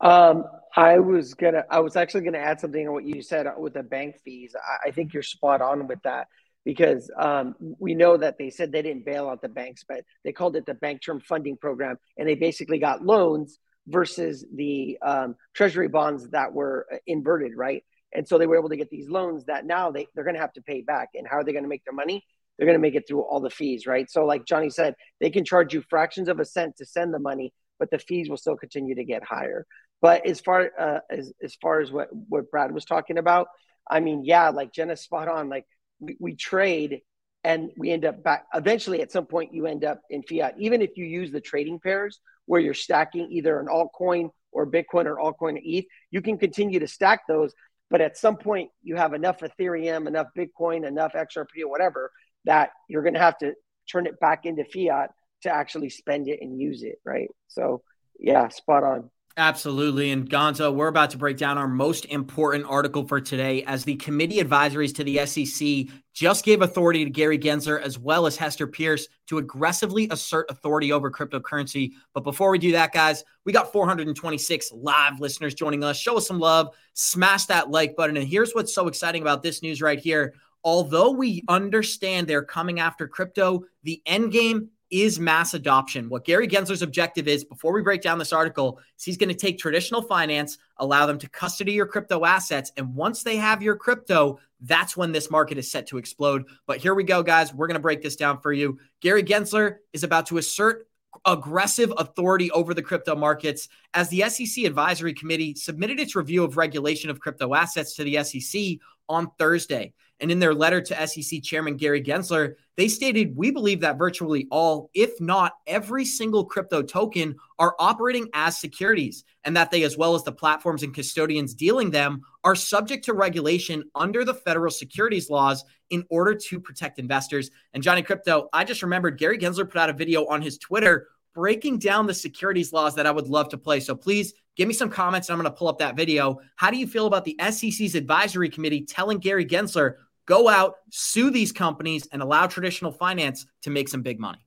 Um, 0.00 0.44
I 0.74 0.98
was 0.98 1.34
gonna. 1.34 1.64
I 1.70 1.78
was 1.78 1.94
actually 1.96 2.22
gonna 2.22 2.38
add 2.38 2.58
something 2.58 2.88
on 2.88 2.92
what 2.92 3.04
you 3.04 3.22
said 3.22 3.46
with 3.56 3.74
the 3.74 3.84
bank 3.84 4.16
fees. 4.24 4.56
I, 4.56 4.88
I 4.88 4.90
think 4.90 5.12
you're 5.12 5.22
spot 5.22 5.60
on 5.60 5.86
with 5.86 6.02
that 6.02 6.26
because 6.64 7.10
um, 7.18 7.54
we 7.78 7.94
know 7.94 8.16
that 8.16 8.38
they 8.38 8.50
said 8.50 8.70
they 8.70 8.82
didn't 8.82 9.04
bail 9.04 9.28
out 9.28 9.42
the 9.42 9.48
banks, 9.48 9.84
but 9.86 10.04
they 10.24 10.32
called 10.32 10.56
it 10.56 10.66
the 10.66 10.74
Bank 10.74 11.02
Term 11.04 11.20
Funding 11.20 11.56
Program, 11.56 11.98
and 12.16 12.28
they 12.28 12.34
basically 12.34 12.78
got 12.78 13.04
loans 13.04 13.58
versus 13.88 14.44
the 14.54 14.98
um, 15.02 15.34
Treasury 15.54 15.88
bonds 15.88 16.28
that 16.30 16.52
were 16.52 16.86
uh, 16.92 16.96
inverted, 17.06 17.52
right? 17.56 17.82
And 18.14 18.28
so 18.28 18.38
they 18.38 18.46
were 18.46 18.58
able 18.58 18.68
to 18.68 18.76
get 18.76 18.90
these 18.90 19.08
loans 19.08 19.46
that 19.46 19.64
now 19.64 19.90
they, 19.90 20.06
they're 20.14 20.24
going 20.24 20.36
to 20.36 20.40
have 20.40 20.52
to 20.52 20.62
pay 20.62 20.82
back. 20.82 21.10
And 21.14 21.26
how 21.26 21.38
are 21.38 21.44
they 21.44 21.52
going 21.52 21.64
to 21.64 21.68
make 21.68 21.84
their 21.84 21.94
money? 21.94 22.24
They're 22.56 22.66
going 22.66 22.78
to 22.78 22.82
make 22.82 22.94
it 22.94 23.08
through 23.08 23.22
all 23.22 23.40
the 23.40 23.50
fees, 23.50 23.86
right? 23.86 24.08
So, 24.10 24.24
like 24.24 24.44
Johnny 24.44 24.70
said, 24.70 24.94
they 25.20 25.30
can 25.30 25.44
charge 25.44 25.72
you 25.72 25.82
fractions 25.88 26.28
of 26.28 26.38
a 26.38 26.44
cent 26.44 26.76
to 26.76 26.86
send 26.86 27.12
the 27.12 27.18
money, 27.18 27.52
but 27.78 27.90
the 27.90 27.98
fees 27.98 28.28
will 28.28 28.36
still 28.36 28.56
continue 28.56 28.94
to 28.94 29.04
get 29.04 29.24
higher. 29.24 29.66
But 30.00 30.26
as 30.26 30.40
far 30.40 30.70
uh, 30.78 30.98
as 31.10 31.32
as 31.42 31.56
far 31.62 31.80
as 31.80 31.90
what 31.90 32.08
what 32.28 32.50
Brad 32.50 32.72
was 32.72 32.84
talking 32.84 33.18
about, 33.18 33.48
I 33.90 34.00
mean, 34.00 34.24
yeah, 34.24 34.50
like 34.50 34.72
Jenna's 34.72 35.00
spot 35.00 35.28
on. 35.28 35.48
Like 35.48 35.64
we, 36.02 36.16
we 36.20 36.34
trade 36.34 37.00
and 37.44 37.70
we 37.76 37.90
end 37.90 38.04
up 38.04 38.22
back 38.22 38.44
eventually 38.54 39.00
at 39.00 39.10
some 39.10 39.26
point 39.26 39.54
you 39.54 39.66
end 39.66 39.84
up 39.84 40.00
in 40.10 40.22
fiat 40.22 40.54
even 40.58 40.82
if 40.82 40.90
you 40.96 41.04
use 41.04 41.30
the 41.30 41.40
trading 41.40 41.78
pairs 41.80 42.20
where 42.46 42.60
you're 42.60 42.74
stacking 42.74 43.28
either 43.30 43.58
an 43.58 43.66
altcoin 43.66 44.28
or 44.52 44.66
bitcoin 44.66 45.06
or 45.06 45.16
altcoin 45.16 45.54
or 45.54 45.62
eth 45.64 45.84
you 46.10 46.20
can 46.20 46.36
continue 46.36 46.78
to 46.80 46.86
stack 46.86 47.22
those 47.26 47.54
but 47.90 48.00
at 48.00 48.16
some 48.16 48.36
point 48.36 48.70
you 48.82 48.96
have 48.96 49.14
enough 49.14 49.38
ethereum 49.40 50.06
enough 50.06 50.26
bitcoin 50.36 50.86
enough 50.86 51.12
xrp 51.14 51.62
or 51.62 51.70
whatever 51.70 52.10
that 52.44 52.70
you're 52.88 53.02
going 53.02 53.14
to 53.14 53.20
have 53.20 53.38
to 53.38 53.54
turn 53.90 54.06
it 54.06 54.18
back 54.20 54.44
into 54.44 54.64
fiat 54.64 55.10
to 55.42 55.50
actually 55.50 55.90
spend 55.90 56.28
it 56.28 56.40
and 56.40 56.60
use 56.60 56.82
it 56.82 57.00
right? 57.04 57.28
So 57.48 57.82
yeah 58.18 58.48
spot 58.48 58.84
on 58.84 59.10
Absolutely. 59.36 60.10
And 60.10 60.28
Gonzo, 60.28 60.74
we're 60.74 60.88
about 60.88 61.10
to 61.10 61.18
break 61.18 61.38
down 61.38 61.56
our 61.56 61.68
most 61.68 62.04
important 62.06 62.66
article 62.66 63.06
for 63.08 63.18
today 63.20 63.62
as 63.64 63.82
the 63.82 63.96
committee 63.96 64.42
advisories 64.42 64.94
to 64.96 65.04
the 65.04 65.24
SEC 65.24 65.94
just 66.12 66.44
gave 66.44 66.60
authority 66.60 67.02
to 67.04 67.10
Gary 67.10 67.38
Gensler 67.38 67.80
as 67.80 67.98
well 67.98 68.26
as 68.26 68.36
Hester 68.36 68.66
Peirce 68.66 69.08
to 69.28 69.38
aggressively 69.38 70.06
assert 70.10 70.50
authority 70.50 70.92
over 70.92 71.10
cryptocurrency. 71.10 71.92
But 72.12 72.24
before 72.24 72.50
we 72.50 72.58
do 72.58 72.72
that, 72.72 72.92
guys, 72.92 73.24
we 73.46 73.52
got 73.54 73.72
426 73.72 74.72
live 74.72 75.18
listeners 75.18 75.54
joining 75.54 75.82
us. 75.82 75.98
Show 75.98 76.18
us 76.18 76.26
some 76.26 76.38
love, 76.38 76.68
smash 76.92 77.46
that 77.46 77.70
like 77.70 77.96
button. 77.96 78.18
And 78.18 78.28
here's 78.28 78.52
what's 78.52 78.74
so 78.74 78.86
exciting 78.86 79.22
about 79.22 79.42
this 79.42 79.62
news 79.62 79.80
right 79.80 79.98
here. 79.98 80.34
Although 80.62 81.10
we 81.10 81.42
understand 81.48 82.26
they're 82.26 82.44
coming 82.44 82.80
after 82.80 83.08
crypto, 83.08 83.64
the 83.82 84.02
end 84.04 84.30
game 84.30 84.68
is 84.92 85.18
mass 85.18 85.54
adoption. 85.54 86.08
What 86.08 86.24
Gary 86.24 86.46
Gensler's 86.46 86.82
objective 86.82 87.26
is, 87.26 87.42
before 87.42 87.72
we 87.72 87.80
break 87.82 88.02
down 88.02 88.18
this 88.18 88.32
article, 88.32 88.78
is 88.98 89.04
he's 89.04 89.16
going 89.16 89.30
to 89.30 89.34
take 89.34 89.58
traditional 89.58 90.02
finance, 90.02 90.58
allow 90.76 91.06
them 91.06 91.18
to 91.18 91.28
custody 91.30 91.72
your 91.72 91.86
crypto 91.86 92.24
assets. 92.24 92.70
And 92.76 92.94
once 92.94 93.22
they 93.22 93.36
have 93.36 93.62
your 93.62 93.74
crypto, 93.74 94.38
that's 94.60 94.96
when 94.96 95.10
this 95.10 95.30
market 95.30 95.58
is 95.58 95.70
set 95.70 95.86
to 95.88 95.98
explode. 95.98 96.44
But 96.66 96.78
here 96.78 96.94
we 96.94 97.04
go, 97.04 97.22
guys. 97.22 97.54
We're 97.54 97.66
going 97.66 97.74
to 97.74 97.80
break 97.80 98.02
this 98.02 98.16
down 98.16 98.40
for 98.40 98.52
you. 98.52 98.78
Gary 99.00 99.24
Gensler 99.24 99.76
is 99.92 100.04
about 100.04 100.26
to 100.26 100.38
assert 100.38 100.86
aggressive 101.24 101.92
authority 101.96 102.50
over 102.52 102.74
the 102.74 102.82
crypto 102.82 103.14
markets 103.14 103.68
as 103.94 104.08
the 104.08 104.28
SEC 104.28 104.64
Advisory 104.64 105.14
Committee 105.14 105.54
submitted 105.54 106.00
its 106.00 106.14
review 106.14 106.44
of 106.44 106.56
regulation 106.56 107.10
of 107.10 107.20
crypto 107.20 107.54
assets 107.54 107.94
to 107.94 108.04
the 108.04 108.22
SEC 108.24 108.78
on 109.08 109.30
Thursday. 109.38 109.92
And 110.22 110.30
in 110.30 110.38
their 110.38 110.54
letter 110.54 110.80
to 110.80 111.06
SEC 111.06 111.42
Chairman 111.42 111.76
Gary 111.76 112.00
Gensler, 112.00 112.54
they 112.76 112.86
stated, 112.86 113.36
We 113.36 113.50
believe 113.50 113.80
that 113.80 113.98
virtually 113.98 114.46
all, 114.50 114.88
if 114.94 115.20
not 115.20 115.54
every 115.66 116.04
single 116.04 116.44
crypto 116.44 116.80
token, 116.80 117.34
are 117.58 117.74
operating 117.80 118.28
as 118.32 118.56
securities, 118.56 119.24
and 119.44 119.56
that 119.56 119.72
they, 119.72 119.82
as 119.82 119.98
well 119.98 120.14
as 120.14 120.22
the 120.22 120.30
platforms 120.30 120.84
and 120.84 120.94
custodians 120.94 121.54
dealing 121.54 121.90
them, 121.90 122.22
are 122.44 122.54
subject 122.54 123.04
to 123.06 123.14
regulation 123.14 123.82
under 123.96 124.24
the 124.24 124.32
federal 124.32 124.70
securities 124.70 125.28
laws 125.28 125.64
in 125.90 126.04
order 126.08 126.34
to 126.34 126.60
protect 126.60 127.00
investors. 127.00 127.50
And 127.74 127.82
Johnny 127.82 128.02
Krypto, 128.02 128.46
I 128.52 128.62
just 128.62 128.82
remembered 128.82 129.18
Gary 129.18 129.38
Gensler 129.38 129.68
put 129.68 129.80
out 129.80 129.90
a 129.90 129.92
video 129.92 130.24
on 130.26 130.40
his 130.40 130.56
Twitter 130.56 131.08
breaking 131.34 131.78
down 131.78 132.06
the 132.06 132.14
securities 132.14 132.72
laws 132.72 132.94
that 132.94 133.06
I 133.06 133.10
would 133.10 133.26
love 133.28 133.48
to 133.50 133.58
play. 133.58 133.80
So 133.80 133.94
please 133.94 134.34
give 134.56 134.68
me 134.68 134.74
some 134.74 134.90
comments. 134.90 135.28
And 135.28 135.34
I'm 135.34 135.42
going 135.42 135.52
to 135.52 135.58
pull 135.58 135.68
up 135.68 135.78
that 135.78 135.96
video. 135.96 136.38
How 136.56 136.70
do 136.70 136.76
you 136.76 136.86
feel 136.86 137.06
about 137.06 137.24
the 137.24 137.36
SEC's 137.50 137.94
advisory 137.94 138.48
committee 138.48 138.84
telling 138.84 139.18
Gary 139.18 139.46
Gensler, 139.46 139.94
go 140.26 140.48
out, 140.48 140.76
sue 140.90 141.30
these 141.30 141.52
companies, 141.52 142.06
and 142.12 142.22
allow 142.22 142.46
traditional 142.46 142.92
finance 142.92 143.46
to 143.62 143.70
make 143.70 143.88
some 143.88 144.02
big 144.02 144.20
money? 144.20 144.44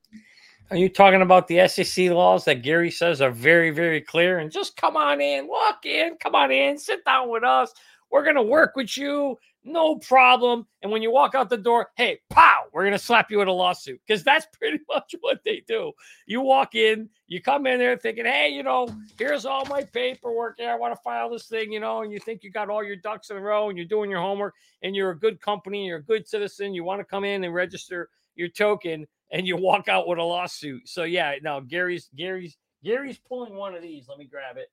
Are 0.71 0.77
you 0.77 0.89
talking 0.89 1.21
about 1.21 1.47
the 1.47 1.67
SEC 1.67 2.09
laws 2.09 2.45
that 2.45 2.63
Gary 2.63 2.89
says 2.89 3.21
are 3.21 3.29
very, 3.29 3.69
very 3.69 4.01
clear? 4.01 4.39
And 4.39 4.51
just 4.51 4.75
come 4.77 4.97
on 4.97 5.21
in, 5.21 5.47
walk 5.47 5.85
in, 5.85 6.17
come 6.19 6.33
on 6.33 6.51
in, 6.51 6.79
sit 6.79 7.05
down 7.05 7.29
with 7.29 7.43
us. 7.43 7.71
We're 8.09 8.23
going 8.23 8.35
to 8.35 8.41
work 8.41 8.75
with 8.75 8.97
you. 8.97 9.37
No 9.63 9.97
problem. 9.97 10.65
And 10.81 10.91
when 10.91 11.01
you 11.01 11.11
walk 11.11 11.35
out 11.35 11.49
the 11.49 11.57
door, 11.57 11.89
hey, 11.97 12.19
pow, 12.29 12.64
we're 12.75 12.83
going 12.83 12.91
to 12.91 12.99
slap 12.99 13.31
you 13.31 13.37
with 13.37 13.47
a 13.47 13.51
lawsuit 13.53 14.01
because 14.05 14.21
that's 14.21 14.45
pretty 14.59 14.79
much 14.89 15.15
what 15.21 15.39
they 15.45 15.63
do. 15.65 15.93
You 16.25 16.41
walk 16.41 16.75
in, 16.75 17.09
you 17.25 17.41
come 17.41 17.65
in 17.67 17.79
there 17.79 17.95
thinking, 17.95 18.25
hey, 18.25 18.49
you 18.49 18.63
know, 18.63 18.89
here's 19.17 19.45
all 19.45 19.65
my 19.67 19.83
paperwork. 19.83 20.57
Yeah, 20.59 20.73
I 20.73 20.75
want 20.75 20.93
to 20.93 21.01
file 21.01 21.29
this 21.29 21.45
thing, 21.45 21.71
you 21.71 21.79
know, 21.79 22.01
and 22.01 22.11
you 22.11 22.19
think 22.19 22.43
you 22.43 22.51
got 22.51 22.69
all 22.69 22.83
your 22.83 22.97
ducks 22.97 23.29
in 23.29 23.37
a 23.37 23.39
row 23.39 23.69
and 23.69 23.77
you're 23.77 23.87
doing 23.87 24.11
your 24.11 24.19
homework 24.19 24.55
and 24.81 24.93
you're 24.93 25.11
a 25.11 25.17
good 25.17 25.39
company, 25.39 25.85
you're 25.85 25.99
a 25.99 26.03
good 26.03 26.27
citizen. 26.27 26.73
You 26.73 26.83
want 26.83 26.99
to 26.99 27.05
come 27.05 27.23
in 27.23 27.45
and 27.45 27.53
register 27.53 28.09
your 28.35 28.49
token 28.49 29.07
and 29.31 29.47
you 29.47 29.55
walk 29.55 29.87
out 29.87 30.05
with 30.05 30.19
a 30.19 30.23
lawsuit. 30.23 30.89
So 30.89 31.03
yeah, 31.03 31.35
now 31.41 31.61
Gary's 31.61 32.09
Gary's 32.13 32.57
Gary's 32.83 33.17
pulling 33.17 33.55
one 33.55 33.73
of 33.73 33.83
these. 33.83 34.09
Let 34.09 34.17
me 34.17 34.25
grab 34.25 34.57
it. 34.57 34.67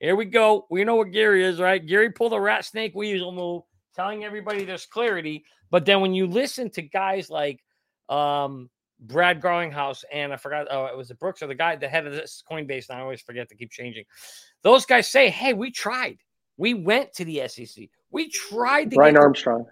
Here 0.00 0.14
we 0.14 0.26
go. 0.26 0.66
We 0.70 0.84
know 0.84 0.96
what 0.96 1.12
Gary 1.12 1.44
is, 1.44 1.58
right? 1.58 1.84
Gary 1.84 2.12
pulled 2.12 2.34
a 2.34 2.40
rat 2.40 2.66
snake 2.66 2.94
weasel 2.94 3.32
move, 3.32 3.62
telling 3.98 4.24
everybody 4.24 4.64
there's 4.64 4.86
clarity. 4.86 5.44
But 5.70 5.84
then 5.84 6.00
when 6.00 6.14
you 6.14 6.26
listen 6.26 6.70
to 6.70 6.82
guys 6.82 7.30
like 7.30 7.64
um, 8.08 8.70
Brad 9.00 9.42
Garlinghouse 9.42 10.04
and 10.12 10.32
I 10.32 10.36
forgot, 10.36 10.68
oh, 10.70 10.86
it 10.86 10.96
was 10.96 11.08
the 11.08 11.16
Brooks 11.16 11.42
or 11.42 11.48
the 11.48 11.54
guy, 11.54 11.74
the 11.74 11.88
head 11.88 12.06
of 12.06 12.12
this 12.12 12.42
Coinbase. 12.48 12.88
And 12.88 12.98
I 12.98 13.02
always 13.02 13.20
forget 13.20 13.48
to 13.48 13.56
keep 13.56 13.72
changing. 13.72 14.04
Those 14.62 14.86
guys 14.86 15.10
say, 15.10 15.30
hey, 15.30 15.52
we 15.52 15.72
tried. 15.72 16.18
We 16.56 16.74
went 16.74 17.12
to 17.14 17.24
the 17.24 17.48
SEC. 17.48 17.88
We 18.10 18.30
tried 18.30 18.90
to 18.90 18.96
Brian 18.96 19.16
Armstrong. 19.16 19.66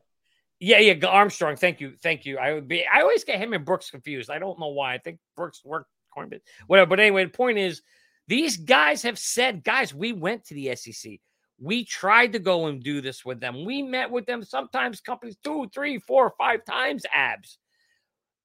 Yeah, 0.58 0.78
yeah, 0.78 1.06
Armstrong. 1.06 1.56
Thank 1.56 1.80
you, 1.80 1.94
thank 2.02 2.24
you. 2.24 2.38
I 2.38 2.54
would 2.54 2.66
be. 2.66 2.84
I 2.86 3.02
always 3.02 3.24
get 3.24 3.38
him 3.38 3.52
and 3.52 3.64
Brooks 3.64 3.90
confused. 3.90 4.30
I 4.30 4.38
don't 4.38 4.58
know 4.58 4.68
why. 4.68 4.94
I 4.94 4.98
think 4.98 5.18
Brooks 5.36 5.62
worked 5.64 5.90
Coinbase, 6.16 6.40
whatever. 6.66 6.88
But 6.88 7.00
anyway, 7.00 7.24
the 7.24 7.30
point 7.30 7.58
is, 7.58 7.82
these 8.26 8.56
guys 8.56 9.02
have 9.02 9.18
said, 9.18 9.62
guys, 9.62 9.94
we 9.94 10.12
went 10.12 10.46
to 10.46 10.54
the 10.54 10.74
SEC. 10.74 11.20
We 11.58 11.84
tried 11.84 12.32
to 12.32 12.38
go 12.38 12.66
and 12.66 12.82
do 12.82 13.00
this 13.00 13.24
with 13.24 13.40
them. 13.40 13.64
We 13.64 13.82
met 13.82 14.10
with 14.10 14.26
them 14.26 14.42
sometimes 14.44 15.00
companies 15.00 15.36
two, 15.42 15.68
three, 15.72 15.98
four, 15.98 16.34
five 16.36 16.64
times 16.64 17.04
abs. 17.12 17.58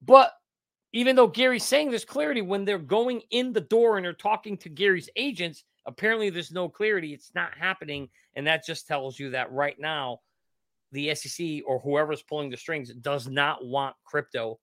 But 0.00 0.32
even 0.92 1.16
though 1.16 1.28
Gary's 1.28 1.64
saying 1.64 1.90
there's 1.90 2.04
clarity 2.04 2.42
when 2.42 2.64
they're 2.64 2.78
going 2.78 3.22
in 3.30 3.52
the 3.52 3.60
door 3.60 3.96
and 3.96 4.04
they're 4.04 4.12
talking 4.12 4.56
to 4.58 4.68
Gary's 4.68 5.08
agents, 5.16 5.64
apparently 5.86 6.30
there's 6.30 6.52
no 6.52 6.68
clarity. 6.68 7.12
It's 7.12 7.32
not 7.34 7.56
happening. 7.56 8.08
And 8.34 8.46
that 8.46 8.64
just 8.64 8.86
tells 8.86 9.18
you 9.18 9.30
that 9.30 9.52
right 9.52 9.78
now 9.78 10.20
the 10.92 11.14
SEC 11.14 11.62
or 11.66 11.80
whoever's 11.80 12.22
pulling 12.22 12.50
the 12.50 12.56
strings 12.56 12.92
does 12.94 13.28
not 13.28 13.64
want 13.64 13.96
crypto 14.04 14.58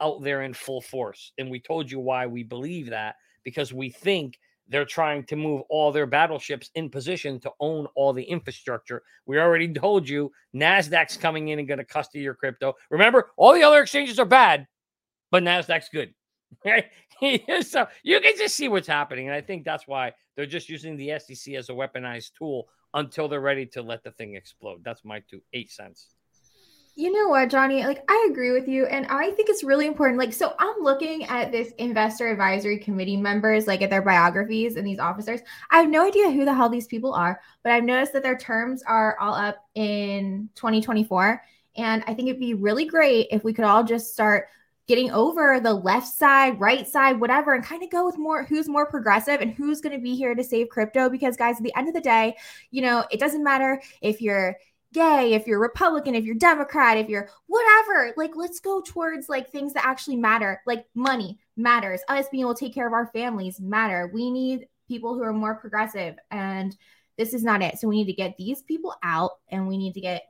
out 0.00 0.22
there 0.22 0.42
in 0.42 0.54
full 0.54 0.80
force. 0.80 1.32
And 1.38 1.50
we 1.50 1.60
told 1.60 1.90
you 1.90 2.00
why 2.00 2.26
we 2.26 2.42
believe 2.42 2.90
that 2.90 3.16
because 3.44 3.72
we 3.72 3.90
think 3.90 4.38
they're 4.70 4.84
trying 4.84 5.24
to 5.24 5.36
move 5.36 5.62
all 5.68 5.92
their 5.92 6.06
battleships 6.06 6.70
in 6.74 6.88
position 6.88 7.38
to 7.40 7.50
own 7.60 7.86
all 7.94 8.12
the 8.12 8.22
infrastructure. 8.22 9.02
We 9.26 9.38
already 9.38 9.72
told 9.74 10.08
you 10.08 10.32
NASDAQ's 10.54 11.16
coming 11.16 11.48
in 11.48 11.58
and 11.58 11.68
going 11.68 11.78
to 11.78 11.84
custody 11.84 12.24
your 12.24 12.34
crypto. 12.34 12.74
Remember, 12.90 13.30
all 13.36 13.52
the 13.52 13.64
other 13.64 13.82
exchanges 13.82 14.18
are 14.18 14.24
bad, 14.24 14.66
but 15.30 15.42
NASDAQ's 15.42 15.90
good. 15.92 16.14
Right? 16.64 16.86
so 17.62 17.86
you 18.02 18.20
can 18.20 18.36
just 18.36 18.56
see 18.56 18.68
what's 18.68 18.88
happening. 18.88 19.28
And 19.28 19.34
I 19.34 19.40
think 19.40 19.64
that's 19.64 19.86
why 19.86 20.12
they're 20.34 20.46
just 20.46 20.68
using 20.68 20.96
the 20.96 21.18
SEC 21.18 21.54
as 21.54 21.68
a 21.68 21.72
weaponized 21.72 22.32
tool 22.36 22.66
until 22.94 23.28
they're 23.28 23.40
ready 23.40 23.66
to 23.66 23.82
let 23.82 24.02
the 24.02 24.10
thing 24.12 24.34
explode. 24.34 24.82
That's 24.82 25.04
my 25.04 25.22
two 25.30 25.40
eight 25.52 25.70
cents. 25.70 26.08
You 27.00 27.10
know 27.10 27.28
what, 27.28 27.48
Johnny? 27.48 27.82
Like, 27.82 28.04
I 28.10 28.28
agree 28.30 28.52
with 28.52 28.68
you. 28.68 28.84
And 28.84 29.06
I 29.06 29.30
think 29.30 29.48
it's 29.48 29.64
really 29.64 29.86
important. 29.86 30.18
Like, 30.18 30.34
so 30.34 30.52
I'm 30.58 30.82
looking 30.82 31.24
at 31.24 31.50
this 31.50 31.72
investor 31.78 32.28
advisory 32.28 32.78
committee 32.78 33.16
members, 33.16 33.66
like 33.66 33.80
at 33.80 33.88
their 33.88 34.02
biographies 34.02 34.76
and 34.76 34.86
these 34.86 34.98
officers. 34.98 35.40
I 35.70 35.78
have 35.78 35.88
no 35.88 36.06
idea 36.06 36.30
who 36.30 36.44
the 36.44 36.52
hell 36.52 36.68
these 36.68 36.86
people 36.86 37.14
are, 37.14 37.40
but 37.62 37.72
I've 37.72 37.84
noticed 37.84 38.12
that 38.12 38.22
their 38.22 38.36
terms 38.36 38.82
are 38.86 39.18
all 39.18 39.32
up 39.32 39.64
in 39.74 40.50
2024. 40.56 41.42
And 41.78 42.04
I 42.06 42.12
think 42.12 42.28
it'd 42.28 42.38
be 42.38 42.52
really 42.52 42.84
great 42.84 43.28
if 43.30 43.44
we 43.44 43.54
could 43.54 43.64
all 43.64 43.82
just 43.82 44.12
start 44.12 44.48
getting 44.86 45.10
over 45.12 45.58
the 45.58 45.72
left 45.72 46.08
side, 46.08 46.60
right 46.60 46.86
side, 46.86 47.18
whatever, 47.18 47.54
and 47.54 47.64
kind 47.64 47.82
of 47.82 47.88
go 47.90 48.04
with 48.04 48.18
more 48.18 48.44
who's 48.44 48.68
more 48.68 48.84
progressive 48.84 49.40
and 49.40 49.52
who's 49.52 49.80
going 49.80 49.96
to 49.96 50.02
be 50.02 50.16
here 50.16 50.34
to 50.34 50.44
save 50.44 50.68
crypto. 50.68 51.08
Because, 51.08 51.36
guys, 51.36 51.56
at 51.56 51.62
the 51.62 51.74
end 51.78 51.88
of 51.88 51.94
the 51.94 52.00
day, 52.02 52.36
you 52.72 52.82
know, 52.82 53.06
it 53.10 53.20
doesn't 53.20 53.42
matter 53.42 53.80
if 54.02 54.20
you're 54.20 54.56
gay, 54.92 55.34
if 55.34 55.46
you're 55.46 55.60
Republican, 55.60 56.14
if 56.14 56.24
you're 56.24 56.34
Democrat, 56.34 56.96
if 56.96 57.08
you're 57.08 57.28
whatever, 57.46 58.12
like 58.16 58.32
let's 58.34 58.60
go 58.60 58.80
towards 58.80 59.28
like 59.28 59.50
things 59.50 59.72
that 59.74 59.86
actually 59.86 60.16
matter. 60.16 60.60
Like 60.66 60.86
money 60.94 61.38
matters. 61.56 62.00
Us 62.08 62.26
being 62.30 62.42
able 62.42 62.54
to 62.54 62.64
take 62.64 62.74
care 62.74 62.86
of 62.86 62.92
our 62.92 63.06
families 63.08 63.60
matter. 63.60 64.10
We 64.12 64.30
need 64.30 64.66
people 64.88 65.14
who 65.14 65.22
are 65.22 65.32
more 65.32 65.54
progressive 65.54 66.16
and 66.30 66.76
this 67.16 67.34
is 67.34 67.44
not 67.44 67.62
it. 67.62 67.78
So 67.78 67.88
we 67.88 67.96
need 67.96 68.06
to 68.06 68.12
get 68.12 68.36
these 68.36 68.62
people 68.62 68.94
out 69.02 69.32
and 69.48 69.68
we 69.68 69.78
need 69.78 69.94
to 69.94 70.00
get 70.00 70.22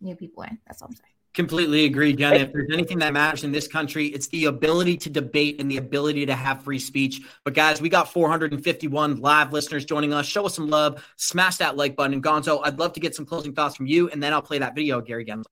new 0.00 0.16
people 0.16 0.42
in. 0.42 0.58
That's 0.66 0.82
all 0.82 0.88
I'm 0.88 0.94
saying. 0.94 1.13
Completely 1.34 1.84
agree, 1.84 2.12
Jenna. 2.12 2.36
If 2.36 2.52
there's 2.52 2.70
anything 2.72 3.00
that 3.00 3.12
matters 3.12 3.42
in 3.42 3.50
this 3.50 3.66
country, 3.66 4.06
it's 4.06 4.28
the 4.28 4.44
ability 4.44 4.96
to 4.98 5.10
debate 5.10 5.60
and 5.60 5.68
the 5.68 5.78
ability 5.78 6.26
to 6.26 6.34
have 6.34 6.62
free 6.62 6.78
speech. 6.78 7.22
But 7.42 7.54
guys, 7.54 7.80
we 7.82 7.88
got 7.88 8.12
451 8.12 9.20
live 9.20 9.52
listeners 9.52 9.84
joining 9.84 10.12
us. 10.12 10.26
Show 10.26 10.46
us 10.46 10.54
some 10.54 10.70
love. 10.70 11.04
Smash 11.16 11.56
that 11.56 11.76
like 11.76 11.96
button. 11.96 12.14
And 12.14 12.22
Gonzo, 12.22 12.60
I'd 12.62 12.78
love 12.78 12.92
to 12.92 13.00
get 13.00 13.16
some 13.16 13.26
closing 13.26 13.52
thoughts 13.52 13.74
from 13.74 13.86
you, 13.86 14.08
and 14.10 14.22
then 14.22 14.32
I'll 14.32 14.42
play 14.42 14.60
that 14.60 14.76
video, 14.76 15.00
Gary 15.00 15.24
Gensler. 15.24 15.46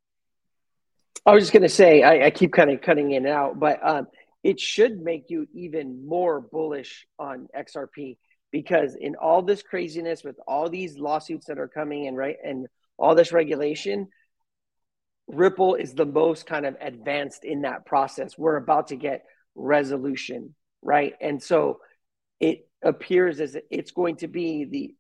I 1.27 1.35
was 1.35 1.43
just 1.43 1.53
going 1.53 1.65
to 1.65 1.69
say, 1.69 2.05
I, 2.05 2.27
I, 2.27 2.31
keep 2.31 2.53
kind 2.53 2.71
of 2.71 2.81
cutting 2.81 3.11
in 3.11 3.27
and 3.27 3.35
out, 3.35 3.59
but 3.59 3.85
um, 3.85 4.07
it 4.45 4.61
should 4.61 5.01
make 5.01 5.31
you 5.31 5.49
even 5.53 6.07
more 6.07 6.41
bullish 6.41 7.07
on 7.19 7.49
XRP 7.57 8.19
because 8.53 8.95
in 8.95 9.17
all 9.17 9.43
this 9.43 9.63
craziness 9.63 10.23
with 10.23 10.37
all 10.47 10.69
these 10.69 10.97
lawsuits 10.97 11.47
that 11.47 11.59
are 11.59 11.69
coming 11.69 12.07
and 12.07 12.17
right 12.17 12.37
and 12.45 12.69
all 12.99 13.17
this 13.17 13.33
regulation– 13.33 14.07
Ripple 15.29 15.75
is 15.77 15.95
the 15.95 16.07
most 16.07 16.47
kind 16.47 16.67
of 16.67 16.77
advanced 16.81 17.45
in 17.45 17.63
that 17.63 17.87
process. 17.87 18.37
We're 18.37 18.57
about 18.57 18.89
to 18.89 18.97
get 18.97 19.25
resolution, 19.55 20.55
right? 20.83 21.15
And 21.21 21.43
so 21.43 21.81
it 22.41 22.69
appears 22.83 23.41
as 23.41 23.57
it's 23.71 23.93
going 23.93 24.17
to 24.17 24.29
be 24.29 24.65
the 24.65 24.95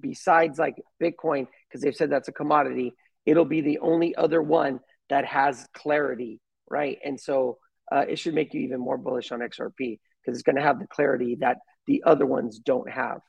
besides 0.00 0.58
like 0.58 0.76
Bitcoin, 1.00 1.46
because 1.68 1.82
they've 1.82 1.94
said 1.94 2.10
that's 2.10 2.28
a 2.28 2.32
commodity, 2.32 2.94
it'll 3.26 3.44
be 3.44 3.60
the 3.60 3.78
only 3.78 4.14
other 4.16 4.42
one 4.42 4.80
that 5.08 5.24
has 5.24 5.66
clarity, 5.74 6.40
right? 6.68 6.98
And 7.04 7.20
so 7.20 7.58
uh, 7.92 8.04
it 8.08 8.18
should 8.18 8.34
make 8.34 8.54
you 8.54 8.60
even 8.62 8.80
more 8.80 8.98
bullish 8.98 9.32
on 9.32 9.40
XRP 9.40 9.98
because 10.20 10.38
it's 10.38 10.42
going 10.42 10.56
to 10.56 10.62
have 10.62 10.78
the 10.78 10.86
clarity 10.86 11.36
that 11.40 11.58
the 11.86 12.02
other 12.06 12.26
ones 12.26 12.58
don't 12.58 12.90
have. 12.90 13.20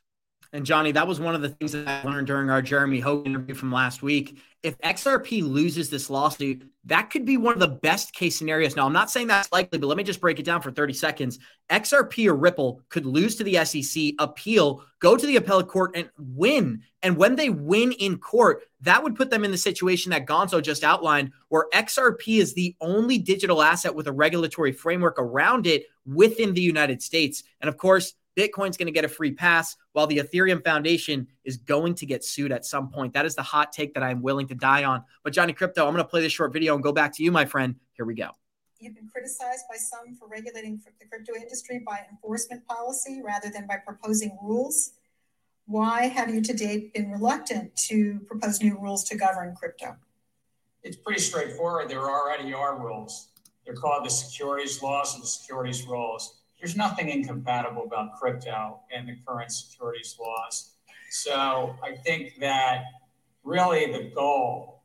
And 0.52 0.64
Johnny, 0.64 0.92
that 0.92 1.06
was 1.06 1.20
one 1.20 1.34
of 1.34 1.42
the 1.42 1.50
things 1.50 1.72
that 1.72 1.88
I 1.88 2.02
learned 2.08 2.26
during 2.26 2.50
our 2.50 2.62
Jeremy 2.62 3.00
Hogan 3.00 3.32
interview 3.32 3.54
from 3.54 3.72
last 3.72 4.02
week. 4.02 4.38
If 4.62 4.78
XRP 4.78 5.42
loses 5.42 5.90
this 5.90 6.10
lawsuit, 6.10 6.68
that 6.84 7.10
could 7.10 7.24
be 7.24 7.36
one 7.36 7.54
of 7.54 7.60
the 7.60 7.68
best 7.68 8.12
case 8.14 8.36
scenarios. 8.36 8.74
Now, 8.74 8.86
I'm 8.86 8.92
not 8.92 9.10
saying 9.10 9.26
that's 9.26 9.52
likely, 9.52 9.78
but 9.78 9.86
let 9.86 9.96
me 9.96 10.02
just 10.02 10.20
break 10.20 10.38
it 10.38 10.44
down 10.44 10.62
for 10.62 10.70
30 10.70 10.92
seconds. 10.92 11.38
XRP 11.70 12.26
or 12.26 12.34
Ripple 12.34 12.80
could 12.88 13.06
lose 13.06 13.36
to 13.36 13.44
the 13.44 13.64
SEC, 13.64 14.14
appeal, 14.18 14.82
go 14.98 15.16
to 15.16 15.26
the 15.26 15.36
appellate 15.36 15.68
court, 15.68 15.92
and 15.94 16.08
win. 16.18 16.82
And 17.02 17.16
when 17.16 17.36
they 17.36 17.50
win 17.50 17.92
in 17.92 18.18
court, 18.18 18.64
that 18.80 19.02
would 19.02 19.14
put 19.14 19.30
them 19.30 19.44
in 19.44 19.50
the 19.50 19.58
situation 19.58 20.10
that 20.10 20.26
Gonzo 20.26 20.62
just 20.62 20.84
outlined, 20.84 21.32
where 21.48 21.66
XRP 21.72 22.38
is 22.40 22.54
the 22.54 22.74
only 22.80 23.18
digital 23.18 23.62
asset 23.62 23.94
with 23.94 24.06
a 24.06 24.12
regulatory 24.12 24.72
framework 24.72 25.18
around 25.18 25.66
it 25.66 25.86
within 26.06 26.54
the 26.54 26.62
United 26.62 27.02
States. 27.02 27.42
And 27.60 27.68
of 27.68 27.76
course, 27.76 28.14
Bitcoin's 28.36 28.76
going 28.76 28.86
to 28.86 28.92
get 28.92 29.04
a 29.04 29.08
free 29.08 29.32
pass 29.32 29.76
while 29.92 30.06
the 30.06 30.18
Ethereum 30.18 30.62
Foundation 30.62 31.26
is 31.44 31.56
going 31.56 31.94
to 31.94 32.06
get 32.06 32.22
sued 32.22 32.52
at 32.52 32.66
some 32.66 32.90
point. 32.90 33.14
That 33.14 33.24
is 33.24 33.34
the 33.34 33.42
hot 33.42 33.72
take 33.72 33.94
that 33.94 34.02
I'm 34.02 34.20
willing 34.20 34.46
to 34.48 34.54
die 34.54 34.84
on. 34.84 35.02
But 35.24 35.32
Johnny 35.32 35.54
Krypto, 35.54 35.78
I'm 35.78 35.92
going 35.92 35.96
to 35.96 36.04
play 36.04 36.20
this 36.20 36.32
short 36.32 36.52
video 36.52 36.74
and 36.74 36.82
go 36.82 36.92
back 36.92 37.14
to 37.14 37.22
you, 37.22 37.32
my 37.32 37.46
friend. 37.46 37.76
Here 37.94 38.04
we 38.04 38.14
go. 38.14 38.30
You've 38.78 38.94
been 38.94 39.08
criticized 39.08 39.64
by 39.70 39.76
some 39.76 40.14
for 40.16 40.28
regulating 40.28 40.78
the 41.00 41.06
crypto 41.06 41.34
industry 41.34 41.82
by 41.86 42.00
enforcement 42.10 42.66
policy 42.66 43.22
rather 43.24 43.48
than 43.48 43.66
by 43.66 43.76
proposing 43.76 44.36
rules. 44.42 44.92
Why 45.64 46.06
have 46.08 46.32
you 46.32 46.42
to 46.42 46.52
date 46.52 46.92
been 46.92 47.10
reluctant 47.10 47.74
to 47.88 48.20
propose 48.26 48.62
new 48.62 48.78
rules 48.78 49.02
to 49.04 49.16
govern 49.16 49.54
crypto? 49.56 49.96
It's 50.82 50.96
pretty 50.96 51.20
straightforward. 51.20 51.88
There 51.88 52.02
already 52.02 52.52
are 52.52 52.78
rules. 52.78 53.28
They're 53.64 53.74
called 53.74 54.04
the 54.04 54.10
securities 54.10 54.82
laws 54.82 55.14
and 55.14 55.22
the 55.22 55.26
securities 55.26 55.84
rules 55.86 56.35
there's 56.58 56.76
nothing 56.76 57.08
incompatible 57.08 57.84
about 57.84 58.16
crypto 58.18 58.80
and 58.94 59.08
the 59.08 59.16
current 59.26 59.52
securities 59.52 60.16
laws. 60.20 60.72
So 61.10 61.76
I 61.82 61.96
think 61.96 62.34
that 62.40 62.84
really 63.44 63.92
the 63.92 64.10
goal 64.14 64.82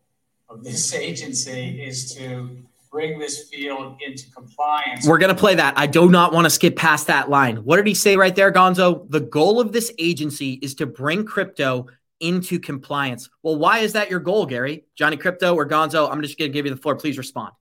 of 0.49 0.63
this 0.63 0.93
agency 0.93 1.81
is 1.81 2.13
to 2.15 2.57
bring 2.91 3.17
this 3.17 3.47
field 3.49 3.97
into 4.05 4.29
compliance. 4.31 5.07
We're 5.07 5.17
going 5.17 5.33
to 5.33 5.39
play 5.39 5.55
that. 5.55 5.77
I 5.77 5.87
do 5.87 6.09
not 6.09 6.33
want 6.33 6.45
to 6.45 6.49
skip 6.49 6.75
past 6.75 7.07
that 7.07 7.29
line. 7.29 7.57
What 7.57 7.77
did 7.77 7.87
he 7.87 7.93
say 7.93 8.17
right 8.17 8.35
there, 8.35 8.51
Gonzo? 8.51 9.09
The 9.09 9.21
goal 9.21 9.61
of 9.61 9.71
this 9.71 9.93
agency 9.97 10.53
is 10.61 10.75
to 10.75 10.85
bring 10.85 11.25
crypto 11.25 11.87
into 12.19 12.59
compliance. 12.59 13.29
Well, 13.43 13.57
why 13.57 13.79
is 13.79 13.93
that 13.93 14.09
your 14.09 14.19
goal, 14.19 14.45
Gary? 14.45 14.83
Johnny 14.95 15.15
Krypto 15.15 15.55
or 15.55 15.67
Gonzo? 15.67 16.11
I'm 16.11 16.21
just 16.21 16.37
going 16.37 16.51
to 16.51 16.53
give 16.53 16.65
you 16.65 16.75
the 16.75 16.81
floor. 16.81 16.95
Please 16.95 17.17
respond. 17.17 17.53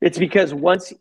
It's 0.00 0.18
because 0.18 0.54
once 0.54 0.92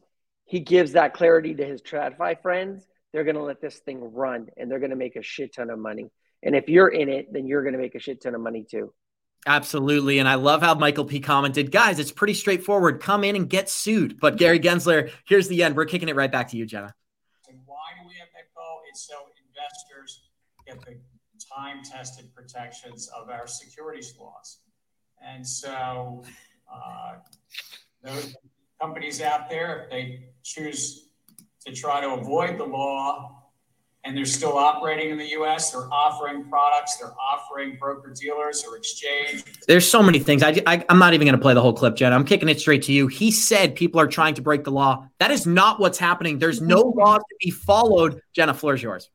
he 0.48 0.62
gives 0.62 0.94
that 0.94 1.14
clarity 1.14 1.54
to 1.54 1.66
his 1.66 1.82
TradFi 1.82 2.42
friends, 2.42 2.88
they're 3.12 3.26
going 3.26 3.36
to 3.36 3.44
let 3.44 3.62
this 3.62 3.78
thing 3.80 4.14
run 4.14 4.48
and 4.58 4.72
they're 4.72 4.80
going 4.80 4.92
to 4.92 4.96
make 4.96 5.16
a 5.16 5.22
shit 5.22 5.54
ton 5.54 5.70
of 5.70 5.78
money. 5.78 6.10
And 6.42 6.56
if 6.56 6.70
you're 6.70 6.88
in 6.88 7.10
it, 7.10 7.32
then 7.32 7.48
you're 7.48 7.64
going 7.64 7.74
to 7.74 7.80
make 7.80 7.96
a 7.96 8.00
shit 8.00 8.22
ton 8.22 8.34
of 8.34 8.42
money 8.42 8.66
too. 8.70 8.94
Absolutely. 9.46 10.20
And 10.20 10.28
I 10.28 10.36
love 10.36 10.62
how 10.62 10.74
Michael 10.74 11.06
P 11.06 11.20
commented, 11.20 11.72
guys, 11.72 12.00
it's 12.00 12.12
pretty 12.12 12.34
straightforward. 12.34 13.02
Come 13.02 13.24
in 13.24 13.36
and 13.36 13.50
get 13.50 13.70
sued. 13.70 14.20
But 14.20 14.38
Gary 14.38 14.60
Gensler, 14.60 15.12
here's 15.26 15.48
the 15.48 15.64
end. 15.64 15.76
We're 15.76 15.86
kicking 15.86 16.10
it 16.10 16.16
right 16.16 16.32
back 16.32 16.50
to 16.50 16.58
you, 16.58 16.66
Jenna. 16.66 16.94
And 17.50 17.60
why 17.66 17.92
do 18.00 18.08
we 18.08 18.16
have 18.16 18.30
that 18.34 18.54
goal? 18.56 18.82
It's 18.90 19.08
so 19.08 19.16
investors 19.48 20.30
get 20.66 20.80
the 20.86 21.00
time 21.54 21.84
tested 21.84 22.34
protections 22.34 23.10
of 23.16 23.30
our 23.30 23.48
securities 23.48 24.14
laws. 24.20 24.60
And 25.26 25.46
so 25.48 26.24
uh, 26.74 27.16
those 28.04 28.36
companies 28.82 29.22
out 29.22 29.50
there, 29.50 29.84
if 29.84 29.90
they 29.90 30.30
choose 30.44 31.10
to 31.66 31.74
try 31.74 32.02
to 32.02 32.10
avoid 32.12 32.58
the 32.58 32.64
law 32.64 33.34
and 34.04 34.16
they're 34.16 34.26
still 34.26 34.58
operating 34.58 35.10
in 35.10 35.18
the 35.18 35.30
US, 35.32 35.72
they're 35.72 35.92
offering 35.92 36.46
products, 36.50 36.98
they're 36.98 37.14
offering 37.20 37.78
broker 37.78 38.14
dealers 38.18 38.64
or 38.64 38.78
exchange. 38.78 39.44
There's 39.68 39.90
so 39.90 40.02
many 40.02 40.20
things. 40.20 40.44
I, 40.44 40.62
I, 40.66 40.86
am 40.90 41.00
not 41.00 41.14
even 41.14 41.26
going 41.26 41.36
to 41.36 41.42
play 41.42 41.54
the 41.54 41.62
whole 41.62 41.74
clip, 41.74 41.96
Jenna. 41.96 42.16
I'm 42.16 42.24
kicking 42.24 42.48
it 42.48 42.60
straight 42.60 42.84
to 42.84 42.94
you. 42.94 43.08
He 43.08 43.32
said 43.32 43.76
people 43.76 44.00
are 44.00 44.08
trying 44.08 44.36
to 44.36 44.42
break 44.42 44.64
the 44.64 44.72
law. 44.72 45.08
That 45.20 45.32
is 45.32 45.46
not 45.46 45.80
what's 45.80 45.98
happening. 45.98 46.40
There's 46.40 46.62
no 46.62 46.84
mm-hmm. 46.84 47.00
law 47.00 47.18
to 47.18 47.36
be 47.42 47.52
followed. 47.52 48.22
Jenna, 48.34 48.54
floor's 48.54 48.82
yours. 48.82 49.10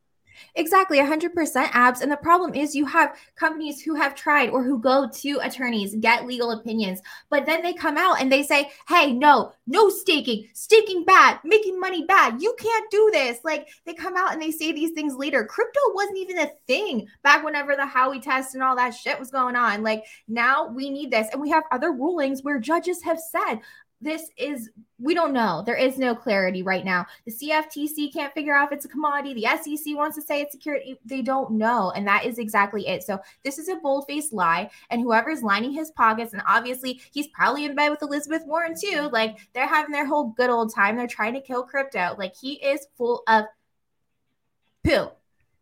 Exactly, 0.55 0.99
100% 0.99 1.68
abs. 1.72 2.01
And 2.01 2.11
the 2.11 2.16
problem 2.16 2.55
is 2.55 2.74
you 2.74 2.86
have 2.86 3.16
companies 3.36 3.80
who 3.82 3.95
have 3.95 4.14
tried 4.14 4.51
or 4.51 4.62
who 4.62 4.78
go 4.78 5.09
to 5.09 5.38
attorneys, 5.43 5.95
get 5.97 6.26
legal 6.26 6.53
opinions, 6.53 7.01
but 7.30 7.47
then 7.47 7.62
they 7.62 7.72
come 7.72 7.97
out 7.97 8.20
and 8.20 8.30
they 8.30 8.43
say, 8.43 8.70
hey, 8.88 9.12
no, 9.12 9.53
no 9.66 9.88
staking, 9.88 10.49
staking 10.53 11.05
bad, 11.05 11.38
making 11.45 11.78
money 11.78 12.05
bad. 12.05 12.40
You 12.40 12.55
can't 12.59 12.90
do 12.90 13.11
this. 13.12 13.38
Like 13.45 13.68
they 13.86 13.95
come 13.95 14.16
out 14.16 14.32
and 14.32 14.43
they 14.43 14.51
say 14.51 14.72
these 14.72 14.93
things 14.93 15.14
later. 15.14 15.45
Crypto 15.45 15.80
wasn't 15.95 16.18
even 16.18 16.38
a 16.38 16.51
thing 16.66 17.07
back 17.22 17.45
whenever 17.45 17.76
the 17.76 17.82
Howey 17.82 18.20
test 18.20 18.55
and 18.55 18.62
all 18.62 18.76
that 18.76 18.95
shit 18.95 19.18
was 19.18 19.30
going 19.30 19.57
on. 19.57 19.82
Like 19.82 20.05
now 20.28 20.68
we 20.68 20.90
need 20.90 21.11
this. 21.11 21.28
And 21.32 21.40
we 21.40 21.51
have 21.51 21.64
other 21.70 21.93
rulings 21.93 22.43
where 22.43 22.59
judges 22.59 23.03
have 23.03 23.18
said, 23.18 23.61
this 24.03 24.28
is 24.36 24.70
we 24.98 25.14
don't 25.14 25.32
know. 25.32 25.62
There 25.64 25.76
is 25.76 25.98
no 25.98 26.14
clarity 26.14 26.62
right 26.62 26.84
now. 26.84 27.07
The 27.24 27.32
CFTC 27.32 28.12
can't 28.12 28.32
figure 28.34 28.55
out 28.55 28.70
if 28.70 28.76
it's 28.76 28.84
a 28.84 28.88
commodity. 28.88 29.34
The 29.34 29.57
SEC 29.57 29.96
wants 29.96 30.16
to 30.16 30.22
say 30.22 30.40
it's 30.40 30.53
security. 30.53 30.98
They 31.05 31.22
don't 31.22 31.53
know. 31.53 31.90
And 31.92 32.07
that 32.07 32.24
is 32.24 32.38
exactly 32.38 32.86
it. 32.86 33.03
So 33.03 33.18
this 33.44 33.59
is 33.59 33.68
a 33.68 33.76
bold 33.76 34.05
faced 34.07 34.32
lie. 34.32 34.70
And 34.90 35.00
whoever's 35.00 35.42
lining 35.42 35.72
his 35.72 35.90
pockets, 35.92 36.34
and 36.34 36.42
obviously 36.46 37.00
he's 37.12 37.28
probably 37.28 37.64
in 37.64 37.74
bed 37.74 37.90
with 37.90 38.03
Elizabeth 38.03 38.42
Warren 38.46 38.74
too. 38.78 39.09
Like 39.12 39.38
they're 39.55 39.66
having 39.66 39.92
their 39.92 40.07
whole 40.07 40.28
good 40.36 40.50
old 40.50 40.72
time. 40.74 40.96
They're 40.96 41.07
trying 41.07 41.34
to 41.34 41.40
kill 41.40 41.64
crypto. 41.64 42.14
Like 42.16 42.36
he 42.36 42.55
is 42.55 42.86
full 42.96 43.22
of 43.26 43.44
poo. 44.84 45.09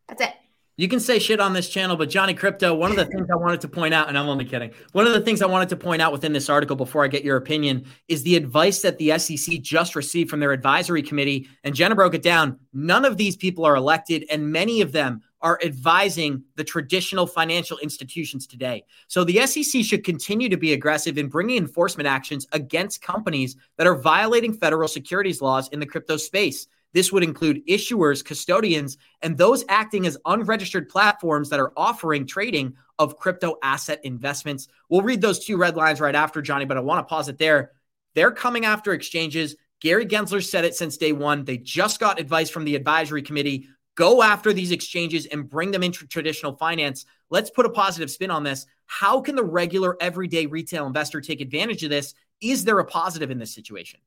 That's 0.09 0.22
it. 0.22 0.34
You 0.81 0.89
can 0.89 0.99
say 0.99 1.18
shit 1.18 1.41
on 1.41 1.53
this 1.53 1.68
channel, 1.68 1.95
but 1.95 2.09
Johnny 2.09 2.33
Krypto, 2.35 2.74
one 2.74 2.91
of 2.91 2.97
the 2.97 3.05
things 3.05 3.28
I 3.31 3.37
wanted 3.37 3.61
to 3.61 3.68
point 3.68 3.93
out, 3.93 4.09
and 4.09 4.16
I'm 4.16 4.31
only 4.31 4.47
kidding, 4.47 4.70
one 4.93 5.07
of 5.07 5.12
the 5.12 5.20
things 5.20 5.43
I 5.43 5.47
wanted 5.47 5.68
to 5.68 5.76
point 5.76 6.01
out 6.01 6.11
within 6.11 6.33
this 6.33 6.49
article 6.49 6.74
before 6.74 7.05
I 7.05 7.09
get 7.09 7.22
your 7.22 7.37
opinion 7.37 7.85
is 8.09 8.22
the 8.22 8.35
advice 8.35 8.81
that 8.81 8.97
the 8.97 9.18
SEC 9.18 9.61
just 9.61 9.95
received 9.95 10.31
from 10.31 10.41
their 10.41 10.53
advisory 10.53 11.03
committee. 11.03 11.47
And 11.64 11.74
Jenna 11.74 11.95
broke 11.95 12.14
it 12.14 12.22
down. 12.22 12.59
None 12.72 13.05
of 13.05 13.18
these 13.18 13.37
people 13.37 13.66
are 13.66 13.76
elected, 13.76 14.24
and 14.31 14.51
many 14.51 14.81
of 14.81 14.93
them 14.93 15.20
are 15.43 15.61
advising 15.62 16.45
the 16.57 16.64
traditional 16.64 17.26
financial 17.26 17.76
institutions 17.81 18.47
today. 18.47 18.83
So 19.07 19.22
the 19.22 19.47
SEC 19.47 19.85
should 19.85 20.03
continue 20.03 20.49
to 20.49 20.57
be 20.57 20.72
aggressive 20.72 21.18
in 21.18 21.28
bringing 21.28 21.59
enforcement 21.59 22.07
actions 22.07 22.47
against 22.53 23.03
companies 23.03 23.55
that 23.76 23.87
are 23.87 23.97
violating 23.97 24.55
federal 24.55 24.89
securities 24.89 25.43
laws 25.43 25.68
in 25.68 25.81
the 25.81 25.85
crypto 25.85 26.16
space. 26.16 26.68
This 26.93 27.12
would 27.12 27.22
include 27.22 27.66
issuers, 27.66 28.24
custodians, 28.24 28.99
and 29.22 29.36
those 29.36 29.64
acting 29.68 30.07
as 30.07 30.18
unregistered 30.26 30.88
platforms 30.88 31.49
that 31.51 31.61
are 31.61 31.72
offering 31.76 32.26
trading 32.26 32.74
of 32.99 33.16
crypto 33.16 33.57
asset 33.62 34.01
investments. 34.05 34.68
We'll 34.88 35.03
read 35.03 35.20
those 35.20 35.45
two 35.45 35.57
red 35.57 35.76
lines 35.76 36.01
right 36.01 36.14
after, 36.14 36.43
Johnny, 36.43 36.64
but 36.64 36.76
I 36.76 36.80
want 36.80 37.07
to 37.07 37.11
pause 37.11 37.28
it 37.28 37.38
there. 37.38 37.72
They're 38.14 38.32
coming 38.32 38.64
after 38.64 38.93
exchanges. 38.93 39.57
Gary 39.80 40.05
Gensler 40.05 40.45
said 40.45 40.64
it 40.64 40.74
since 40.74 40.97
day 40.97 41.12
one. 41.12 41.45
They 41.45 41.57
just 41.57 42.01
got 42.01 42.20
advice 42.20 42.51
from 42.51 42.64
the 42.64 42.74
advisory 42.74 43.22
committee. 43.22 43.68
Go 43.95 44.22
after 44.22 44.53
these 44.53 44.72
exchanges 44.72 45.26
and 45.26 45.49
bring 45.49 45.70
them 45.70 45.82
into 45.82 46.07
traditional 46.07 46.57
finance. 46.57 47.07
Let's 47.30 47.51
put 47.51 47.66
a 47.66 47.70
positive 47.70 48.11
spin 48.11 48.30
on 48.30 48.43
this. 48.43 48.66
How 48.86 49.20
can 49.20 49.36
the 49.36 49.45
regular, 49.45 49.97
everyday 50.01 50.47
retail 50.47 50.86
investor 50.86 51.20
take 51.20 51.41
advantage 51.41 51.84
of 51.84 51.91
this? 51.91 52.14
Is 52.41 52.64
there 52.64 52.78
a 52.78 52.84
positive 52.84 53.30
in 53.30 53.38
this 53.38 53.55
situation? 53.55 54.01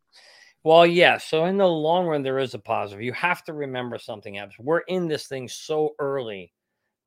Well, 0.64 0.86
yeah. 0.86 1.18
So 1.18 1.46
in 1.46 1.58
the 1.58 1.68
long 1.68 2.06
run, 2.06 2.24
there 2.24 2.40
is 2.40 2.54
a 2.54 2.60
positive. 2.60 3.04
You 3.04 3.14
have 3.14 3.44
to 3.46 3.54
remember 3.54 3.98
something, 3.98 4.38
Abs. 4.38 4.58
We're 4.58 4.80
in 4.80 5.08
this 5.08 5.28
thing 5.28 5.48
so 5.48 5.96
early 6.00 6.54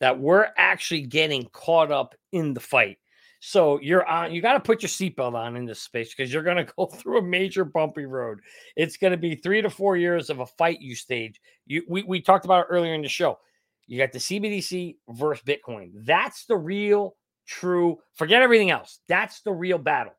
that 0.00 0.18
we're 0.18 0.48
actually 0.58 1.02
getting 1.02 1.48
caught 1.52 1.90
up 1.90 2.14
in 2.32 2.52
the 2.52 2.60
fight. 2.60 2.98
So 3.40 3.80
you're 3.80 4.06
on, 4.06 4.32
you 4.32 4.42
got 4.42 4.54
to 4.54 4.60
put 4.60 4.82
your 4.82 4.88
seatbelt 4.88 5.34
on 5.34 5.56
in 5.56 5.64
this 5.64 5.80
space 5.80 6.14
because 6.14 6.32
you're 6.32 6.42
going 6.42 6.56
to 6.66 6.72
go 6.76 6.86
through 6.86 7.18
a 7.18 7.22
major 7.22 7.64
bumpy 7.64 8.04
road. 8.04 8.40
It's 8.76 8.96
going 8.96 9.12
to 9.12 9.16
be 9.16 9.36
three 9.36 9.62
to 9.62 9.70
four 9.70 9.96
years 9.96 10.28
of 10.28 10.40
a 10.40 10.46
fight 10.46 10.80
you 10.80 10.94
stage. 10.94 11.40
You, 11.66 11.82
we, 11.88 12.02
we 12.02 12.20
talked 12.20 12.44
about 12.44 12.66
it 12.66 12.70
earlier 12.70 12.94
in 12.94 13.02
the 13.02 13.08
show. 13.08 13.38
You 13.86 13.98
got 13.98 14.12
the 14.12 14.18
CBDC 14.18 14.96
versus 15.10 15.44
Bitcoin. 15.46 15.92
That's 15.94 16.44
the 16.46 16.56
real, 16.56 17.14
true, 17.46 17.98
forget 18.14 18.42
everything 18.42 18.70
else. 18.70 18.98
That's 19.08 19.40
the 19.42 19.52
real 19.52 19.78
battle. 19.78 20.14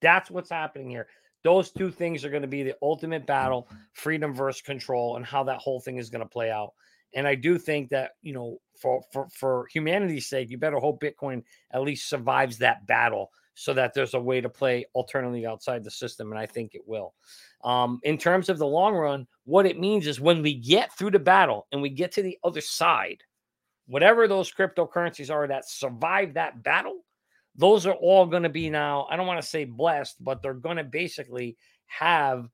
That's 0.00 0.30
what's 0.30 0.50
happening 0.50 0.88
here. 0.88 1.06
Those 1.42 1.70
two 1.70 1.90
things 1.90 2.24
are 2.24 2.30
going 2.30 2.42
to 2.42 2.48
be 2.48 2.62
the 2.62 2.76
ultimate 2.82 3.26
battle 3.26 3.68
freedom 3.92 4.34
versus 4.34 4.62
control 4.62 5.16
and 5.16 5.24
how 5.24 5.44
that 5.44 5.58
whole 5.58 5.80
thing 5.80 5.96
is 5.96 6.10
going 6.10 6.22
to 6.22 6.28
play 6.28 6.50
out. 6.50 6.72
And 7.14 7.26
I 7.26 7.34
do 7.34 7.58
think 7.58 7.90
that, 7.90 8.12
you 8.22 8.32
know, 8.32 8.60
for, 8.78 9.02
for, 9.12 9.28
for 9.30 9.66
humanity's 9.72 10.28
sake, 10.28 10.50
you 10.50 10.58
better 10.58 10.78
hope 10.78 11.02
Bitcoin 11.02 11.42
at 11.72 11.82
least 11.82 12.08
survives 12.08 12.58
that 12.58 12.86
battle 12.86 13.30
so 13.54 13.74
that 13.74 13.92
there's 13.94 14.14
a 14.14 14.20
way 14.20 14.40
to 14.40 14.48
play 14.48 14.86
alternately 14.94 15.44
outside 15.44 15.82
the 15.82 15.90
system. 15.90 16.30
And 16.30 16.38
I 16.38 16.46
think 16.46 16.74
it 16.74 16.86
will. 16.86 17.14
Um, 17.64 18.00
in 18.04 18.16
terms 18.16 18.48
of 18.48 18.58
the 18.58 18.66
long 18.66 18.94
run, 18.94 19.26
what 19.44 19.66
it 19.66 19.78
means 19.78 20.06
is 20.06 20.20
when 20.20 20.40
we 20.40 20.54
get 20.54 20.96
through 20.96 21.10
the 21.10 21.18
battle 21.18 21.66
and 21.72 21.82
we 21.82 21.90
get 21.90 22.12
to 22.12 22.22
the 22.22 22.38
other 22.44 22.60
side, 22.60 23.22
whatever 23.86 24.28
those 24.28 24.52
cryptocurrencies 24.52 25.30
are 25.30 25.46
that 25.48 25.68
survive 25.68 26.34
that 26.34 26.62
battle, 26.62 27.00
those 27.56 27.86
are 27.86 27.94
all 27.94 28.26
going 28.26 28.42
to 28.44 28.48
be 28.48 28.70
now, 28.70 29.06
I 29.10 29.16
don't 29.16 29.26
want 29.26 29.40
to 29.40 29.46
say 29.46 29.64
blessed, 29.64 30.22
but 30.22 30.42
they're 30.42 30.54
going 30.54 30.76
to 30.76 30.84
basically 30.84 31.56
have 31.86 32.48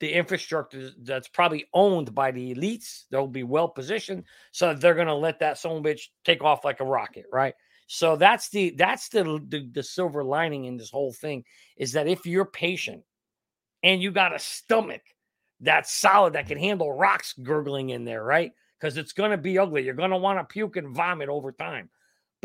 the 0.00 0.12
infrastructure 0.12 0.90
that's 1.02 1.28
probably 1.28 1.66
owned 1.72 2.14
by 2.14 2.30
the 2.30 2.54
elites. 2.54 3.04
They'll 3.10 3.26
be 3.26 3.44
well 3.44 3.68
positioned, 3.68 4.24
so 4.52 4.74
they're 4.74 4.94
going 4.94 5.06
to 5.06 5.14
let 5.14 5.38
that 5.38 5.58
son 5.58 5.82
bitch 5.82 6.08
take 6.24 6.42
off 6.42 6.64
like 6.64 6.80
a 6.80 6.84
rocket, 6.84 7.26
right? 7.32 7.54
So 7.86 8.16
that's 8.16 8.48
the 8.48 8.70
that's 8.70 9.08
the, 9.08 9.40
the 9.48 9.68
the 9.72 9.82
silver 9.82 10.24
lining 10.24 10.64
in 10.64 10.76
this 10.76 10.90
whole 10.90 11.12
thing 11.12 11.44
is 11.76 11.92
that 11.92 12.08
if 12.08 12.26
you're 12.26 12.44
patient 12.44 13.02
and 13.82 14.02
you 14.02 14.10
got 14.10 14.34
a 14.34 14.38
stomach 14.38 15.02
that's 15.60 15.92
solid 15.92 16.32
that 16.32 16.48
can 16.48 16.58
handle 16.58 16.92
rocks 16.92 17.34
gurgling 17.42 17.90
in 17.90 18.04
there, 18.04 18.24
right? 18.24 18.52
Because 18.80 18.96
it's 18.96 19.12
going 19.12 19.30
to 19.30 19.38
be 19.38 19.58
ugly. 19.58 19.84
You're 19.84 19.94
going 19.94 20.10
to 20.10 20.16
want 20.16 20.38
to 20.38 20.52
puke 20.52 20.76
and 20.76 20.94
vomit 20.94 21.28
over 21.28 21.52
time 21.52 21.88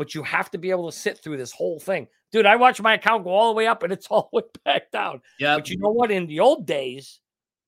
but 0.00 0.14
you 0.14 0.22
have 0.22 0.50
to 0.50 0.56
be 0.56 0.70
able 0.70 0.90
to 0.90 0.96
sit 0.96 1.18
through 1.18 1.36
this 1.36 1.52
whole 1.52 1.78
thing. 1.78 2.08
Dude, 2.32 2.46
I 2.46 2.56
watch 2.56 2.80
my 2.80 2.94
account 2.94 3.22
go 3.22 3.28
all 3.28 3.52
the 3.52 3.54
way 3.54 3.66
up 3.66 3.82
and 3.82 3.92
it's 3.92 4.06
all 4.10 4.30
the 4.32 4.38
way 4.38 4.48
back 4.64 4.90
down. 4.90 5.20
Yeah. 5.38 5.56
But 5.56 5.68
you 5.68 5.76
know 5.76 5.90
what? 5.90 6.10
In 6.10 6.26
the 6.26 6.40
old 6.40 6.66
days, 6.66 7.20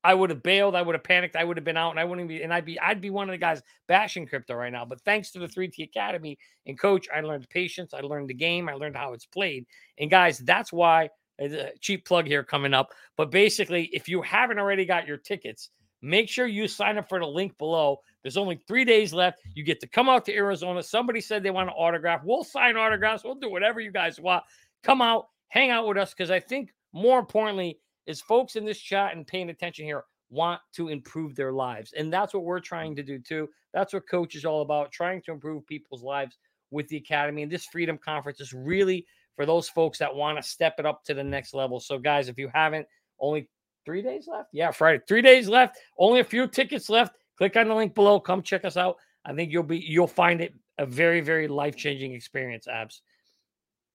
I 0.02 0.14
would 0.14 0.30
have 0.30 0.42
bailed, 0.42 0.74
I 0.74 0.80
would 0.80 0.94
have 0.94 1.04
panicked, 1.04 1.36
I 1.36 1.44
would 1.44 1.58
have 1.58 1.64
been 1.64 1.76
out, 1.76 1.90
and 1.90 2.00
I 2.00 2.06
wouldn't 2.06 2.26
be, 2.26 2.42
and 2.42 2.54
I'd 2.54 2.64
be, 2.64 2.80
I'd 2.80 3.02
be 3.02 3.10
one 3.10 3.28
of 3.28 3.34
the 3.34 3.38
guys 3.38 3.62
bashing 3.86 4.26
crypto 4.26 4.54
right 4.54 4.72
now. 4.72 4.86
But 4.86 5.02
thanks 5.02 5.30
to 5.32 5.40
the 5.40 5.46
3T 5.46 5.84
Academy 5.84 6.38
and 6.64 6.80
coach, 6.80 7.06
I 7.14 7.20
learned 7.20 7.50
patience, 7.50 7.92
I 7.92 8.00
learned 8.00 8.30
the 8.30 8.34
game, 8.34 8.66
I 8.66 8.72
learned 8.76 8.96
how 8.96 9.12
it's 9.12 9.26
played. 9.26 9.66
And 9.98 10.10
guys, 10.10 10.38
that's 10.38 10.72
why 10.72 11.10
uh, 11.38 11.66
cheap 11.80 12.06
plug 12.06 12.26
here 12.26 12.42
coming 12.42 12.72
up. 12.72 12.94
But 13.18 13.30
basically, 13.30 13.90
if 13.92 14.08
you 14.08 14.22
haven't 14.22 14.58
already 14.58 14.86
got 14.86 15.06
your 15.06 15.18
tickets, 15.18 15.68
make 16.02 16.28
sure 16.28 16.46
you 16.46 16.68
sign 16.68 16.98
up 16.98 17.08
for 17.08 17.18
the 17.18 17.26
link 17.26 17.56
below 17.58 18.00
there's 18.22 18.36
only 18.36 18.60
three 18.68 18.84
days 18.84 19.12
left. 19.12 19.42
You 19.54 19.64
get 19.64 19.80
to 19.80 19.86
come 19.86 20.08
out 20.08 20.24
to 20.26 20.34
Arizona. 20.34 20.82
Somebody 20.82 21.20
said 21.20 21.42
they 21.42 21.50
want 21.50 21.68
an 21.68 21.74
autograph. 21.76 22.22
We'll 22.24 22.44
sign 22.44 22.76
autographs. 22.76 23.24
We'll 23.24 23.34
do 23.34 23.50
whatever 23.50 23.80
you 23.80 23.90
guys 23.90 24.20
want. 24.20 24.44
Come 24.82 25.02
out, 25.02 25.26
hang 25.48 25.70
out 25.70 25.86
with 25.86 25.98
us 25.98 26.14
because 26.14 26.30
I 26.30 26.40
think 26.40 26.72
more 26.92 27.18
importantly 27.18 27.78
is 28.06 28.20
folks 28.20 28.56
in 28.56 28.64
this 28.64 28.78
chat 28.78 29.14
and 29.14 29.26
paying 29.26 29.50
attention 29.50 29.84
here 29.84 30.04
want 30.30 30.60
to 30.74 30.88
improve 30.88 31.34
their 31.34 31.52
lives. 31.52 31.92
And 31.96 32.12
that's 32.12 32.32
what 32.32 32.44
we're 32.44 32.60
trying 32.60 32.96
to 32.96 33.02
do 33.02 33.18
too. 33.18 33.48
That's 33.74 33.92
what 33.92 34.08
coach 34.08 34.34
is 34.34 34.44
all 34.44 34.62
about, 34.62 34.92
trying 34.92 35.22
to 35.22 35.32
improve 35.32 35.66
people's 35.66 36.02
lives 36.02 36.38
with 36.70 36.88
the 36.88 36.96
academy. 36.96 37.42
And 37.42 37.52
this 37.52 37.66
freedom 37.66 37.98
conference 37.98 38.40
is 38.40 38.52
really 38.52 39.06
for 39.36 39.46
those 39.46 39.68
folks 39.68 39.98
that 39.98 40.14
want 40.14 40.38
to 40.38 40.42
step 40.42 40.76
it 40.78 40.86
up 40.86 41.04
to 41.04 41.14
the 41.14 41.24
next 41.24 41.54
level. 41.54 41.80
So, 41.80 41.98
guys, 41.98 42.28
if 42.28 42.38
you 42.38 42.50
haven't, 42.52 42.86
only 43.20 43.48
three 43.84 44.02
days 44.02 44.28
left. 44.30 44.48
Yeah, 44.52 44.70
Friday, 44.70 45.02
three 45.06 45.22
days 45.22 45.48
left. 45.48 45.78
Only 45.98 46.20
a 46.20 46.24
few 46.24 46.46
tickets 46.46 46.88
left. 46.88 47.16
Click 47.38 47.56
on 47.56 47.68
the 47.68 47.74
link 47.74 47.94
below. 47.94 48.20
Come 48.20 48.42
check 48.42 48.64
us 48.64 48.76
out. 48.76 48.96
I 49.24 49.32
think 49.34 49.52
you'll 49.52 49.62
be 49.62 49.78
you'll 49.78 50.06
find 50.06 50.40
it 50.40 50.54
a 50.78 50.86
very 50.86 51.20
very 51.20 51.48
life 51.48 51.76
changing 51.76 52.12
experience. 52.12 52.66
Abs. 52.68 53.02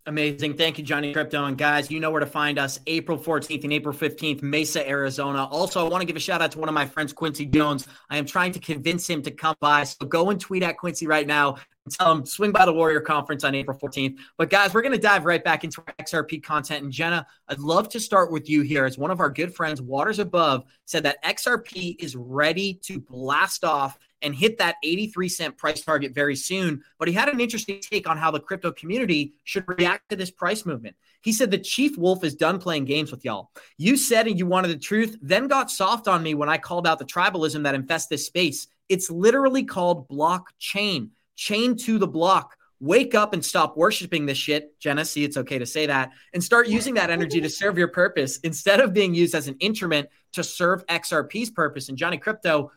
Amazing. 0.07 0.55
Thank 0.55 0.77
you, 0.77 0.85
Johnny 0.85 1.13
Krypto. 1.13 1.49
And 1.49 1.57
guys, 1.57 1.91
you 1.91 1.99
know 1.99 2.11
where 2.11 2.21
to 2.21 2.25
find 2.25 2.57
us 2.57 2.79
April 2.87 3.17
14th 3.17 3.65
and 3.65 3.73
April 3.73 3.93
15th, 3.93 4.41
Mesa, 4.41 4.87
Arizona. 4.87 5.43
Also, 5.51 5.85
I 5.85 5.89
want 5.89 6.01
to 6.01 6.05
give 6.05 6.15
a 6.15 6.19
shout 6.19 6.41
out 6.41 6.53
to 6.53 6.59
one 6.59 6.69
of 6.69 6.75
my 6.75 6.85
friends, 6.85 7.11
Quincy 7.11 7.45
Jones. 7.45 7.85
I 8.09 8.17
am 8.17 8.25
trying 8.25 8.53
to 8.53 8.59
convince 8.59 9.05
him 9.05 9.21
to 9.23 9.31
come 9.31 9.57
by. 9.59 9.83
So 9.83 10.05
go 10.05 10.29
and 10.29 10.39
tweet 10.39 10.63
at 10.63 10.77
Quincy 10.77 11.07
right 11.07 11.27
now 11.27 11.57
tell 11.91 12.13
them 12.13 12.25
swing 12.25 12.51
by 12.51 12.65
the 12.65 12.73
Warrior 12.73 13.01
Conference 13.01 13.43
on 13.43 13.55
April 13.55 13.77
14th. 13.77 14.17
But 14.37 14.49
guys, 14.49 14.73
we're 14.73 14.81
going 14.81 14.93
to 14.93 14.97
dive 14.97 15.25
right 15.25 15.43
back 15.43 15.63
into 15.63 15.81
XRP 15.99 16.43
content. 16.43 16.83
And 16.83 16.91
Jenna, 16.91 17.25
I'd 17.47 17.59
love 17.59 17.89
to 17.89 17.99
start 17.99 18.31
with 18.31 18.49
you 18.49 18.61
here 18.61 18.85
as 18.85 18.97
one 18.97 19.11
of 19.11 19.19
our 19.19 19.29
good 19.29 19.53
friends, 19.55 19.81
Waters 19.81 20.19
Above, 20.19 20.65
said 20.85 21.03
that 21.03 21.23
XRP 21.23 21.95
is 21.99 22.15
ready 22.15 22.75
to 22.83 22.99
blast 22.99 23.63
off 23.63 23.97
and 24.21 24.33
hit 24.33 24.57
that 24.57 24.75
83 24.83 25.29
cent 25.29 25.57
price 25.57 25.81
target 25.81 26.13
very 26.13 26.35
soon. 26.35 26.81
But 26.97 27.07
he 27.07 27.13
had 27.13 27.29
an 27.29 27.39
interesting 27.39 27.79
take 27.81 28.09
on 28.09 28.17
how 28.17 28.31
the 28.31 28.39
crypto 28.39 28.71
community 28.71 29.33
should 29.43 29.65
react 29.67 30.09
to 30.09 30.15
this 30.15 30.31
price 30.31 30.65
movement. 30.65 30.95
He 31.21 31.33
said 31.33 31.51
the 31.51 31.57
chief 31.57 31.97
wolf 31.97 32.23
is 32.23 32.35
done 32.35 32.59
playing 32.59 32.85
games 32.85 33.11
with 33.11 33.25
y'all. 33.25 33.51
You 33.77 33.97
said 33.97 34.27
and 34.27 34.37
you 34.37 34.45
wanted 34.45 34.69
the 34.69 34.77
truth, 34.77 35.17
then 35.21 35.47
got 35.47 35.71
soft 35.71 36.07
on 36.07 36.23
me 36.23 36.35
when 36.35 36.49
I 36.49 36.57
called 36.57 36.87
out 36.87 36.99
the 36.99 37.05
tribalism 37.05 37.63
that 37.63 37.75
infests 37.75 38.07
this 38.07 38.25
space. 38.25 38.67
It's 38.89 39.11
literally 39.11 39.63
called 39.63 40.07
blockchain, 40.07 41.09
chain 41.37 41.77
to 41.77 41.97
the 41.97 42.07
block. 42.07 42.57
Wake 42.79 43.15
up 43.15 43.33
and 43.33 43.43
stop 43.43 43.77
worshiping 43.77 44.25
this 44.25 44.37
shit. 44.37 44.77
Jenna, 44.79 45.05
see, 45.05 45.23
it's 45.23 45.37
okay 45.37 45.57
to 45.57 45.65
say 45.65 45.85
that, 45.85 46.11
and 46.33 46.43
start 46.43 46.67
using 46.67 46.93
that 46.95 47.09
energy 47.09 47.41
to 47.41 47.49
serve 47.49 47.77
your 47.77 47.87
purpose 47.87 48.37
instead 48.39 48.81
of 48.81 48.93
being 48.93 49.15
used 49.15 49.33
as 49.33 49.47
an 49.47 49.55
instrument 49.59 50.09
to 50.33 50.43
serve 50.43 50.85
XRP's 50.85 51.49
purpose. 51.49 51.89
And 51.89 51.97
Johnny 51.97 52.19
Krypto, 52.19 52.69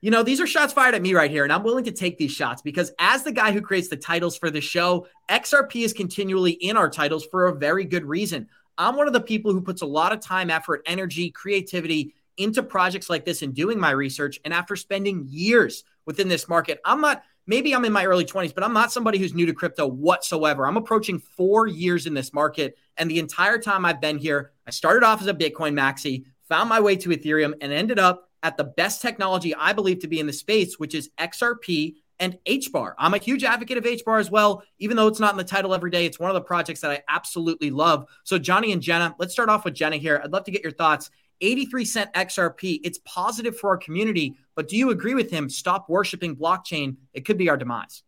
you 0.00 0.10
know, 0.10 0.22
these 0.22 0.40
are 0.40 0.46
shots 0.46 0.74
fired 0.74 0.94
at 0.94 1.00
me 1.00 1.14
right 1.14 1.30
here, 1.30 1.44
and 1.44 1.52
I'm 1.52 1.62
willing 1.62 1.84
to 1.84 1.92
take 1.92 2.18
these 2.18 2.30
shots 2.32 2.60
because 2.60 2.92
as 2.98 3.22
the 3.22 3.32
guy 3.32 3.52
who 3.52 3.62
creates 3.62 3.88
the 3.88 3.96
titles 3.96 4.36
for 4.36 4.50
the 4.50 4.60
show, 4.60 5.06
XRP 5.30 5.84
is 5.84 5.92
continually 5.94 6.52
in 6.52 6.76
our 6.76 6.90
titles 6.90 7.24
for 7.24 7.46
a 7.46 7.54
very 7.54 7.84
good 7.84 8.04
reason. 8.04 8.48
I'm 8.76 8.96
one 8.96 9.06
of 9.06 9.12
the 9.12 9.20
people 9.20 9.52
who 9.52 9.62
puts 9.62 9.82
a 9.82 9.86
lot 9.86 10.12
of 10.12 10.20
time, 10.20 10.50
effort, 10.50 10.82
energy, 10.84 11.30
creativity 11.30 12.14
into 12.36 12.62
projects 12.62 13.10
like 13.10 13.24
this 13.24 13.42
and 13.42 13.54
doing 13.54 13.80
my 13.80 13.90
research. 13.90 14.38
And 14.44 14.54
after 14.54 14.76
spending 14.76 15.26
years 15.28 15.84
within 16.06 16.28
this 16.28 16.48
market, 16.48 16.80
I'm 16.84 17.00
not, 17.00 17.22
maybe 17.48 17.74
I'm 17.74 17.84
in 17.84 17.92
my 17.92 18.04
early 18.04 18.24
20s, 18.24 18.54
but 18.54 18.62
I'm 18.62 18.74
not 18.74 18.92
somebody 18.92 19.18
who's 19.18 19.34
new 19.34 19.46
to 19.46 19.52
crypto 19.52 19.88
whatsoever. 19.88 20.66
I'm 20.66 20.76
approaching 20.76 21.18
four 21.18 21.66
years 21.66 22.06
in 22.06 22.14
this 22.14 22.32
market. 22.32 22.78
And 22.96 23.10
the 23.10 23.18
entire 23.18 23.58
time 23.58 23.84
I've 23.84 24.00
been 24.00 24.18
here, 24.18 24.52
I 24.66 24.70
started 24.70 25.04
off 25.04 25.20
as 25.20 25.26
a 25.26 25.34
Bitcoin 25.34 25.72
maxi, 25.72 26.26
found 26.48 26.68
my 26.68 26.78
way 26.78 26.94
to 26.96 27.08
Ethereum, 27.08 27.54
and 27.60 27.72
ended 27.72 27.98
up 27.98 28.30
at 28.42 28.56
the 28.56 28.64
best 28.64 29.02
technology 29.02 29.54
I 29.54 29.72
believe 29.72 30.00
to 30.00 30.08
be 30.08 30.20
in 30.20 30.26
the 30.26 30.32
space, 30.32 30.78
which 30.78 30.94
is 30.94 31.10
XRP 31.18 31.96
and 32.20 32.38
HBAR. 32.46 32.94
I'm 32.98 33.14
a 33.14 33.18
huge 33.18 33.44
advocate 33.44 33.78
of 33.78 33.84
HBAR 33.84 34.20
as 34.20 34.30
well, 34.30 34.62
even 34.78 34.96
though 34.96 35.06
it's 35.06 35.20
not 35.20 35.32
in 35.32 35.38
the 35.38 35.44
title 35.44 35.74
every 35.74 35.90
day. 35.90 36.04
It's 36.04 36.18
one 36.18 36.30
of 36.30 36.34
the 36.34 36.40
projects 36.40 36.80
that 36.80 36.90
I 36.90 37.02
absolutely 37.08 37.70
love. 37.70 38.06
So, 38.24 38.38
Johnny 38.38 38.72
and 38.72 38.82
Jenna, 38.82 39.14
let's 39.18 39.32
start 39.32 39.48
off 39.48 39.64
with 39.64 39.74
Jenna 39.74 39.96
here. 39.96 40.20
I'd 40.22 40.32
love 40.32 40.44
to 40.44 40.50
get 40.50 40.62
your 40.62 40.72
thoughts. 40.72 41.10
83 41.40 41.84
cent 41.84 42.12
XRP, 42.14 42.80
it's 42.84 42.98
positive 43.04 43.56
for 43.56 43.70
our 43.70 43.76
community, 43.76 44.36
but 44.54 44.68
do 44.68 44.76
you 44.76 44.90
agree 44.90 45.14
with 45.14 45.30
him? 45.30 45.48
Stop 45.48 45.88
worshiping 45.88 46.36
blockchain. 46.36 46.96
It 47.14 47.24
could 47.24 47.38
be 47.38 47.48
our 47.48 47.56
demise. 47.56 48.02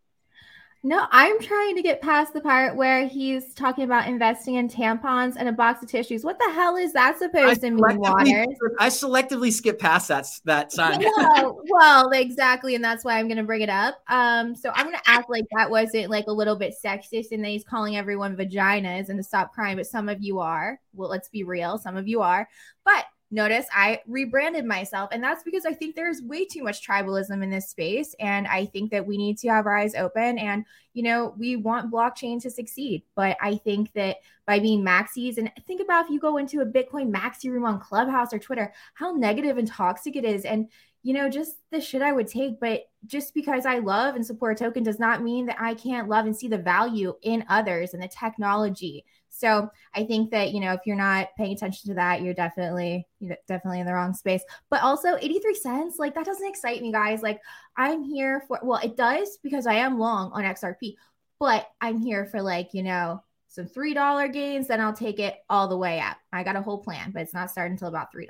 No, 0.83 1.05
I'm 1.11 1.39
trying 1.39 1.75
to 1.75 1.83
get 1.83 2.01
past 2.01 2.33
the 2.33 2.41
part 2.41 2.75
where 2.75 3.07
he's 3.07 3.53
talking 3.53 3.83
about 3.83 4.07
investing 4.07 4.55
in 4.55 4.67
tampons 4.67 5.35
and 5.37 5.47
a 5.47 5.51
box 5.51 5.83
of 5.83 5.89
tissues. 5.89 6.23
What 6.23 6.39
the 6.39 6.51
hell 6.53 6.75
is 6.75 6.91
that 6.93 7.19
supposed 7.19 7.61
to 7.61 7.69
mean, 7.69 7.99
Waters? 7.99 8.47
I 8.79 8.87
selectively 8.87 9.53
skip 9.53 9.77
past 9.77 10.07
that 10.07 10.25
that 10.45 10.71
sign. 10.71 11.05
well, 11.17 11.61
well, 11.69 12.09
exactly, 12.09 12.73
and 12.73 12.83
that's 12.83 13.05
why 13.05 13.19
I'm 13.19 13.27
going 13.27 13.37
to 13.37 13.43
bring 13.43 13.61
it 13.61 13.69
up. 13.69 13.99
Um, 14.07 14.55
so 14.55 14.71
I'm 14.73 14.87
going 14.87 14.97
to 14.97 15.09
act 15.09 15.29
like 15.29 15.45
that 15.55 15.69
wasn't 15.69 16.09
like 16.09 16.25
a 16.25 16.33
little 16.33 16.55
bit 16.55 16.73
sexist, 16.83 17.27
and 17.31 17.43
that 17.43 17.49
he's 17.49 17.63
calling 17.63 17.95
everyone 17.95 18.35
vaginas 18.35 19.09
and 19.09 19.19
to 19.19 19.23
stop 19.23 19.53
crying. 19.53 19.77
But 19.77 19.85
some 19.85 20.09
of 20.09 20.23
you 20.23 20.39
are. 20.39 20.79
Well, 20.95 21.09
let's 21.09 21.29
be 21.29 21.43
real. 21.43 21.77
Some 21.77 21.95
of 21.95 22.07
you 22.07 22.21
are. 22.21 22.49
But 22.85 23.05
notice 23.31 23.65
I 23.73 24.01
rebranded 24.05 24.65
myself. 24.65 25.09
And 25.11 25.23
that's 25.23 25.43
because 25.43 25.65
I 25.65 25.73
think 25.73 25.95
there's 25.95 26.21
way 26.21 26.45
too 26.45 26.63
much 26.63 26.85
tribalism 26.85 27.41
in 27.41 27.49
this 27.49 27.69
space. 27.69 28.13
And 28.19 28.45
I 28.47 28.65
think 28.65 28.91
that 28.91 29.07
we 29.07 29.17
need 29.17 29.37
to 29.39 29.49
have 29.49 29.65
our 29.65 29.77
eyes 29.77 29.95
open. 29.95 30.37
And, 30.37 30.65
you 30.93 31.03
know, 31.03 31.33
we 31.37 31.55
want 31.55 31.91
blockchain 31.91 32.41
to 32.41 32.51
succeed. 32.51 33.03
But 33.15 33.37
I 33.41 33.55
think 33.55 33.93
that 33.93 34.17
by 34.45 34.59
being 34.59 34.83
maxis, 34.83 35.37
and 35.37 35.49
think 35.65 35.81
about 35.81 36.05
if 36.05 36.11
you 36.11 36.19
go 36.19 36.37
into 36.37 36.59
a 36.59 36.65
Bitcoin 36.65 37.11
maxi 37.11 37.49
room 37.49 37.65
on 37.65 37.79
Clubhouse 37.79 38.33
or 38.33 38.39
Twitter, 38.39 38.73
how 38.93 39.13
negative 39.13 39.57
and 39.57 39.67
toxic 39.67 40.17
it 40.17 40.25
is. 40.25 40.43
And, 40.43 40.67
you 41.01 41.13
know, 41.13 41.29
just 41.29 41.55
the 41.71 41.79
shit 41.79 42.01
I 42.01 42.11
would 42.11 42.27
take. 42.27 42.59
But 42.59 42.83
just 43.07 43.33
because 43.33 43.65
I 43.65 43.79
love 43.79 44.15
and 44.15 44.25
support 44.25 44.59
a 44.59 44.63
token 44.65 44.83
does 44.83 44.99
not 44.99 45.23
mean 45.23 45.45
that 45.45 45.57
I 45.59 45.73
can't 45.73 46.09
love 46.09 46.25
and 46.25 46.35
see 46.35 46.49
the 46.49 46.57
value 46.57 47.15
in 47.21 47.45
others 47.47 47.93
and 47.93 48.03
the 48.03 48.09
technology 48.09 49.05
so 49.41 49.71
I 49.95 50.03
think 50.03 50.29
that, 50.29 50.51
you 50.51 50.59
know, 50.59 50.73
if 50.73 50.81
you're 50.85 50.95
not 50.95 51.29
paying 51.35 51.53
attention 51.53 51.89
to 51.89 51.95
that, 51.95 52.21
you're 52.21 52.35
definitely, 52.35 53.07
you 53.19 53.29
know, 53.29 53.35
definitely 53.47 53.79
in 53.79 53.87
the 53.87 53.93
wrong 53.93 54.13
space. 54.13 54.43
But 54.69 54.83
also 54.83 55.17
83 55.17 55.55
cents, 55.55 55.97
like 55.97 56.13
that 56.13 56.25
doesn't 56.25 56.47
excite 56.47 56.81
me, 56.83 56.91
guys. 56.91 57.23
Like 57.23 57.41
I'm 57.75 58.03
here 58.03 58.43
for, 58.47 58.59
well, 58.61 58.79
it 58.83 58.95
does 58.95 59.39
because 59.41 59.65
I 59.65 59.73
am 59.73 59.97
long 59.97 60.31
on 60.31 60.43
XRP, 60.43 60.93
but 61.39 61.67
I'm 61.81 61.99
here 61.99 62.25
for 62.25 62.41
like, 62.41 62.69
you 62.73 62.83
know, 62.83 63.23
some 63.47 63.65
$3 63.65 64.31
gains, 64.31 64.67
then 64.67 64.79
I'll 64.79 64.93
take 64.93 65.19
it 65.19 65.37
all 65.49 65.67
the 65.67 65.77
way 65.77 65.99
up. 65.99 66.17
I 66.31 66.43
got 66.43 66.55
a 66.55 66.61
whole 66.61 66.77
plan, 66.77 67.09
but 67.11 67.23
it's 67.23 67.33
not 67.33 67.49
starting 67.49 67.73
until 67.73 67.87
about 67.87 68.13
$3. 68.13 68.27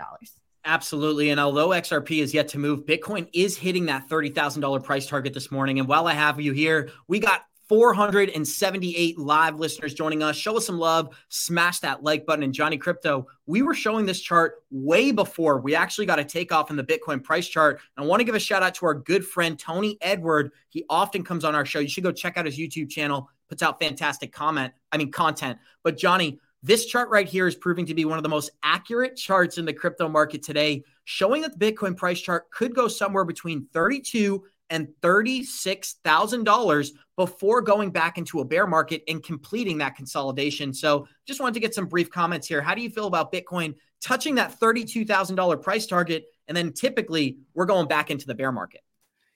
Absolutely. 0.64 1.30
And 1.30 1.40
although 1.40 1.70
XRP 1.70 2.22
is 2.22 2.34
yet 2.34 2.48
to 2.50 2.58
move, 2.58 2.86
Bitcoin 2.86 3.28
is 3.34 3.58
hitting 3.58 3.88
that 3.88 4.08
$30,000 4.08 4.84
price 4.84 5.08
target 5.08 5.34
this 5.34 5.52
morning. 5.52 5.80
And 5.80 5.88
while 5.88 6.08
I 6.08 6.14
have 6.14 6.40
you 6.40 6.54
here, 6.54 6.90
we 7.08 7.20
got 7.20 7.42
478 7.72 9.18
live 9.18 9.58
listeners 9.58 9.94
joining 9.94 10.22
us. 10.22 10.36
Show 10.36 10.58
us 10.58 10.66
some 10.66 10.78
love, 10.78 11.16
smash 11.30 11.80
that 11.80 12.04
like 12.04 12.26
button. 12.26 12.44
And 12.44 12.54
Johnny 12.54 12.78
Krypto, 12.78 13.24
we 13.46 13.62
were 13.62 13.74
showing 13.74 14.06
this 14.06 14.20
chart 14.20 14.56
way 14.72 15.14
before 15.14 15.62
we 15.62 15.74
actually 15.74 16.06
got 16.06 16.20
a 16.20 16.26
takeoff 16.26 16.70
in 16.70 16.76
the 16.76 16.84
Bitcoin 16.84 17.24
price 17.24 17.48
chart. 17.48 17.80
And 17.96 18.04
I 18.04 18.08
want 18.10 18.20
to 18.20 18.26
give 18.26 18.36
a 18.36 18.42
shout 18.42 18.62
out 18.62 18.76
to 18.76 18.88
our 18.88 18.94
good 18.94 19.26
friend 19.26 19.58
Tony 19.58 19.98
Edward. 20.02 20.52
He 20.68 20.84
often 20.90 21.24
comes 21.24 21.46
on 21.46 21.56
our 21.56 21.66
show. 21.66 21.80
You 21.80 21.88
should 21.88 22.04
go 22.04 22.12
check 22.12 22.36
out 22.36 22.46
his 22.46 22.60
YouTube 22.60 22.90
channel, 22.90 23.30
puts 23.48 23.64
out 23.64 23.80
fantastic 23.80 24.34
comment, 24.34 24.74
I 24.92 24.98
mean 24.98 25.10
content. 25.10 25.58
But 25.82 25.98
Johnny, 25.98 26.42
this 26.64 26.86
chart 26.88 27.10
right 27.10 27.28
here 27.28 27.48
is 27.48 27.56
proving 27.56 27.86
to 27.86 27.94
be 27.94 28.04
one 28.04 28.18
of 28.20 28.24
the 28.24 28.30
most 28.30 28.52
accurate 28.64 29.16
charts 29.16 29.58
in 29.58 29.64
the 29.64 29.72
crypto 29.72 30.10
market 30.10 30.44
today, 30.44 30.84
showing 31.06 31.42
that 31.44 31.58
the 31.58 31.72
Bitcoin 31.72 31.96
price 31.96 32.20
chart 32.20 32.52
could 32.52 32.76
go 32.76 32.90
somewhere 32.90 33.24
between 33.24 33.66
32 33.72 34.44
and 34.72 34.88
$36,000 35.04 36.90
before 37.18 37.62
going 37.62 37.92
back 37.92 38.18
into 38.18 38.40
a 38.40 38.46
bear 38.46 38.66
market 38.66 39.04
and 39.08 39.22
completing 39.22 39.78
that 39.78 39.96
consolidation. 39.96 40.74
So, 40.74 41.08
just 41.28 41.40
wanted 41.40 41.54
to 41.56 41.60
get 41.60 41.76
some 41.76 41.86
brief 41.86 42.10
comments 42.10 42.48
here. 42.48 42.62
How 42.62 42.74
do 42.74 42.82
you 42.82 42.90
feel 42.90 43.06
about 43.06 43.32
Bitcoin 43.32 43.76
touching 44.02 44.34
that 44.36 44.60
$32,000 44.60 45.62
price 45.62 45.86
target? 45.86 46.26
And 46.48 46.58
then 46.58 46.74
typically 46.74 47.38
we're 47.54 47.66
going 47.68 47.88
back 47.88 48.10
into 48.10 48.26
the 48.26 48.34
bear 48.34 48.52
market. 48.52 48.82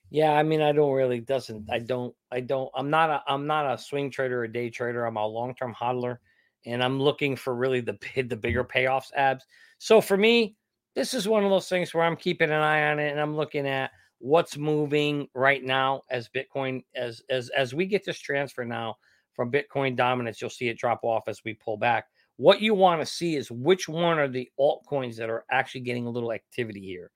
Yeah, 0.10 0.32
I 0.32 0.44
mean, 0.44 0.62
I 0.62 0.72
don't 0.72 0.94
really 0.94 1.20
doesn't 1.20 1.70
I 1.70 1.80
don't 1.80 2.16
I 2.32 2.40
don't 2.40 2.70
I'm 2.76 2.90
not 2.90 3.10
a 3.10 3.24
I'm 3.28 3.48
not 3.48 3.74
a 3.74 3.78
swing 3.78 4.10
trader 4.10 4.42
or 4.42 4.44
a 4.46 4.52
day 4.52 4.70
trader. 4.70 5.06
I'm 5.06 5.18
a 5.18 5.26
long 5.26 5.56
term 5.56 5.76
hodler, 5.80 6.18
and 6.66 6.84
I'm 6.84 7.02
looking 7.02 7.36
for 7.36 7.54
really 7.54 7.82
the 7.82 7.98
the 8.16 8.36
bigger 8.36 8.64
payoffs 8.64 9.12
abs. 9.16 9.46
So 9.78 10.02
for 10.02 10.16
me, 10.16 10.56
this 10.96 11.14
is 11.14 11.28
one 11.28 11.44
of 11.44 11.50
those 11.50 11.68
things 11.68 11.94
where 11.94 12.04
I'm 12.04 12.16
keeping 12.16 12.50
an 12.50 12.62
eye 12.62 12.92
on 12.92 13.00
it 13.00 13.12
and 13.12 13.20
I'm 13.20 13.36
looking 13.36 13.68
at 13.68 13.92
what's 14.20 14.57
moving 14.57 15.28
right 15.34 15.63
now 15.63 16.01
as 16.09 16.30
Bitcoin 16.30 16.84
as 16.95 17.22
as 17.30 17.49
as 17.49 17.74
we 17.74 17.86
get 17.86 18.03
this 18.03 18.20
transfer 18.20 18.66
now 18.66 18.97
from 19.34 19.51
Bitcoin 19.51 19.95
dominance, 19.95 20.41
you'll 20.41 20.49
see 20.49 20.70
it 20.70 20.78
drop 20.78 21.01
off 21.03 21.28
as 21.28 21.43
we 21.43 21.53
pull 21.53 21.78
back. 21.78 22.07
What 22.38 22.61
you 22.61 22.74
want 22.74 23.01
to 23.01 23.05
see 23.05 23.36
is 23.36 23.51
which 23.51 23.88
one 23.88 24.20
are 24.20 24.28
the 24.28 24.49
altcoins 24.59 25.16
that 25.18 25.30
are 25.30 25.45
actually 25.51 25.82
getting 25.82 26.05
a 26.05 26.09
little 26.09 26.32
activity 26.32 26.82
here. 26.82 27.11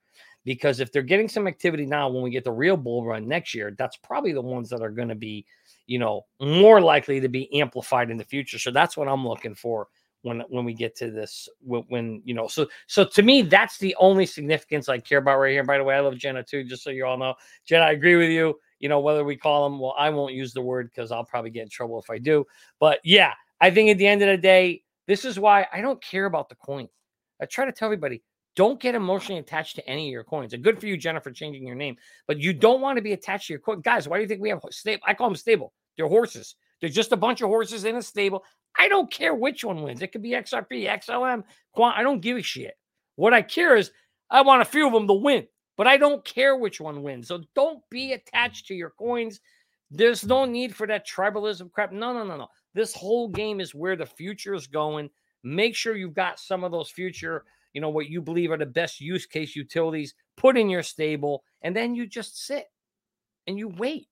Because 0.45 0.79
if 0.79 0.91
they're 0.91 1.01
getting 1.01 1.27
some 1.27 1.47
activity 1.47 1.85
now, 1.85 2.09
when 2.09 2.23
we 2.23 2.29
get 2.29 2.45
the 2.45 2.51
real 2.51 2.77
bull 2.77 3.05
run 3.05 3.27
next 3.27 3.53
year, 3.53 3.75
that's 3.77 3.97
probably 3.97 4.31
the 4.31 4.41
ones 4.41 4.69
that 4.69 4.81
are 4.81 4.89
going 4.89 5.09
to 5.09 5.15
be, 5.15 5.45
you 5.85 5.99
know, 5.99 6.25
more 6.41 6.79
likely 6.79 7.19
to 7.19 7.27
be 7.27 7.53
amplified 7.59 8.09
in 8.09 8.17
the 8.17 8.23
future. 8.23 8.57
So 8.57 8.71
that's 8.71 8.95
what 8.95 9.09
I'm 9.09 9.27
looking 9.27 9.55
for 9.55 9.87
when 10.21 10.41
when 10.49 10.65
we 10.65 10.73
get 10.73 10.95
to 10.95 11.11
this 11.11 11.47
when, 11.61 11.83
when, 11.87 12.21
you 12.25 12.33
know 12.33 12.47
so 12.47 12.67
so 12.87 13.05
to 13.05 13.21
me 13.21 13.41
that's 13.41 13.77
the 13.77 13.95
only 13.99 14.25
significance 14.25 14.89
i 14.89 14.97
care 14.97 15.19
about 15.19 15.39
right 15.39 15.51
here 15.51 15.63
by 15.63 15.77
the 15.77 15.83
way 15.83 15.95
i 15.95 15.99
love 15.99 16.17
jenna 16.17 16.43
too 16.43 16.63
just 16.63 16.83
so 16.83 16.89
you 16.89 17.05
all 17.05 17.17
know 17.17 17.33
jenna 17.65 17.85
i 17.85 17.91
agree 17.91 18.15
with 18.15 18.29
you 18.29 18.57
you 18.79 18.89
know 18.89 18.99
whether 18.99 19.23
we 19.23 19.35
call 19.35 19.69
them 19.69 19.79
well 19.79 19.95
i 19.97 20.09
won't 20.09 20.33
use 20.33 20.53
the 20.53 20.61
word 20.61 20.89
because 20.89 21.11
i'll 21.11 21.25
probably 21.25 21.49
get 21.49 21.63
in 21.63 21.69
trouble 21.69 21.99
if 21.99 22.09
i 22.09 22.17
do 22.17 22.45
but 22.79 22.99
yeah 23.03 23.33
i 23.61 23.69
think 23.69 23.89
at 23.89 23.97
the 23.97 24.07
end 24.07 24.21
of 24.21 24.27
the 24.27 24.37
day 24.37 24.81
this 25.07 25.25
is 25.25 25.39
why 25.39 25.65
i 25.71 25.81
don't 25.81 26.01
care 26.01 26.25
about 26.25 26.49
the 26.49 26.55
coin 26.55 26.87
i 27.41 27.45
try 27.45 27.65
to 27.65 27.71
tell 27.71 27.87
everybody 27.87 28.21
don't 28.55 28.81
get 28.81 28.93
emotionally 28.93 29.39
attached 29.39 29.75
to 29.77 29.87
any 29.87 30.09
of 30.09 30.11
your 30.11 30.25
coins. 30.25 30.53
And 30.53 30.61
good 30.61 30.81
for 30.81 30.87
you, 30.87 30.97
Jennifer, 30.97 31.31
changing 31.31 31.65
your 31.65 31.77
name. 31.77 31.95
But 32.27 32.39
you 32.39 32.51
don't 32.51 32.81
want 32.81 32.97
to 32.97 33.01
be 33.01 33.13
attached 33.13 33.47
to 33.47 33.53
your 33.53 33.61
coin. 33.61 33.79
Guys, 33.79 34.05
why 34.05 34.17
do 34.17 34.21
you 34.21 34.27
think 34.27 34.41
we 34.41 34.49
have 34.49 34.59
stable? 34.69 35.01
I 35.07 35.13
call 35.13 35.29
them 35.29 35.37
stable. 35.37 35.71
They're 35.95 36.09
horses. 36.09 36.55
They're 36.79 36.89
just 36.89 37.11
a 37.11 37.17
bunch 37.17 37.41
of 37.41 37.49
horses 37.49 37.85
in 37.85 37.95
a 37.95 38.01
stable. 38.01 38.43
I 38.77 38.87
don't 38.87 39.11
care 39.11 39.35
which 39.35 39.63
one 39.63 39.81
wins. 39.81 40.01
It 40.01 40.11
could 40.11 40.21
be 40.21 40.31
XRP, 40.31 40.87
XLM, 40.87 41.43
Quant. 41.73 41.97
I 41.97 42.03
don't 42.03 42.21
give 42.21 42.37
a 42.37 42.41
shit. 42.41 42.75
What 43.15 43.33
I 43.33 43.41
care 43.41 43.75
is 43.75 43.91
I 44.29 44.41
want 44.41 44.61
a 44.61 44.65
few 44.65 44.87
of 44.87 44.93
them 44.93 45.07
to 45.07 45.13
win, 45.13 45.47
but 45.75 45.87
I 45.87 45.97
don't 45.97 46.23
care 46.23 46.55
which 46.55 46.79
one 46.79 47.03
wins. 47.03 47.27
So 47.27 47.43
don't 47.55 47.81
be 47.89 48.13
attached 48.13 48.67
to 48.67 48.75
your 48.75 48.91
coins. 48.91 49.41
There's 49.91 50.25
no 50.25 50.45
need 50.45 50.75
for 50.75 50.85
that 50.87 51.07
tribalism 51.07 51.71
crap. 51.71 51.91
No, 51.91 52.13
no, 52.13 52.23
no, 52.23 52.37
no. 52.37 52.47
This 52.73 52.93
whole 52.93 53.27
game 53.27 53.59
is 53.59 53.73
where 53.73 53.95
the 53.95 54.05
future 54.05 54.53
is 54.53 54.67
going. 54.67 55.09
Make 55.43 55.75
sure 55.75 55.95
you've 55.95 56.13
got 56.13 56.39
some 56.39 56.63
of 56.63 56.71
those 56.71 56.89
future, 56.89 57.43
you 57.73 57.81
know, 57.81 57.89
what 57.89 58.09
you 58.09 58.21
believe 58.21 58.51
are 58.51 58.57
the 58.57 58.65
best 58.65 59.01
use 59.01 59.25
case 59.25 59.55
utilities 59.55 60.13
put 60.37 60.57
in 60.57 60.69
your 60.69 60.83
stable, 60.83 61.43
and 61.63 61.75
then 61.75 61.95
you 61.95 62.05
just 62.05 62.45
sit 62.45 62.65
and 63.47 63.57
you 63.57 63.67
wait. 63.67 64.07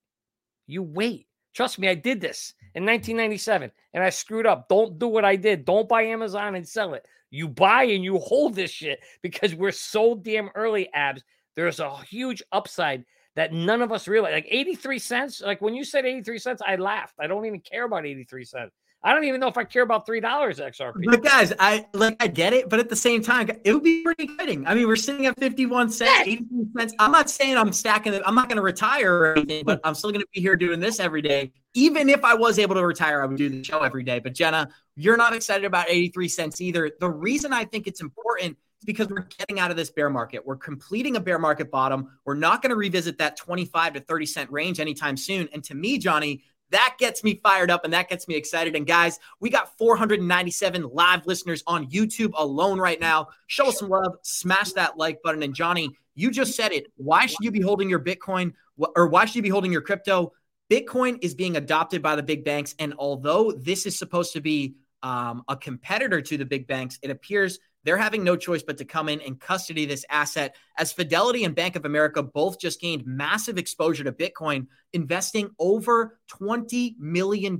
You 0.66 0.82
wait. 0.82 1.27
Trust 1.58 1.80
me, 1.80 1.88
I 1.88 1.96
did 1.96 2.20
this 2.20 2.54
in 2.76 2.86
1997 2.86 3.72
and 3.92 4.04
I 4.04 4.10
screwed 4.10 4.46
up. 4.46 4.68
Don't 4.68 4.96
do 4.96 5.08
what 5.08 5.24
I 5.24 5.34
did. 5.34 5.64
Don't 5.64 5.88
buy 5.88 6.02
Amazon 6.02 6.54
and 6.54 6.64
sell 6.64 6.94
it. 6.94 7.04
You 7.32 7.48
buy 7.48 7.82
and 7.82 8.04
you 8.04 8.18
hold 8.18 8.54
this 8.54 8.70
shit 8.70 9.00
because 9.22 9.56
we're 9.56 9.72
so 9.72 10.14
damn 10.14 10.50
early, 10.54 10.88
abs. 10.94 11.24
There's 11.56 11.80
a 11.80 11.96
huge 12.04 12.44
upside 12.52 13.04
that 13.34 13.52
none 13.52 13.82
of 13.82 13.90
us 13.90 14.06
realize. 14.06 14.34
Like 14.34 14.46
83 14.48 15.00
cents, 15.00 15.40
like 15.40 15.60
when 15.60 15.74
you 15.74 15.82
said 15.82 16.06
83 16.06 16.38
cents, 16.38 16.62
I 16.64 16.76
laughed. 16.76 17.16
I 17.18 17.26
don't 17.26 17.44
even 17.44 17.58
care 17.58 17.86
about 17.86 18.06
83 18.06 18.44
cents. 18.44 18.76
I 19.02 19.12
don't 19.12 19.24
even 19.24 19.40
know 19.40 19.46
if 19.46 19.56
I 19.56 19.62
care 19.64 19.82
about 19.82 20.06
three 20.06 20.20
dollars 20.20 20.58
XRP. 20.58 21.04
But 21.04 21.22
guys, 21.22 21.52
I 21.60 21.86
like 21.92 22.16
I 22.20 22.26
get 22.26 22.52
it, 22.52 22.68
but 22.68 22.80
at 22.80 22.88
the 22.88 22.96
same 22.96 23.22
time, 23.22 23.48
it 23.64 23.72
would 23.72 23.84
be 23.84 24.02
pretty 24.02 24.24
exciting. 24.24 24.66
I 24.66 24.74
mean, 24.74 24.88
we're 24.88 24.96
sitting 24.96 25.26
at 25.26 25.38
51 25.38 25.90
cents. 25.90 26.26
83 26.26 26.66
cents. 26.76 26.94
I'm 26.98 27.12
not 27.12 27.30
saying 27.30 27.56
I'm 27.56 27.72
stacking 27.72 28.12
it, 28.12 28.22
I'm 28.26 28.34
not 28.34 28.48
gonna 28.48 28.62
retire 28.62 29.14
or 29.14 29.32
anything, 29.36 29.64
but 29.64 29.80
I'm 29.84 29.94
still 29.94 30.10
gonna 30.10 30.24
be 30.34 30.40
here 30.40 30.56
doing 30.56 30.80
this 30.80 30.98
every 30.98 31.22
day. 31.22 31.52
Even 31.74 32.08
if 32.08 32.24
I 32.24 32.34
was 32.34 32.58
able 32.58 32.74
to 32.74 32.84
retire, 32.84 33.22
I 33.22 33.26
would 33.26 33.36
do 33.36 33.48
the 33.48 33.62
show 33.62 33.82
every 33.82 34.02
day. 34.02 34.18
But 34.18 34.34
Jenna, 34.34 34.68
you're 34.96 35.16
not 35.16 35.32
excited 35.32 35.64
about 35.64 35.88
83 35.88 36.28
cents 36.28 36.60
either. 36.60 36.90
The 36.98 37.08
reason 37.08 37.52
I 37.52 37.64
think 37.64 37.86
it's 37.86 38.00
important 38.00 38.56
is 38.80 38.84
because 38.84 39.08
we're 39.08 39.28
getting 39.38 39.60
out 39.60 39.70
of 39.70 39.76
this 39.76 39.90
bear 39.90 40.10
market. 40.10 40.44
We're 40.44 40.56
completing 40.56 41.14
a 41.14 41.20
bear 41.20 41.38
market 41.38 41.70
bottom. 41.70 42.18
We're 42.24 42.34
not 42.34 42.62
going 42.62 42.70
to 42.70 42.76
revisit 42.76 43.18
that 43.18 43.36
25 43.36 43.94
to 43.94 44.00
30 44.00 44.26
cent 44.26 44.50
range 44.50 44.80
anytime 44.80 45.16
soon. 45.16 45.48
And 45.52 45.62
to 45.64 45.74
me, 45.74 45.98
Johnny, 45.98 46.42
that 46.70 46.96
gets 46.98 47.24
me 47.24 47.34
fired 47.42 47.70
up 47.70 47.84
and 47.84 47.92
that 47.92 48.08
gets 48.08 48.28
me 48.28 48.34
excited. 48.34 48.76
And 48.76 48.86
guys, 48.86 49.18
we 49.40 49.50
got 49.50 49.76
497 49.78 50.82
live 50.92 51.26
listeners 51.26 51.62
on 51.66 51.90
YouTube 51.90 52.32
alone 52.36 52.78
right 52.78 53.00
now. 53.00 53.28
Show 53.46 53.68
us 53.68 53.78
some 53.78 53.88
love, 53.88 54.16
smash 54.22 54.72
that 54.72 54.98
like 54.98 55.22
button. 55.22 55.42
And 55.42 55.54
Johnny, 55.54 55.90
you 56.14 56.30
just 56.30 56.54
said 56.54 56.72
it. 56.72 56.86
Why 56.96 57.26
should 57.26 57.38
you 57.40 57.50
be 57.50 57.60
holding 57.60 57.88
your 57.88 58.00
Bitcoin 58.00 58.52
or 58.76 59.08
why 59.08 59.24
should 59.24 59.36
you 59.36 59.42
be 59.42 59.48
holding 59.48 59.72
your 59.72 59.82
crypto? 59.82 60.32
Bitcoin 60.70 61.18
is 61.22 61.34
being 61.34 61.56
adopted 61.56 62.02
by 62.02 62.16
the 62.16 62.22
big 62.22 62.44
banks. 62.44 62.74
And 62.78 62.94
although 62.98 63.52
this 63.52 63.86
is 63.86 63.98
supposed 63.98 64.34
to 64.34 64.40
be 64.40 64.74
um, 65.02 65.42
a 65.48 65.56
competitor 65.56 66.20
to 66.20 66.36
the 66.36 66.44
big 66.44 66.66
banks, 66.66 66.98
it 67.02 67.10
appears 67.10 67.58
they're 67.88 67.96
having 67.96 68.22
no 68.22 68.36
choice 68.36 68.62
but 68.62 68.76
to 68.76 68.84
come 68.84 69.08
in 69.08 69.18
and 69.22 69.40
custody 69.40 69.86
this 69.86 70.04
asset 70.10 70.54
as 70.76 70.92
Fidelity 70.92 71.44
and 71.44 71.54
Bank 71.54 71.74
of 71.74 71.86
America 71.86 72.22
both 72.22 72.60
just 72.60 72.82
gained 72.82 73.06
massive 73.06 73.56
exposure 73.56 74.04
to 74.04 74.12
Bitcoin, 74.12 74.66
investing 74.92 75.48
over 75.58 76.18
$20 76.30 76.98
million 76.98 77.58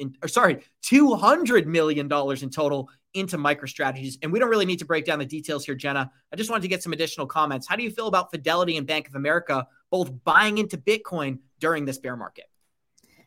in, 0.00 0.16
or 0.20 0.26
sorry, 0.26 0.64
$200 0.82 1.66
million 1.66 2.06
in 2.10 2.50
total 2.50 2.90
into 3.14 3.38
MicroStrategies. 3.38 4.14
And 4.20 4.32
we 4.32 4.40
don't 4.40 4.50
really 4.50 4.66
need 4.66 4.80
to 4.80 4.84
break 4.84 5.04
down 5.04 5.20
the 5.20 5.24
details 5.24 5.64
here, 5.64 5.76
Jenna. 5.76 6.10
I 6.32 6.34
just 6.34 6.50
wanted 6.50 6.62
to 6.62 6.68
get 6.68 6.82
some 6.82 6.92
additional 6.92 7.28
comments. 7.28 7.68
How 7.68 7.76
do 7.76 7.84
you 7.84 7.92
feel 7.92 8.08
about 8.08 8.32
Fidelity 8.32 8.78
and 8.78 8.86
Bank 8.86 9.06
of 9.06 9.14
America 9.14 9.64
both 9.92 10.10
buying 10.24 10.58
into 10.58 10.76
Bitcoin 10.76 11.38
during 11.60 11.84
this 11.84 11.98
bear 11.98 12.16
market? 12.16 12.46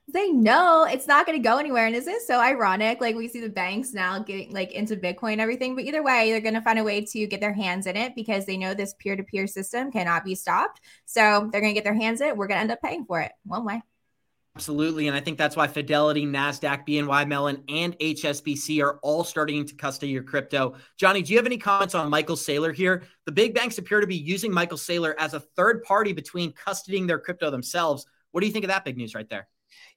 They 0.08 0.32
know 0.32 0.84
it's 0.84 1.08
not 1.08 1.26
going 1.26 1.42
to 1.42 1.48
go 1.48 1.58
anywhere. 1.58 1.86
And 1.86 1.96
isn't 1.96 2.22
so 2.24 2.40
ironic? 2.40 3.02
Like 3.02 3.16
we 3.16 3.28
see 3.28 3.42
the 3.42 3.50
banks 3.50 3.94
now 3.94 4.20
getting 4.20 4.52
like 4.52 4.72
into 4.72 4.96
Bitcoin 4.96 5.34
and 5.34 5.42
everything, 5.42 5.76
but 5.76 5.86
either 5.86 6.04
way, 6.04 6.32
they're 6.32 6.42
going 6.42 6.54
to 6.54 6.62
find 6.62 6.80
a 6.80 6.84
way 6.84 7.06
to 7.06 7.28
get 7.28 7.40
their 7.40 7.54
hands 7.54 7.88
in 7.88 7.96
it 7.96 8.16
because 8.16 8.46
they 8.46 8.58
know 8.58 8.74
this 8.74 8.94
peer 9.00 9.16
to 9.16 9.24
peer 9.24 9.48
system 9.48 9.92
cannot 9.92 10.26
be 10.26 10.36
stopped. 10.36 10.82
So 11.06 11.50
they're 11.52 11.62
going 11.62 11.74
to 11.74 11.78
get 11.78 11.84
their 11.84 11.94
hands 11.94 12.22
in 12.22 12.28
it. 12.28 12.38
We're 12.38 12.48
going 12.48 12.58
to 12.58 12.62
end 12.62 12.72
up 12.72 12.82
paying 12.82 13.06
for 13.06 13.22
it 13.22 13.32
one 13.46 13.66
way. 13.66 13.82
Absolutely. 14.58 15.08
And 15.08 15.16
I 15.16 15.22
think 15.22 15.38
that's 15.38 15.56
why 15.56 15.68
Fidelity, 15.68 16.26
NASDAQ, 16.26 16.86
BNY 16.86 17.26
Mellon, 17.26 17.64
and 17.70 17.98
HSBC 18.00 18.84
are 18.84 19.00
all 19.02 19.24
starting 19.24 19.66
to 19.66 19.76
custody 19.76 20.12
your 20.12 20.24
crypto. 20.24 20.76
Johnny, 20.98 21.22
do 21.22 21.32
you 21.32 21.40
have 21.40 21.46
any 21.46 21.58
comments 21.58 21.96
on 21.96 22.10
Michael 22.10 22.36
Saylor 22.36 22.76
here? 22.76 23.04
The 23.26 23.32
big 23.32 23.56
banks 23.56 23.78
appear 23.78 24.02
to 24.02 24.08
be 24.08 24.18
using 24.18 24.52
Michael 24.52 24.78
Saylor 24.78 25.14
as 25.18 25.34
a 25.34 25.40
third 25.40 25.84
party 25.84 26.12
between 26.12 26.52
custodying 26.52 27.08
their 27.08 27.20
crypto 27.20 27.50
themselves. 27.50 28.06
What 28.32 28.42
do 28.42 28.48
you 28.48 28.52
think 28.52 28.66
of 28.66 28.70
that 28.70 28.84
big 28.84 28.98
news 28.98 29.16
right 29.16 29.30
there? 29.30 29.48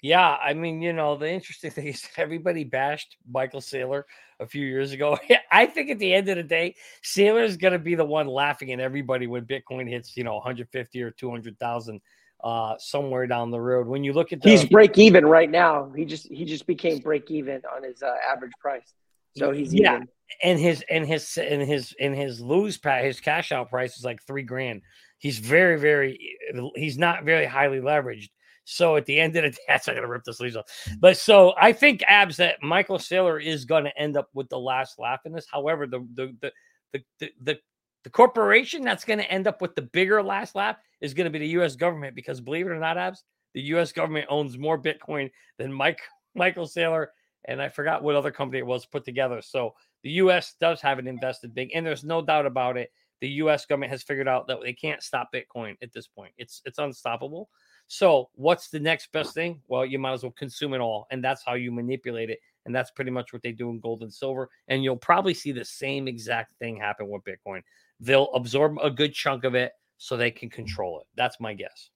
Yeah, 0.02 0.36
I 0.42 0.54
mean, 0.54 0.82
you 0.82 0.92
know, 0.92 1.16
the 1.16 1.30
interesting 1.30 1.70
thing 1.72 1.86
is 1.86 2.06
everybody 2.16 2.64
bashed 2.64 3.16
Michael 3.30 3.60
Saylor 3.60 4.04
a 4.40 4.46
few 4.46 4.66
years 4.66 4.92
ago. 4.92 5.18
I 5.52 5.66
think 5.66 5.90
at 5.90 5.98
the 5.98 6.12
end 6.12 6.28
of 6.28 6.36
the 6.36 6.42
day, 6.42 6.74
Saylor 7.02 7.44
is 7.44 7.56
going 7.56 7.72
to 7.72 7.78
be 7.78 7.94
the 7.94 8.04
one 8.04 8.26
laughing 8.26 8.72
at 8.72 8.80
everybody 8.80 9.26
when 9.26 9.44
Bitcoin 9.44 9.88
hits, 9.88 10.16
you 10.16 10.24
know, 10.24 10.34
150 10.34 11.02
or 11.02 11.10
200,000 11.10 12.00
uh, 12.44 12.74
somewhere 12.78 13.26
down 13.26 13.50
the 13.50 13.60
road. 13.60 13.86
When 13.86 14.04
you 14.04 14.12
look 14.12 14.32
at 14.32 14.42
the, 14.42 14.50
he's 14.50 14.64
break 14.66 14.98
even 14.98 15.24
right 15.24 15.50
now. 15.50 15.90
He 15.96 16.04
just 16.04 16.28
he 16.28 16.44
just 16.44 16.66
became 16.66 16.98
break 16.98 17.30
even 17.30 17.62
on 17.74 17.82
his 17.82 18.02
uh, 18.02 18.14
average 18.30 18.52
price, 18.60 18.92
so 19.36 19.50
he's 19.50 19.72
yeah. 19.72 19.96
Even. 19.96 20.08
And 20.42 20.58
his 20.58 20.84
and 20.90 21.06
his 21.06 21.38
and 21.38 21.62
his 21.62 21.94
and 21.98 22.14
his 22.14 22.40
lose 22.40 22.76
pat 22.76 23.04
his 23.04 23.20
cash 23.20 23.52
out 23.52 23.70
price 23.70 23.96
is 23.96 24.04
like 24.04 24.22
three 24.26 24.42
grand. 24.42 24.82
He's 25.18 25.38
very 25.38 25.78
very 25.78 26.36
he's 26.74 26.98
not 26.98 27.24
very 27.24 27.46
highly 27.46 27.80
leveraged. 27.80 28.28
So 28.64 28.96
at 28.96 29.06
the 29.06 29.20
end 29.20 29.36
of 29.36 29.42
the 29.44 29.50
day, 29.50 29.56
that's 29.68 29.86
not 29.86 29.94
going 29.94 30.04
to 30.04 30.08
rip 30.08 30.24
the 30.24 30.34
sleeves 30.34 30.56
off. 30.56 30.66
But 30.98 31.16
so 31.16 31.54
I 31.60 31.72
think 31.72 32.02
abs 32.08 32.36
that 32.38 32.62
Michael 32.62 32.98
Saylor 32.98 33.42
is 33.44 33.64
going 33.64 33.84
to 33.84 33.98
end 33.98 34.16
up 34.16 34.28
with 34.34 34.48
the 34.48 34.58
last 34.58 34.98
laugh 34.98 35.20
in 35.24 35.32
this. 35.32 35.46
However, 35.50 35.86
the 35.86 36.06
the 36.14 36.34
the 36.40 36.52
the 36.92 37.04
the, 37.20 37.30
the, 37.42 37.58
the 38.04 38.10
corporation 38.10 38.82
that's 38.82 39.04
going 39.04 39.18
to 39.18 39.30
end 39.30 39.46
up 39.46 39.60
with 39.60 39.74
the 39.74 39.82
bigger 39.82 40.22
last 40.22 40.54
laugh 40.54 40.76
is 41.00 41.14
going 41.14 41.24
to 41.24 41.30
be 41.30 41.38
the 41.38 41.48
U.S. 41.48 41.76
government 41.76 42.14
because 42.14 42.40
believe 42.40 42.66
it 42.66 42.70
or 42.70 42.78
not, 42.78 42.98
abs, 42.98 43.24
the 43.54 43.62
U.S. 43.62 43.92
government 43.92 44.26
owns 44.28 44.58
more 44.58 44.80
Bitcoin 44.80 45.30
than 45.58 45.72
Mike 45.72 46.00
Michael 46.34 46.66
Saylor 46.66 47.06
and 47.46 47.60
I 47.60 47.68
forgot 47.68 48.02
what 48.02 48.16
other 48.16 48.30
company 48.30 48.58
it 48.58 48.66
was 48.66 48.86
put 48.86 49.04
together. 49.04 49.42
So 49.42 49.74
the 50.02 50.10
U.S. 50.10 50.54
does 50.60 50.80
have 50.80 50.98
it 50.98 51.06
invested 51.06 51.54
big, 51.54 51.70
and 51.74 51.84
there's 51.84 52.04
no 52.04 52.22
doubt 52.22 52.46
about 52.46 52.76
it. 52.76 52.90
The 53.20 53.28
U.S. 53.28 53.66
government 53.66 53.92
has 53.92 54.02
figured 54.02 54.28
out 54.28 54.46
that 54.48 54.58
they 54.62 54.72
can't 54.72 55.02
stop 55.02 55.30
Bitcoin 55.32 55.76
at 55.82 55.92
this 55.92 56.06
point. 56.06 56.32
It's 56.36 56.60
it's 56.64 56.78
unstoppable. 56.78 57.48
So, 57.94 58.28
what's 58.34 58.70
the 58.70 58.80
next 58.80 59.12
best 59.12 59.34
thing? 59.34 59.60
Well, 59.68 59.86
you 59.86 60.00
might 60.00 60.14
as 60.14 60.24
well 60.24 60.32
consume 60.32 60.74
it 60.74 60.80
all. 60.80 61.06
And 61.12 61.22
that's 61.22 61.44
how 61.46 61.54
you 61.54 61.70
manipulate 61.70 62.28
it. 62.28 62.40
And 62.66 62.74
that's 62.74 62.90
pretty 62.90 63.12
much 63.12 63.32
what 63.32 63.40
they 63.44 63.52
do 63.52 63.70
in 63.70 63.78
gold 63.78 64.02
and 64.02 64.12
silver. 64.12 64.50
And 64.66 64.82
you'll 64.82 64.96
probably 64.96 65.32
see 65.32 65.52
the 65.52 65.64
same 65.64 66.08
exact 66.08 66.58
thing 66.58 66.76
happen 66.76 67.08
with 67.08 67.22
Bitcoin. 67.22 67.62
They'll 68.00 68.32
absorb 68.34 68.78
a 68.82 68.90
good 68.90 69.14
chunk 69.14 69.44
of 69.44 69.54
it 69.54 69.70
so 69.98 70.16
they 70.16 70.32
can 70.32 70.48
mm. 70.48 70.54
control 70.54 70.98
it. 71.02 71.06
That's 71.14 71.38
my 71.38 71.54
guess. 71.54 71.90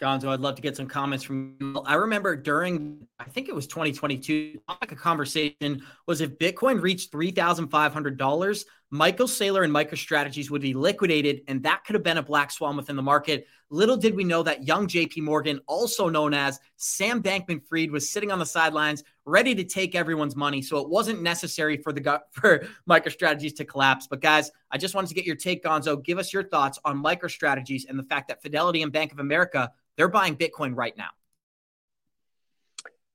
Gonzo, 0.00 0.28
I'd 0.28 0.38
love 0.38 0.54
to 0.54 0.62
get 0.62 0.76
some 0.76 0.86
comments 0.86 1.24
from 1.24 1.56
you. 1.60 1.82
I 1.84 1.94
remember 1.94 2.36
during, 2.36 3.08
I 3.18 3.24
think 3.24 3.48
it 3.48 3.54
was 3.54 3.66
2022, 3.66 4.60
topic 4.68 4.92
of 4.92 4.98
conversation 4.98 5.82
was 6.06 6.20
if 6.20 6.38
Bitcoin 6.38 6.80
reached 6.80 7.12
$3,500, 7.12 8.64
Michael 8.92 9.28
Saylor 9.28 9.62
and 9.62 9.72
MicroStrategies 9.72 10.50
would 10.50 10.62
be 10.62 10.74
liquidated, 10.74 11.42
and 11.46 11.62
that 11.62 11.84
could 11.84 11.94
have 11.94 12.02
been 12.02 12.18
a 12.18 12.22
black 12.22 12.50
swan 12.50 12.76
within 12.76 12.96
the 12.96 13.02
market. 13.02 13.46
Little 13.70 13.96
did 13.96 14.16
we 14.16 14.24
know 14.24 14.42
that 14.42 14.66
young 14.66 14.88
JP 14.88 15.22
Morgan, 15.22 15.60
also 15.68 16.08
known 16.08 16.34
as 16.34 16.58
Sam 16.76 17.22
Bankman 17.22 17.64
Fried, 17.64 17.92
was 17.92 18.10
sitting 18.10 18.32
on 18.32 18.40
the 18.40 18.46
sidelines 18.46 19.04
ready 19.24 19.54
to 19.54 19.62
take 19.62 19.94
everyone's 19.94 20.34
money. 20.34 20.60
So 20.60 20.78
it 20.78 20.88
wasn't 20.88 21.22
necessary 21.22 21.76
for 21.76 21.92
the 21.92 22.20
for 22.32 22.66
MicroStrategies 22.88 23.54
to 23.56 23.64
collapse. 23.64 24.08
But 24.08 24.20
guys, 24.20 24.50
I 24.72 24.78
just 24.78 24.96
wanted 24.96 25.08
to 25.08 25.14
get 25.14 25.24
your 25.24 25.36
take, 25.36 25.62
Gonzo. 25.62 26.02
Give 26.02 26.18
us 26.18 26.32
your 26.32 26.42
thoughts 26.42 26.80
on 26.84 27.00
MicroStrategies 27.00 27.88
and 27.88 27.96
the 27.96 28.04
fact 28.04 28.26
that 28.26 28.42
Fidelity 28.42 28.82
and 28.82 28.90
Bank 28.90 29.12
of 29.12 29.20
America 29.20 29.70
they're 29.96 30.08
buying 30.08 30.34
Bitcoin 30.34 30.74
right 30.74 30.96
now. 30.96 31.10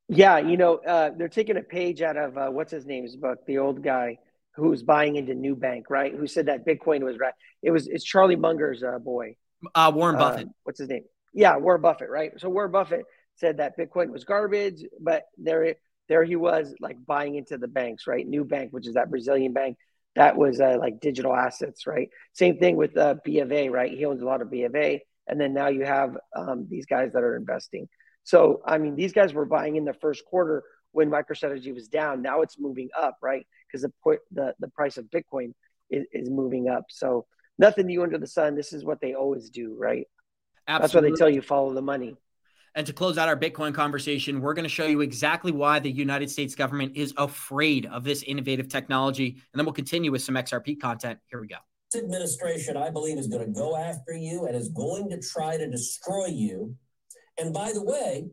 Yeah, 0.08 0.38
you 0.38 0.56
know, 0.56 0.76
uh, 0.76 1.10
they're 1.18 1.28
taking 1.28 1.58
a 1.58 1.64
page 1.64 2.04
out 2.04 2.16
of 2.16 2.38
uh, 2.38 2.48
what's 2.50 2.72
his 2.72 2.86
name's 2.86 3.16
book, 3.16 3.44
the 3.48 3.58
old 3.58 3.82
guy 3.82 4.20
who's 4.56 4.84
buying 4.84 5.16
into 5.16 5.34
Nubank, 5.34 5.84
right? 5.90 6.14
Who 6.14 6.28
said 6.28 6.48
that 6.48 6.66
Bitcoin 6.66 7.04
was 7.04 7.18
right? 7.18 7.34
It 7.62 7.72
was 7.72 7.88
it's 7.88 8.04
Charlie 8.04 8.36
Munger's 8.36 8.84
uh, 8.84 9.00
boy, 9.00 9.36
uh, 9.74 9.92
Warren 9.94 10.18
Buffett. 10.18 10.48
Uh, 10.48 10.52
what's 10.64 10.80
his 10.80 10.90
name? 10.90 11.04
Yeah, 11.34 11.58
Warren 11.58 11.82
Buffett, 11.82 12.10
right? 12.10 12.32
So 12.38 12.50
Warren 12.50 12.72
Buffett 12.72 13.06
said 13.36 13.58
that 13.58 13.78
Bitcoin 13.78 14.12
was 14.12 14.24
garbage, 14.24 14.84
but 15.00 15.24
there 15.38 15.76
there 16.08 16.24
he 16.24 16.36
was 16.36 16.74
like 16.80 16.98
buying 17.06 17.36
into 17.36 17.58
the 17.58 17.68
banks, 17.68 18.08
right? 18.08 18.30
Nubank, 18.30 18.72
which 18.72 18.88
is 18.88 18.94
that 18.94 19.10
Brazilian 19.10 19.54
bank, 19.54 19.78
that 20.16 20.38
was 20.38 20.60
uh, 20.60 20.78
like 20.80 21.00
digital 21.00 21.36
assets, 21.36 21.88
right? 21.88 22.10
Same 22.34 22.58
thing 22.58 22.76
with 22.76 22.96
uh, 22.96 23.16
B 23.24 23.40
of 23.40 23.52
A, 23.52 23.70
right? 23.70 23.92
He 23.92 24.06
owns 24.06 24.22
a 24.22 24.26
lot 24.26 24.42
of 24.42 24.52
B 24.52 24.64
of 24.64 24.76
A 24.76 25.02
and 25.28 25.40
then 25.40 25.54
now 25.54 25.68
you 25.68 25.86
have 25.86 26.18
um, 26.36 26.68
these 26.70 26.86
guys 26.86 27.12
that 27.14 27.24
are 27.24 27.36
investing. 27.36 27.88
So 28.24 28.62
I 28.66 28.78
mean, 28.78 28.96
these 28.96 29.14
guys 29.14 29.34
were 29.34 29.46
buying 29.46 29.76
in 29.76 29.86
the 29.86 29.94
first 29.94 30.26
quarter 30.26 30.64
when 30.92 31.10
MicroStrategy 31.10 31.74
was 31.74 31.88
down. 31.88 32.22
Now 32.22 32.42
it's 32.42 32.60
moving 32.60 32.90
up, 32.98 33.18
right? 33.22 33.46
Because 33.82 33.92
the 34.06 34.18
the 34.32 34.54
the 34.60 34.68
price 34.70 34.98
of 34.98 35.06
Bitcoin 35.06 35.54
is, 35.90 36.06
is 36.12 36.30
moving 36.30 36.70
up. 36.70 36.86
So 36.90 37.26
nothing 37.58 37.88
new 37.88 38.04
under 38.04 38.18
the 38.18 38.28
sun. 38.28 38.56
This 38.56 38.74
is 38.74 38.86
what 38.86 39.02
they 39.02 39.14
always 39.14 39.50
do, 39.50 39.76
right? 39.78 40.08
Absolutely. 40.68 40.82
That's 40.82 40.96
why 40.96 41.02
they 41.02 41.32
tell 41.32 41.36
you 41.36 41.42
follow 41.42 41.74
the 41.74 41.82
money. 41.82 42.16
And 42.76 42.86
to 42.88 42.94
close 42.94 43.18
out 43.18 43.30
our 43.30 43.38
Bitcoin 43.38 43.74
conversation, 43.74 44.42
we're 44.42 44.54
going 44.54 44.64
to 44.64 44.70
show 44.70 44.86
you 44.86 45.00
exactly 45.00 45.54
why 45.54 45.80
the 45.80 45.90
United 45.90 46.30
States 46.30 46.56
government 46.56 46.94
is 46.96 47.14
afraid 47.16 47.86
of 47.86 48.04
this 48.04 48.22
innovative 48.24 48.68
technology. 48.68 49.30
And 49.30 49.60
then 49.60 49.66
we'll 49.66 49.74
continue 49.74 50.12
with 50.12 50.22
some 50.22 50.36
XRP 50.36 50.82
content. 50.82 51.20
Here 51.30 51.40
we 51.40 51.48
go. 51.48 51.56
This 51.94 52.04
administration, 52.04 52.76
I 52.76 52.90
believe, 52.90 53.18
is 53.18 53.28
going 53.28 53.46
to 53.46 53.52
go 53.52 53.78
after 53.78 54.14
you 54.14 54.46
and 54.46 54.58
is 54.58 54.70
going 54.70 55.10
to 55.12 55.22
try 55.22 55.56
to 55.56 55.70
destroy 55.70 56.26
you. 56.26 56.76
And 57.38 57.54
by 57.54 57.72
the 57.72 57.82
way, 57.82 58.28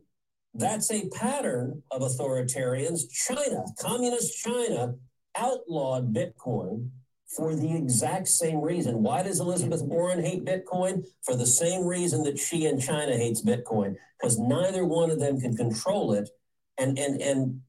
that's 0.55 0.91
a 0.91 1.07
pattern 1.09 1.81
of 1.91 2.01
authoritarians. 2.01 3.09
China, 3.11 3.63
communist 3.79 4.37
China, 4.37 4.95
outlawed 5.35 6.13
Bitcoin 6.13 6.89
for 7.35 7.55
the 7.55 7.75
exact 7.75 8.27
same 8.27 8.61
reason. 8.61 9.01
Why 9.01 9.23
does 9.23 9.39
Elizabeth 9.39 9.81
Warren 9.81 10.23
hate 10.23 10.45
Bitcoin? 10.45 11.05
For 11.23 11.35
the 11.35 11.45
same 11.45 11.85
reason 11.85 12.23
that 12.23 12.37
she 12.37 12.65
and 12.65 12.81
China 12.81 13.17
hates 13.17 13.41
Bitcoin, 13.41 13.95
because 14.19 14.37
neither 14.37 14.85
one 14.85 15.09
of 15.09 15.19
them 15.19 15.39
can 15.39 15.55
control 15.55 16.13
it. 16.13 16.29
And 16.77 16.97
and 16.97 17.21
and 17.21 17.61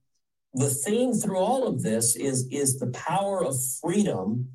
the 0.52 0.70
theme 0.70 1.12
through 1.12 1.38
all 1.38 1.66
of 1.66 1.82
this 1.82 2.16
is 2.16 2.46
is 2.50 2.78
the 2.78 2.88
power 2.88 3.44
of 3.44 3.56
freedom 3.80 4.50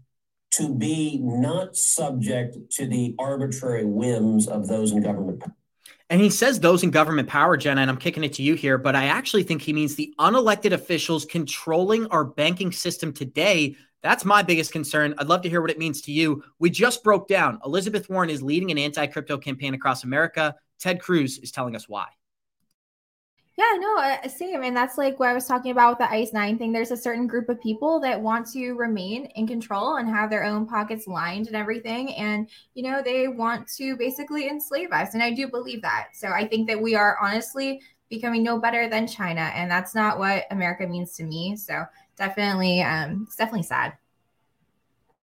to 0.51 0.74
be 0.74 1.20
not 1.22 1.76
subject 1.76 2.57
to 2.72 2.88
the 2.88 3.16
arbitrary 3.20 3.86
whims 3.86 4.47
of 4.47 4.68
those 4.68 4.91
in 4.91 5.01
government. 5.01 5.43
And 6.10 6.20
he 6.20 6.30
says 6.30 6.60
those 6.60 6.84
in 6.84 6.89
government 6.89 7.28
power, 7.28 7.55
Jenna, 7.55 7.82
and 7.82 7.89
I'm 7.89 7.97
kicking 7.97 8.24
it 8.24 8.34
to 8.34 8.43
you 8.43 8.55
here, 8.55 8.78
but 8.80 8.95
I 8.95 9.05
actually 9.05 9.43
think 9.43 9.62
he 9.62 9.74
means 9.74 9.95
the 9.95 10.14
unelected 10.20 10.74
officials 10.74 11.24
controlling 11.24 12.07
our 12.07 12.24
banking 12.24 12.72
system 12.72 13.14
today 13.14 13.76
that's 14.01 14.24
my 14.24 14.41
biggest 14.41 14.72
concern. 14.72 15.14
I'd 15.18 15.28
love 15.28 15.41
to 15.41 15.49
hear 15.49 15.62
what 15.62 15.72
it 15.72 15.80
means 15.80 16.01
to 16.03 16.12
you. 16.12 16.43
We 16.57 16.70
just 16.70 17.03
broke 17.03 17.28
down 17.28 17.60
Elizabeth 17.66 18.10
Warren 18.10 18.30
is 18.30 18.41
leading 18.41 18.72
an 18.72 18.78
anti 18.78 19.05
crypto 19.07 19.38
campaign 19.38 19.74
across 19.74 20.03
America. 20.03 20.55
Ted 20.80 21.01
Cruz 21.01 21.38
is 21.39 21.51
telling 21.51 21.76
us 21.76 21.89
why. 21.89 22.07
Yeah, 23.60 23.76
no, 23.78 24.30
same. 24.30 24.64
And 24.64 24.76
that's 24.78 24.97
like 24.97 25.20
what 25.20 25.28
I 25.28 25.34
was 25.34 25.45
talking 25.45 25.72
about 25.72 25.89
with 25.91 26.07
the 26.07 26.14
ICE 26.14 26.32
9 26.32 26.57
thing. 26.57 26.72
There's 26.72 26.91
a 26.91 26.97
certain 26.97 27.28
group 27.28 27.49
of 27.49 27.60
people 27.60 27.99
that 27.99 28.22
want 28.22 28.47
to 28.53 28.72
remain 28.74 29.26
in 29.36 29.47
control 29.47 29.97
and 29.97 30.07
have 30.07 30.30
their 30.30 30.45
own 30.45 30.66
pockets 30.66 31.07
lined 31.07 31.47
and 31.47 31.57
everything. 31.57 32.14
And, 32.16 32.49
you 32.74 32.84
know, 32.84 33.01
they 33.03 33.28
want 33.28 33.68
to 33.76 33.97
basically 33.97 34.47
enslave 34.47 34.93
us. 34.93 35.14
And 35.14 35.22
I 35.22 35.34
do 35.34 35.49
believe 35.49 35.82
that. 35.82 36.10
So 36.14 36.30
I 36.30 36.47
think 36.47 36.70
that 36.70 36.82
we 36.82 36.95
are 36.95 37.18
honestly 37.22 37.82
becoming 38.10 38.43
no 38.43 38.60
better 38.60 38.88
than 38.89 39.07
China. 39.07 39.41
And 39.41 39.70
that's 39.70 39.93
not 39.93 40.20
what 40.20 40.45
America 40.51 40.88
means 40.88 41.14
to 41.18 41.24
me. 41.26 41.57
So 41.57 41.84
definitely 42.18 42.82
um 42.82 43.24
it's 43.28 43.36
definitely 43.38 43.64
sad 43.64 43.93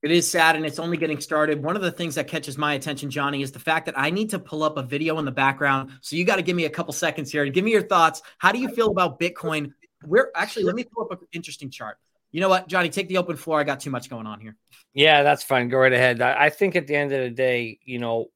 it 0.03 0.11
is 0.11 0.31
sad 0.31 0.57
and 0.57 0.65
it's 0.65 0.79
only 0.79 0.97
getting 0.97 1.21
started. 1.21 1.63
One 1.63 1.77
of 1.77 1.83
the 1.83 1.93
things 1.93 2.15
that 2.15 2.27
catches 2.27 2.57
my 2.57 2.75
attention, 2.75 3.11
Johnny, 3.11 3.43
is 3.43 3.53
the 3.53 3.59
fact 3.59 3.87
that 3.87 3.99
I 3.99 4.11
need 4.11 4.31
to 4.31 4.39
pull 4.39 4.63
up 4.63 4.79
a 4.79 4.83
video 4.83 5.19
in 5.19 5.25
the 5.25 5.31
background. 5.31 5.91
So 6.01 6.17
you 6.17 6.25
got 6.25 6.37
to 6.37 6.43
give 6.43 6.57
me 6.57 6.65
a 6.65 6.71
couple 6.71 6.93
seconds 6.93 7.31
here 7.31 7.45
and 7.45 7.53
give 7.53 7.65
me 7.65 7.73
your 7.73 7.83
thoughts. 7.83 8.23
How 8.39 8.51
do 8.53 8.59
you 8.59 8.69
feel 8.69 8.89
about 8.89 9.21
Bitcoin? 9.21 9.73
We're 10.05 10.31
actually, 10.35 10.65
let 10.65 10.75
me 10.75 10.85
pull 10.85 11.05
up 11.05 11.21
an 11.21 11.27
interesting 11.33 11.71
chart. 11.71 11.99
You 12.33 12.41
know 12.41 12.49
what, 12.49 12.69
Johnny, 12.69 12.89
take 12.89 13.09
the 13.09 13.19
open 13.19 13.37
floor. 13.37 13.61
I 13.61 13.65
got 13.65 13.81
too 13.81 13.91
much 13.91 14.09
going 14.09 14.27
on 14.27 14.41
here. 14.41 14.57
Yeah, 14.95 15.23
that's 15.23 15.43
fine. 15.43 15.69
Go 15.69 15.79
right 15.79 15.93
ahead. 15.93 16.23
I 16.23 16.49
think 16.49 16.77
at 16.77 16.87
the 16.87 16.95
end 16.95 17.13
of 17.13 17.21
the 17.21 17.31
day, 17.31 17.79
you 17.85 17.99
know, 17.99 18.31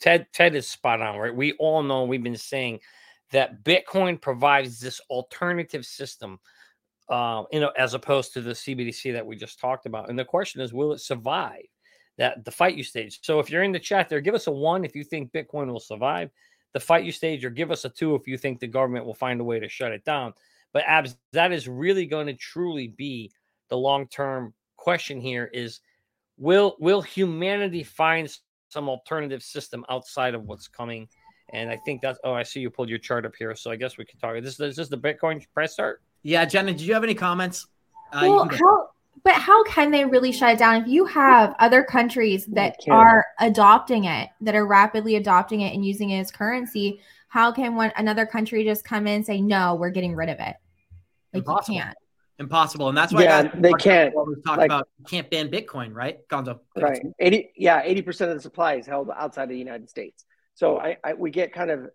Ted 0.00 0.26
Ted 0.32 0.54
is 0.54 0.68
spot 0.68 1.00
on, 1.00 1.18
right? 1.18 1.34
We 1.34 1.52
all 1.54 1.82
know 1.82 2.04
we've 2.04 2.22
been 2.22 2.36
saying 2.36 2.80
that 3.30 3.64
Bitcoin 3.64 4.20
provides 4.20 4.78
this 4.78 5.00
alternative 5.08 5.86
system 5.86 6.38
uh, 7.12 7.44
you 7.52 7.60
know, 7.60 7.70
as 7.76 7.92
opposed 7.92 8.32
to 8.32 8.40
the 8.40 8.52
CBDC 8.52 9.12
that 9.12 9.26
we 9.26 9.36
just 9.36 9.60
talked 9.60 9.84
about. 9.84 10.08
And 10.08 10.18
the 10.18 10.24
question 10.24 10.62
is, 10.62 10.72
will 10.72 10.94
it 10.94 11.00
survive 11.00 11.66
that 12.16 12.42
the 12.46 12.50
fight 12.50 12.74
you 12.74 12.82
stage? 12.82 13.20
So 13.22 13.38
if 13.38 13.50
you're 13.50 13.64
in 13.64 13.70
the 13.70 13.78
chat 13.78 14.08
there, 14.08 14.22
give 14.22 14.34
us 14.34 14.46
a 14.46 14.50
one 14.50 14.82
if 14.82 14.96
you 14.96 15.04
think 15.04 15.30
Bitcoin 15.30 15.70
will 15.70 15.78
survive 15.78 16.30
the 16.72 16.80
fight 16.80 17.04
you 17.04 17.12
stage, 17.12 17.44
or 17.44 17.50
give 17.50 17.70
us 17.70 17.84
a 17.84 17.90
two 17.90 18.14
if 18.14 18.26
you 18.26 18.38
think 18.38 18.58
the 18.58 18.66
government 18.66 19.04
will 19.04 19.12
find 19.12 19.38
a 19.42 19.44
way 19.44 19.60
to 19.60 19.68
shut 19.68 19.92
it 19.92 20.06
down. 20.06 20.32
But 20.72 20.84
abs, 20.86 21.14
that 21.34 21.52
is 21.52 21.68
really 21.68 22.06
going 22.06 22.28
to 22.28 22.32
truly 22.32 22.88
be 22.88 23.30
the 23.68 23.76
long 23.76 24.08
term 24.08 24.54
question 24.78 25.20
here: 25.20 25.50
is 25.52 25.80
will 26.38 26.76
will 26.80 27.02
humanity 27.02 27.82
find 27.82 28.34
some 28.70 28.88
alternative 28.88 29.42
system 29.42 29.84
outside 29.90 30.34
of 30.34 30.44
what's 30.44 30.66
coming? 30.66 31.08
And 31.52 31.68
I 31.68 31.76
think 31.84 32.00
that's. 32.00 32.18
Oh, 32.24 32.32
I 32.32 32.42
see 32.42 32.60
you 32.60 32.70
pulled 32.70 32.88
your 32.88 32.98
chart 32.98 33.26
up 33.26 33.34
here, 33.38 33.54
so 33.54 33.70
I 33.70 33.76
guess 33.76 33.98
we 33.98 34.06
can 34.06 34.18
talk. 34.18 34.34
This 34.42 34.58
is 34.58 34.76
this 34.76 34.88
the 34.88 34.96
Bitcoin 34.96 35.44
price 35.52 35.76
chart. 35.76 36.00
Yeah, 36.22 36.44
Jenna, 36.44 36.72
did 36.72 36.82
you 36.82 36.94
have 36.94 37.04
any 37.04 37.14
comments? 37.14 37.66
Uh, 38.12 38.20
well, 38.22 38.48
how, 38.48 38.88
but 39.24 39.34
how 39.34 39.62
can 39.64 39.90
they 39.90 40.04
really 40.04 40.32
shut 40.32 40.54
it 40.54 40.58
down 40.58 40.82
if 40.82 40.88
you 40.88 41.04
have 41.06 41.54
other 41.58 41.82
countries 41.82 42.46
that 42.46 42.76
are 42.90 43.26
adopting 43.40 44.04
it, 44.04 44.28
that 44.40 44.54
are 44.54 44.66
rapidly 44.66 45.16
adopting 45.16 45.62
it 45.62 45.74
and 45.74 45.84
using 45.84 46.10
it 46.10 46.20
as 46.20 46.30
currency? 46.30 47.00
How 47.28 47.50
can 47.50 47.74
one 47.74 47.92
another 47.96 48.26
country 48.26 48.64
just 48.64 48.84
come 48.84 49.06
in 49.06 49.14
and 49.14 49.26
say 49.26 49.40
no, 49.40 49.74
we're 49.74 49.90
getting 49.90 50.14
rid 50.14 50.28
of 50.28 50.38
it? 50.38 50.54
Like 51.32 51.40
Impossible. 51.40 51.76
you 51.76 51.82
can't. 51.82 51.96
Impossible, 52.38 52.88
and 52.88 52.98
that's 52.98 53.12
why 53.12 53.22
yeah, 53.22 53.42
they 53.54 53.72
can't. 53.74 54.12
Talk 54.44 54.56
like, 54.56 54.66
about 54.66 54.88
can't 55.06 55.30
ban 55.30 55.48
Bitcoin, 55.48 55.94
right, 55.94 56.26
Gonzo? 56.28 56.58
Right. 56.76 57.00
Eighty, 57.20 57.50
yeah, 57.56 57.82
eighty 57.84 58.02
percent 58.02 58.30
of 58.30 58.36
the 58.36 58.42
supply 58.42 58.74
is 58.74 58.86
held 58.86 59.10
outside 59.16 59.44
of 59.44 59.48
the 59.50 59.58
United 59.58 59.88
States. 59.88 60.24
So 60.54 60.78
I, 60.78 60.96
I 61.04 61.14
we 61.14 61.30
get 61.30 61.52
kind 61.52 61.70
of 61.70 61.90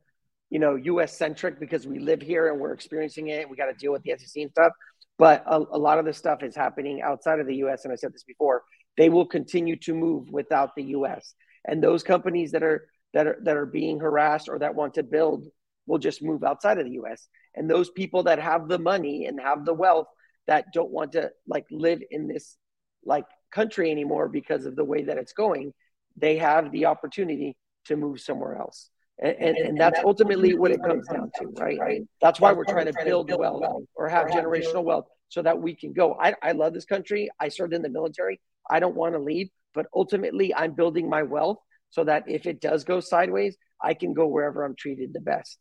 you 0.50 0.60
know, 0.60 0.76
US 0.76 1.18
centric 1.18 1.60
because 1.60 1.86
we 1.86 2.00
live 2.00 2.22
here 2.22 2.52
and 2.52 2.60
we're 2.60 2.74
experiencing 2.74 3.28
it. 3.28 3.50
We 3.50 3.58
got 3.58 3.66
to 3.66 3.74
deal 3.74 3.92
with 3.92 4.04
the 4.04 4.16
SEC 4.18 4.42
and 4.42 4.52
stuff. 4.52 4.72
But 5.18 5.44
a, 5.48 5.58
a, 5.58 5.78
lot 5.78 6.00
of 6.00 6.06
this 6.06 6.18
stuff 6.18 6.44
is 6.44 6.56
happening 6.56 7.02
outside 7.02 7.40
of 7.40 7.48
the 7.48 7.56
US. 7.58 7.84
And 7.84 7.92
I 7.92 7.96
said 7.96 8.14
this 8.14 8.24
before, 8.24 8.64
they 8.98 9.10
will 9.10 9.26
continue 9.26 9.76
to 9.78 9.94
move 9.94 10.30
without 10.30 10.76
the 10.76 10.84
US. 10.84 11.34
And 11.66 11.84
those 11.84 12.04
companies 12.04 12.52
that 12.52 12.64
are 12.64 12.88
that 13.14 13.28
are 13.28 13.38
that 13.44 13.58
are 13.58 13.66
being 13.66 14.00
harassed 14.00 14.48
or 14.48 14.60
that 14.60 14.76
want 14.76 14.94
to 14.96 15.04
build 15.04 15.48
will 15.86 15.98
just 15.98 16.22
move 16.22 16.44
outside 16.44 16.78
of 16.78 16.86
the 16.86 17.00
US. 17.02 17.28
And 17.56 17.70
those 17.70 17.90
people 17.90 18.24
that 18.24 18.40
have 18.40 18.68
the 18.68 18.80
money 18.80 19.26
and 19.26 19.40
have 19.40 19.66
the 19.66 19.74
wealth 19.74 20.08
that 20.46 20.66
don't 20.74 20.92
want 20.92 21.14
to 21.14 21.32
like 21.48 21.66
live 21.72 22.02
in 22.12 22.28
this 22.28 22.58
like 23.04 23.26
country 23.52 23.92
anymore 23.92 24.30
because 24.30 24.66
of 24.66 24.76
the 24.76 24.84
way 24.84 25.04
that 25.04 25.18
it's 25.18 25.34
going, 25.34 25.74
they 26.16 26.38
have 26.38 26.72
the 26.72 26.86
opportunity 26.86 27.58
to 27.86 27.96
move 27.96 28.20
somewhere 28.20 28.58
else. 28.58 28.90
And, 29.20 29.36
and, 29.40 29.58
and, 29.58 29.80
that's 29.80 30.00
ultimately 30.04 30.54
what 30.54 30.70
it 30.70 30.80
comes 30.84 31.08
down 31.08 31.32
to, 31.40 31.48
right? 31.58 32.02
That's 32.22 32.40
why 32.40 32.54
we're 32.54 32.66
trying 32.66 32.86
to 32.86 32.94
build 33.04 33.32
wealth 33.36 33.84
or 33.96 34.08
have 34.08 34.28
generational 34.28 34.84
wealth 34.84 35.08
so 35.30 35.42
that 35.42 35.60
we 35.60 35.76
can 35.76 35.92
go. 35.92 36.16
I, 36.20 36.36
I 36.44 36.52
love 36.52 36.74
this 36.74 36.86
country. 36.86 37.30
I 37.40 37.50
served 37.50 37.74
in 37.74 37.82
the 37.82 37.90
military. 37.90 38.40
I 38.70 38.80
don't 38.80 38.96
want 38.96 39.14
to 39.16 39.20
leave, 39.20 39.50
but 39.74 39.88
ultimately, 39.96 40.54
I'm 40.54 40.74
building 40.74 41.10
my 41.10 41.24
wealth 41.24 41.58
so 41.90 42.04
that 42.04 42.26
if 42.28 42.46
it 42.46 42.62
does 42.62 42.84
go 42.84 43.00
sideways, 43.00 43.58
I 43.82 43.96
can 43.96 44.14
go 44.14 44.28
wherever 44.28 44.64
I'm 44.64 44.76
treated 44.76 45.14
the 45.14 45.22
best. 45.22 45.58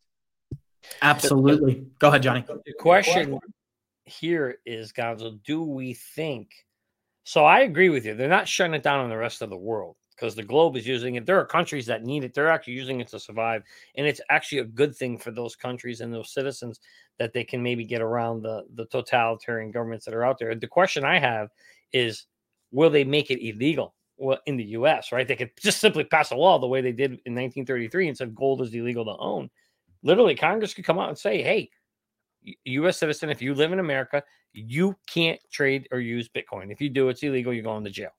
Absolutely. 1.01 1.87
Go 1.99 2.09
ahead, 2.09 2.23
Johnny. 2.23 2.45
The 2.47 2.73
question 2.73 3.39
here 4.05 4.57
is, 4.65 4.93
Gonzo, 4.93 5.39
do 5.43 5.63
we 5.63 5.93
think? 5.93 6.51
So 7.23 7.43
I 7.43 7.61
agree 7.61 7.89
with 7.89 8.05
you. 8.05 8.15
They're 8.15 8.29
not 8.29 8.47
shutting 8.47 8.73
it 8.73 8.83
down 8.83 8.99
on 8.99 9.09
the 9.09 9.17
rest 9.17 9.41
of 9.41 9.49
the 9.49 9.57
world 9.57 9.95
because 10.17 10.35
the 10.35 10.43
globe 10.43 10.75
is 10.75 10.87
using 10.87 11.15
it. 11.15 11.25
There 11.25 11.39
are 11.39 11.45
countries 11.45 11.85
that 11.85 12.03
need 12.03 12.23
it. 12.23 12.33
They're 12.33 12.49
actually 12.49 12.73
using 12.73 12.99
it 12.99 13.07
to 13.09 13.19
survive. 13.19 13.63
And 13.95 14.07
it's 14.07 14.21
actually 14.29 14.59
a 14.59 14.65
good 14.65 14.95
thing 14.95 15.17
for 15.17 15.31
those 15.31 15.55
countries 15.55 16.01
and 16.01 16.13
those 16.13 16.33
citizens 16.33 16.79
that 17.19 17.33
they 17.33 17.43
can 17.43 17.61
maybe 17.61 17.85
get 17.85 18.01
around 18.01 18.41
the, 18.41 18.63
the 18.73 18.85
totalitarian 18.87 19.71
governments 19.71 20.05
that 20.05 20.15
are 20.15 20.25
out 20.25 20.39
there. 20.39 20.53
The 20.55 20.67
question 20.67 21.03
I 21.03 21.19
have 21.19 21.49
is 21.93 22.25
will 22.71 22.89
they 22.89 23.03
make 23.03 23.29
it 23.31 23.45
illegal? 23.45 23.93
Well, 24.17 24.39
in 24.47 24.57
the 24.57 24.63
US, 24.63 25.11
right? 25.11 25.27
They 25.27 25.35
could 25.35 25.51
just 25.59 25.79
simply 25.79 26.03
pass 26.03 26.31
a 26.31 26.35
law 26.35 26.57
the 26.57 26.67
way 26.67 26.81
they 26.81 26.91
did 26.91 27.11
in 27.11 27.35
1933 27.35 28.07
and 28.07 28.17
said 28.17 28.33
gold 28.33 28.61
is 28.61 28.73
illegal 28.73 29.05
to 29.05 29.15
own. 29.19 29.49
Literally, 30.01 30.35
Congress 30.35 30.73
could 30.73 30.85
come 30.85 30.97
out 30.97 31.09
and 31.09 31.17
say, 31.17 31.43
hey, 31.43 31.69
U.S. 32.65 32.97
citizen, 32.97 33.29
if 33.29 33.41
you 33.41 33.53
live 33.53 33.71
in 33.73 33.79
America, 33.79 34.23
you 34.53 34.95
can't 35.07 35.39
trade 35.51 35.87
or 35.91 35.99
use 35.99 36.29
Bitcoin. 36.29 36.71
If 36.71 36.81
you 36.81 36.89
do, 36.89 37.09
it's 37.09 37.21
illegal. 37.21 37.53
You're 37.53 37.63
going 37.63 37.83
to 37.83 37.91
jail. 37.91 38.11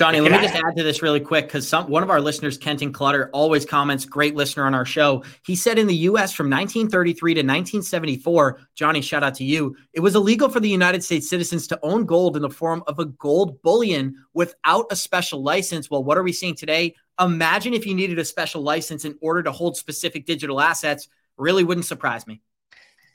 Johnny, 0.00 0.18
let 0.18 0.32
me 0.32 0.38
just 0.38 0.54
add 0.54 0.74
to 0.78 0.82
this 0.82 1.02
really 1.02 1.20
quick 1.20 1.44
because 1.44 1.68
some 1.68 1.90
one 1.90 2.02
of 2.02 2.08
our 2.08 2.22
listeners, 2.22 2.56
Kenton 2.56 2.90
Clutter, 2.90 3.28
always 3.34 3.66
comments, 3.66 4.06
great 4.06 4.34
listener 4.34 4.64
on 4.64 4.74
our 4.74 4.86
show. 4.86 5.22
He 5.44 5.54
said 5.54 5.78
in 5.78 5.86
the 5.86 5.94
US 5.94 6.32
from 6.32 6.48
1933 6.48 7.34
to 7.34 7.40
1974, 7.40 8.60
Johnny, 8.74 9.02
shout 9.02 9.22
out 9.22 9.34
to 9.34 9.44
you, 9.44 9.76
it 9.92 10.00
was 10.00 10.14
illegal 10.14 10.48
for 10.48 10.58
the 10.58 10.70
United 10.70 11.04
States 11.04 11.28
citizens 11.28 11.66
to 11.66 11.78
own 11.82 12.06
gold 12.06 12.34
in 12.34 12.40
the 12.40 12.48
form 12.48 12.82
of 12.86 12.98
a 12.98 13.04
gold 13.04 13.60
bullion 13.60 14.14
without 14.32 14.86
a 14.90 14.96
special 14.96 15.42
license. 15.42 15.90
Well, 15.90 16.02
what 16.02 16.16
are 16.16 16.22
we 16.22 16.32
seeing 16.32 16.54
today? 16.56 16.94
Imagine 17.20 17.74
if 17.74 17.86
you 17.86 17.94
needed 17.94 18.18
a 18.18 18.24
special 18.24 18.62
license 18.62 19.04
in 19.04 19.18
order 19.20 19.42
to 19.42 19.52
hold 19.52 19.76
specific 19.76 20.24
digital 20.24 20.62
assets. 20.62 21.08
Really 21.36 21.62
wouldn't 21.62 21.84
surprise 21.84 22.26
me. 22.26 22.40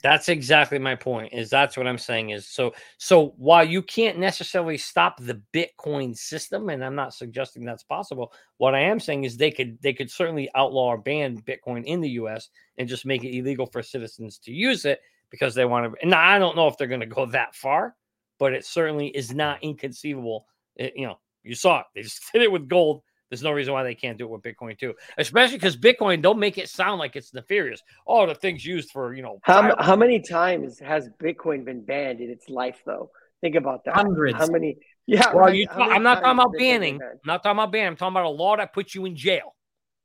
That's 0.06 0.28
exactly 0.28 0.78
my 0.78 0.94
point. 0.94 1.32
Is 1.32 1.50
that's 1.50 1.76
what 1.76 1.88
I'm 1.88 1.98
saying 1.98 2.30
is 2.30 2.46
so 2.46 2.72
so 2.96 3.34
while 3.38 3.64
you 3.64 3.82
can't 3.82 4.18
necessarily 4.18 4.78
stop 4.78 5.18
the 5.18 5.42
Bitcoin 5.52 6.16
system, 6.16 6.68
and 6.68 6.84
I'm 6.84 6.94
not 6.94 7.12
suggesting 7.12 7.64
that's 7.64 7.82
possible, 7.82 8.32
what 8.58 8.76
I 8.76 8.82
am 8.82 9.00
saying 9.00 9.24
is 9.24 9.36
they 9.36 9.50
could 9.50 9.82
they 9.82 9.92
could 9.92 10.08
certainly 10.08 10.48
outlaw 10.54 10.90
or 10.90 10.98
ban 10.98 11.42
Bitcoin 11.42 11.82
in 11.86 12.00
the 12.00 12.10
US 12.10 12.50
and 12.78 12.88
just 12.88 13.04
make 13.04 13.24
it 13.24 13.36
illegal 13.36 13.66
for 13.66 13.82
citizens 13.82 14.38
to 14.44 14.52
use 14.52 14.84
it 14.84 15.00
because 15.28 15.56
they 15.56 15.64
want 15.64 15.92
to 15.92 16.00
and 16.00 16.14
I 16.14 16.38
don't 16.38 16.54
know 16.54 16.68
if 16.68 16.78
they're 16.78 16.86
gonna 16.86 17.04
go 17.04 17.26
that 17.26 17.56
far, 17.56 17.96
but 18.38 18.52
it 18.52 18.64
certainly 18.64 19.08
is 19.08 19.34
not 19.34 19.60
inconceivable. 19.60 20.46
It, 20.76 20.92
you 20.94 21.08
know, 21.08 21.18
you 21.42 21.56
saw 21.56 21.80
it. 21.80 21.86
They 21.96 22.02
just 22.02 22.22
did 22.32 22.42
it 22.42 22.52
with 22.52 22.68
gold 22.68 23.02
There's 23.30 23.42
no 23.42 23.50
reason 23.52 23.72
why 23.72 23.82
they 23.82 23.94
can't 23.94 24.18
do 24.18 24.24
it 24.24 24.30
with 24.30 24.42
Bitcoin 24.42 24.78
too, 24.78 24.94
especially 25.18 25.56
because 25.56 25.76
Bitcoin 25.76 26.22
don't 26.22 26.38
make 26.38 26.58
it 26.58 26.68
sound 26.68 26.98
like 26.98 27.16
it's 27.16 27.34
nefarious. 27.34 27.82
Oh, 28.06 28.26
the 28.26 28.34
thing's 28.34 28.64
used 28.64 28.90
for 28.90 29.14
you 29.14 29.22
know. 29.22 29.40
How, 29.42 29.74
how 29.80 29.96
many 29.96 30.20
times 30.20 30.78
has 30.78 31.08
Bitcoin 31.20 31.64
been 31.64 31.84
banned 31.84 32.20
in 32.20 32.30
its 32.30 32.48
life, 32.48 32.82
though? 32.86 33.10
Think 33.40 33.56
about 33.56 33.84
that. 33.84 33.94
Hundreds. 33.94 34.38
How 34.38 34.46
many? 34.46 34.76
Yeah. 35.06 35.32
Well, 35.32 35.46
right. 35.46 35.54
you 35.56 35.66
How 35.68 35.78
many 35.78 35.92
I'm 35.92 36.02
not 36.02 36.22
talking 36.22 36.30
about 36.32 36.52
has 36.54 36.54
Bitcoin 36.54 36.58
been 36.58 36.80
banning. 36.80 37.00
I'm 37.02 37.18
not 37.24 37.42
talking 37.42 37.58
about 37.58 37.72
banning. 37.72 37.88
I'm 37.88 37.96
talking 37.96 38.12
about 38.12 38.26
a 38.26 38.30
law 38.30 38.56
that 38.56 38.72
puts 38.72 38.94
you 38.94 39.04
in 39.06 39.16
jail. 39.16 39.54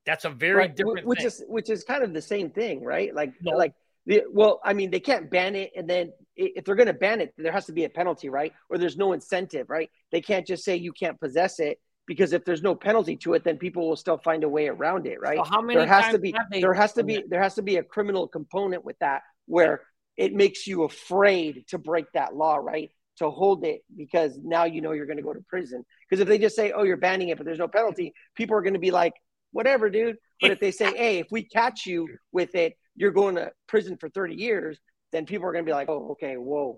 That's 0.05 0.26
a 0.26 0.30
very 0.30 0.57
Right, 0.57 0.76
different 0.76 1.05
which 1.05 1.19
thing. 1.19 1.28
is 1.28 1.43
which 1.47 1.69
is 1.69 1.84
kind 1.84 2.03
of 2.03 2.13
the 2.13 2.22
same 2.22 2.49
thing, 2.49 2.84
right? 2.84 3.13
Like 3.13 3.34
No. 3.41 3.51
like 3.51 3.74
the 4.07 4.24
well, 4.32 4.59
I 4.63 4.74
mean, 4.74 4.89
they 4.89 4.99
can't 4.99 5.30
ban 5.30 5.55
it, 5.55 5.72
and 5.76 5.88
then 5.88 6.11
if 6.36 6.65
they're 6.65 6.76
going 6.76 6.88
to 6.88 6.93
ban 6.93 7.22
it, 7.22 7.34
there 7.38 7.51
has 7.51 7.67
to 7.67 7.72
be 7.72 7.84
a 7.84 7.89
penalty, 7.89 8.30
right? 8.30 8.51
Or 8.69 8.80
there's 8.80 8.97
no 8.97 9.13
incentive, 9.13 9.69
right? 9.69 9.91
They 10.11 10.22
can't 10.22 10.47
just 10.47 10.63
say 10.63 10.76
you 10.76 10.91
can't 10.91 11.19
possess 11.19 11.59
it 11.59 11.80
because 12.12 12.34
if 12.34 12.43
there's 12.43 12.62
no 12.62 12.76
penalty 12.76 13.16
to 13.16 13.36
it, 13.36 13.45
then 13.45 13.57
people 13.57 13.88
will 13.88 13.95
still 13.95 14.18
find 14.18 14.43
a 14.43 14.49
way 14.49 14.68
around 14.68 15.07
it, 15.07 15.22
right? 15.22 15.38
So 15.38 15.45
how 15.45 15.62
many 15.62 15.80
there 15.80 15.88
has 15.88 16.12
to 16.12 16.20
be 16.20 16.36
there 16.59 16.74
has 16.74 16.91
to 16.91 17.05
be 17.05 17.24
there 17.30 17.41
has 17.41 17.55
to 17.55 17.62
be 17.62 17.78
a 17.78 17.84
criminal 17.84 18.28
component 18.28 18.84
with 18.84 18.99
that 18.99 19.22
where 19.45 19.80
it 20.18 20.34
makes 20.34 20.68
you 20.68 20.84
afraid 20.84 21.64
to 21.70 21.78
break 21.78 22.12
that 22.14 22.36
law, 22.36 22.57
right? 22.57 22.89
To 23.20 23.30
hold 23.30 23.64
it 23.64 23.84
because 23.95 24.38
now 24.43 24.66
you 24.66 24.82
know 24.82 24.91
you're 24.91 25.05
going 25.05 25.20
to 25.20 25.24
go 25.24 25.32
to 25.32 25.39
prison. 25.47 25.86
Because 26.09 26.20
if 26.20 26.28
they 26.28 26.38
just 26.38 26.53
say, 26.53 26.74
"Oh, 26.74 26.84
you're 26.84 26.97
banning 26.97 27.30
it," 27.30 27.38
but 27.38 27.45
there's 27.45 27.57
no 27.57 27.70
penalty, 27.70 28.14
people 28.36 28.57
are 28.57 28.62
going 28.62 28.74
to 28.74 28.80
be 28.80 28.91
like, 28.91 29.14
"Whatever, 29.53 29.89
dude." 29.89 30.18
But 30.41 30.51
if 30.51 30.59
they 30.59 30.72
say, 30.72 30.93
"Hey, 30.97 31.20
if 31.20 31.28
we 31.32 31.43
catch 31.43 31.86
you 31.86 32.09
with 32.34 32.55
it, 32.55 32.74
you're 32.97 33.12
going 33.12 33.36
to 33.36 33.53
prison 33.68 33.95
for 33.97 34.09
30 34.09 34.36
years," 34.36 34.78
then 35.14 35.26
people 35.26 35.47
are 35.47 35.53
going 35.53 35.64
to 35.64 35.70
be 35.70 35.74
like, 35.74 35.88
"Oh, 35.88 36.09
okay, 36.12 36.36
whoa." 36.36 36.78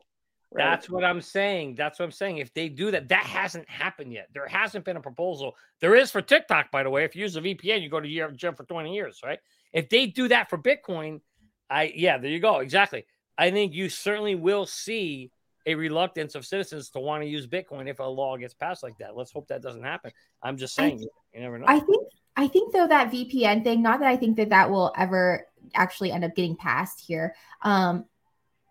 Right? 0.53 0.63
That's 0.63 0.89
what 0.89 1.03
I'm 1.03 1.21
saying. 1.21 1.75
That's 1.75 1.99
what 1.99 2.05
I'm 2.05 2.11
saying. 2.11 2.37
If 2.37 2.53
they 2.53 2.69
do 2.69 2.91
that, 2.91 3.09
that 3.09 3.25
hasn't 3.25 3.67
happened 3.67 4.13
yet. 4.13 4.29
There 4.33 4.47
hasn't 4.47 4.85
been 4.85 4.97
a 4.97 5.01
proposal. 5.01 5.55
There 5.79 5.95
is 5.95 6.11
for 6.11 6.21
TikTok, 6.21 6.71
by 6.71 6.83
the 6.83 6.89
way. 6.89 7.03
If 7.03 7.15
you 7.15 7.23
use 7.23 7.35
a 7.35 7.41
VPN, 7.41 7.81
you 7.81 7.89
go 7.89 7.99
to 7.99 8.07
year- 8.07 8.31
jail 8.31 8.53
for 8.53 8.63
20 8.63 8.93
years, 8.93 9.21
right? 9.23 9.39
If 9.71 9.89
they 9.89 10.05
do 10.05 10.27
that 10.27 10.49
for 10.49 10.57
Bitcoin, 10.57 11.21
I 11.69 11.91
yeah, 11.95 12.17
there 12.19 12.29
you 12.29 12.39
go. 12.39 12.59
Exactly. 12.59 13.05
I 13.37 13.49
think 13.49 13.73
you 13.73 13.89
certainly 13.89 14.35
will 14.35 14.65
see 14.65 15.31
a 15.65 15.75
reluctance 15.75 16.35
of 16.35 16.45
citizens 16.45 16.89
to 16.91 16.99
want 16.99 17.23
to 17.23 17.27
use 17.27 17.47
Bitcoin 17.47 17.89
if 17.89 17.99
a 17.99 18.03
law 18.03 18.37
gets 18.37 18.53
passed 18.53 18.83
like 18.83 18.97
that. 18.99 19.15
Let's 19.15 19.31
hope 19.31 19.47
that 19.47 19.61
doesn't 19.61 19.83
happen. 19.83 20.11
I'm 20.41 20.57
just 20.57 20.75
saying, 20.75 20.99
you 20.99 21.41
never 21.41 21.57
know. 21.57 21.65
I 21.67 21.79
think 21.79 22.07
I 22.35 22.47
think 22.47 22.73
though 22.73 22.87
that 22.87 23.11
VPN 23.11 23.63
thing, 23.63 23.81
not 23.81 23.99
that 23.99 24.09
I 24.09 24.17
think 24.17 24.37
that 24.37 24.49
that 24.49 24.69
will 24.69 24.91
ever 24.97 25.47
actually 25.73 26.11
end 26.11 26.23
up 26.23 26.35
getting 26.35 26.55
passed 26.55 27.03
here, 27.05 27.35
um, 27.61 28.05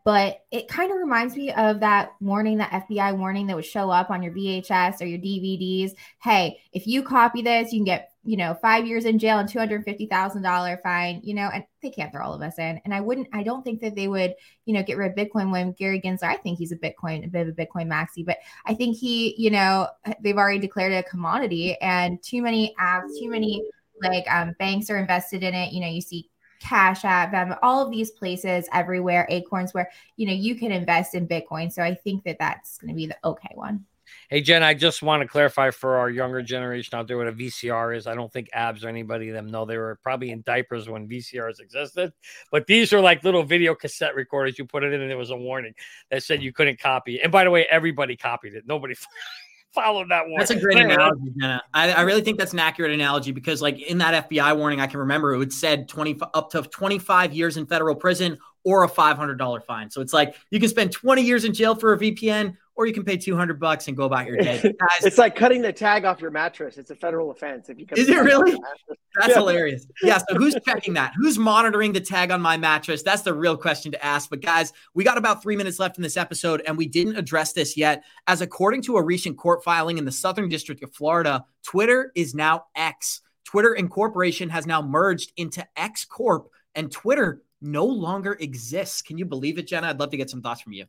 but 0.04 0.40
it 0.50 0.68
kind 0.68 0.90
of 0.90 0.98
reminds 0.98 1.36
me 1.36 1.52
of 1.52 1.80
that 1.80 2.12
warning, 2.20 2.58
that 2.58 2.86
FBI 2.88 3.16
warning 3.16 3.46
that 3.46 3.56
would 3.56 3.64
show 3.64 3.90
up 3.90 4.10
on 4.10 4.22
your 4.22 4.32
VHS 4.32 5.00
or 5.00 5.06
your 5.06 5.18
DVDs. 5.18 5.92
Hey, 6.22 6.58
if 6.72 6.86
you 6.86 7.02
copy 7.02 7.42
this, 7.42 7.72
you 7.72 7.78
can 7.78 7.84
get 7.84 8.08
you 8.24 8.36
know 8.36 8.56
five 8.62 8.86
years 8.86 9.04
in 9.04 9.18
jail 9.18 9.38
and 9.38 9.48
two 9.48 9.58
hundred 9.58 9.84
fifty 9.84 10.06
thousand 10.06 10.42
dollar 10.42 10.80
fine. 10.82 11.20
You 11.22 11.34
know, 11.34 11.50
and 11.52 11.64
they 11.82 11.90
can't 11.90 12.12
throw 12.12 12.24
all 12.24 12.34
of 12.34 12.42
us 12.42 12.58
in. 12.58 12.80
And 12.84 12.92
I 12.92 13.00
wouldn't. 13.00 13.28
I 13.32 13.42
don't 13.44 13.62
think 13.62 13.80
that 13.80 13.94
they 13.94 14.08
would 14.08 14.34
you 14.64 14.74
know 14.74 14.82
get 14.82 14.96
rid 14.96 15.10
of 15.10 15.16
Bitcoin 15.16 15.52
when 15.52 15.72
Gary 15.72 16.00
Gensler. 16.00 16.24
I 16.24 16.36
think 16.36 16.58
he's 16.58 16.72
a 16.72 16.76
Bitcoin, 16.76 17.24
a 17.24 17.28
bit 17.28 17.46
of 17.46 17.56
a 17.56 17.66
Bitcoin 17.66 17.86
maxi, 17.86 18.24
but 18.24 18.38
I 18.66 18.74
think 18.74 18.96
he, 18.96 19.34
you 19.38 19.50
know, 19.50 19.88
they've 20.20 20.36
already 20.36 20.58
declared 20.58 20.92
it 20.92 21.04
a 21.06 21.08
commodity, 21.08 21.76
and 21.80 22.20
too 22.22 22.42
many 22.42 22.74
apps, 22.80 23.18
too 23.20 23.30
many 23.30 23.62
like 24.02 24.24
um, 24.32 24.54
banks 24.58 24.90
are 24.90 24.98
invested 24.98 25.42
in 25.44 25.54
it. 25.54 25.72
You 25.72 25.80
know, 25.80 25.88
you 25.88 26.00
see 26.00 26.28
Cash 26.62 27.04
App, 27.04 27.32
Venmo, 27.32 27.58
all 27.62 27.84
of 27.84 27.90
these 27.90 28.10
places 28.10 28.68
everywhere, 28.72 29.26
Acorns, 29.28 29.74
where 29.74 29.90
you 30.16 30.26
know 30.26 30.32
you 30.32 30.54
can 30.54 30.70
invest 30.70 31.14
in 31.14 31.26
Bitcoin. 31.26 31.72
So 31.72 31.82
I 31.82 31.94
think 31.94 32.24
that 32.24 32.38
that's 32.38 32.78
going 32.78 32.90
to 32.90 32.96
be 32.96 33.06
the 33.06 33.16
okay 33.24 33.50
one. 33.54 33.84
Hey, 34.28 34.40
Jen, 34.40 34.62
I 34.62 34.74
just 34.74 35.02
want 35.02 35.22
to 35.22 35.28
clarify 35.28 35.70
for 35.70 35.96
our 35.96 36.10
younger 36.10 36.42
generation 36.42 36.98
out 36.98 37.08
there 37.08 37.16
what 37.16 37.28
a 37.28 37.32
VCR 37.32 37.96
is. 37.96 38.06
I 38.06 38.14
don't 38.14 38.32
think 38.32 38.48
abs 38.52 38.84
or 38.84 38.88
anybody 38.88 39.28
of 39.28 39.34
them 39.34 39.50
know 39.50 39.64
they 39.64 39.78
were 39.78 39.98
probably 40.02 40.30
in 40.30 40.42
diapers 40.42 40.88
when 40.88 41.08
VCRs 41.08 41.60
existed, 41.60 42.12
but 42.50 42.66
these 42.66 42.92
are 42.92 43.00
like 43.00 43.24
little 43.24 43.42
video 43.42 43.74
cassette 43.74 44.14
recorders. 44.14 44.58
You 44.58 44.64
put 44.64 44.84
it 44.84 44.92
in, 44.92 45.00
and 45.00 45.10
there 45.10 45.18
was 45.18 45.30
a 45.30 45.36
warning 45.36 45.74
that 46.10 46.22
said 46.22 46.42
you 46.42 46.52
couldn't 46.52 46.78
copy. 46.78 47.20
And 47.20 47.32
by 47.32 47.44
the 47.44 47.50
way, 47.50 47.66
everybody 47.70 48.16
copied 48.16 48.54
it. 48.54 48.66
Nobody 48.66 48.94
followed 49.72 50.10
that 50.10 50.28
one. 50.28 50.38
That's 50.38 50.50
a 50.50 50.60
great 50.60 50.78
analogy, 50.78 51.32
Jenna. 51.38 51.62
I, 51.72 51.92
I 51.92 52.00
really 52.02 52.20
think 52.20 52.38
that's 52.38 52.52
an 52.52 52.58
accurate 52.58 52.92
analogy 52.92 53.32
because, 53.32 53.62
like, 53.62 53.80
in 53.80 53.98
that 53.98 54.28
FBI 54.28 54.56
warning, 54.56 54.80
I 54.80 54.86
can 54.86 55.00
remember 55.00 55.40
it 55.40 55.52
said 55.52 55.88
20 55.88 56.20
up 56.34 56.50
to 56.50 56.62
25 56.62 57.32
years 57.32 57.56
in 57.56 57.66
federal 57.66 57.94
prison 57.94 58.38
or 58.64 58.84
a 58.84 58.88
$500 58.88 59.64
fine. 59.64 59.90
So 59.90 60.00
it's 60.00 60.12
like 60.12 60.36
you 60.50 60.60
can 60.60 60.68
spend 60.68 60.92
20 60.92 61.22
years 61.22 61.44
in 61.44 61.52
jail 61.52 61.74
for 61.74 61.92
a 61.92 61.98
VPN 61.98 62.56
or 62.74 62.86
you 62.86 62.92
can 62.92 63.04
pay 63.04 63.16
200 63.16 63.60
bucks 63.60 63.88
and 63.88 63.96
go 63.96 64.04
about 64.04 64.26
your 64.26 64.36
day. 64.38 64.58
Guys, 64.62 65.04
it's 65.04 65.18
like 65.18 65.36
cutting 65.36 65.60
the 65.62 65.72
tag 65.72 66.04
off 66.04 66.20
your 66.20 66.30
mattress. 66.30 66.78
It's 66.78 66.90
a 66.90 66.96
federal 66.96 67.30
offense 67.30 67.68
if 67.68 67.78
you 67.78 67.86
Is 67.96 68.08
it 68.08 68.16
really? 68.16 68.52
That's 69.16 69.28
Yeah. 69.28 69.34
hilarious. 69.34 69.86
Yeah. 70.02 70.18
So 70.18 70.36
who's 70.36 70.56
checking 70.66 70.94
that? 70.94 71.12
Who's 71.16 71.38
monitoring 71.38 71.92
the 71.92 72.00
tag 72.00 72.30
on 72.30 72.40
my 72.40 72.56
mattress? 72.56 73.02
That's 73.02 73.22
the 73.22 73.34
real 73.34 73.56
question 73.58 73.92
to 73.92 74.02
ask. 74.04 74.30
But 74.30 74.40
guys, 74.40 74.72
we 74.94 75.04
got 75.04 75.18
about 75.18 75.42
three 75.42 75.56
minutes 75.56 75.78
left 75.78 75.98
in 75.98 76.02
this 76.02 76.16
episode, 76.16 76.62
and 76.66 76.78
we 76.78 76.86
didn't 76.86 77.16
address 77.16 77.52
this 77.52 77.76
yet. 77.76 78.04
As 78.26 78.40
according 78.40 78.82
to 78.82 78.96
a 78.96 79.02
recent 79.02 79.36
court 79.36 79.62
filing 79.62 79.98
in 79.98 80.04
the 80.06 80.12
Southern 80.12 80.48
District 80.48 80.82
of 80.82 80.94
Florida, 80.94 81.44
Twitter 81.62 82.10
is 82.14 82.34
now 82.34 82.64
X. 82.74 83.20
Twitter 83.44 83.74
Incorporation 83.74 84.48
has 84.48 84.66
now 84.66 84.80
merged 84.80 85.32
into 85.36 85.66
X 85.76 86.06
Corp, 86.06 86.48
and 86.74 86.90
Twitter 86.90 87.42
no 87.60 87.84
longer 87.84 88.32
exists. 88.40 89.02
Can 89.02 89.18
you 89.18 89.26
believe 89.26 89.58
it, 89.58 89.66
Jenna? 89.66 89.88
I'd 89.88 90.00
love 90.00 90.10
to 90.10 90.16
get 90.16 90.30
some 90.30 90.40
thoughts 90.40 90.62
from 90.62 90.72
you. 90.72 90.86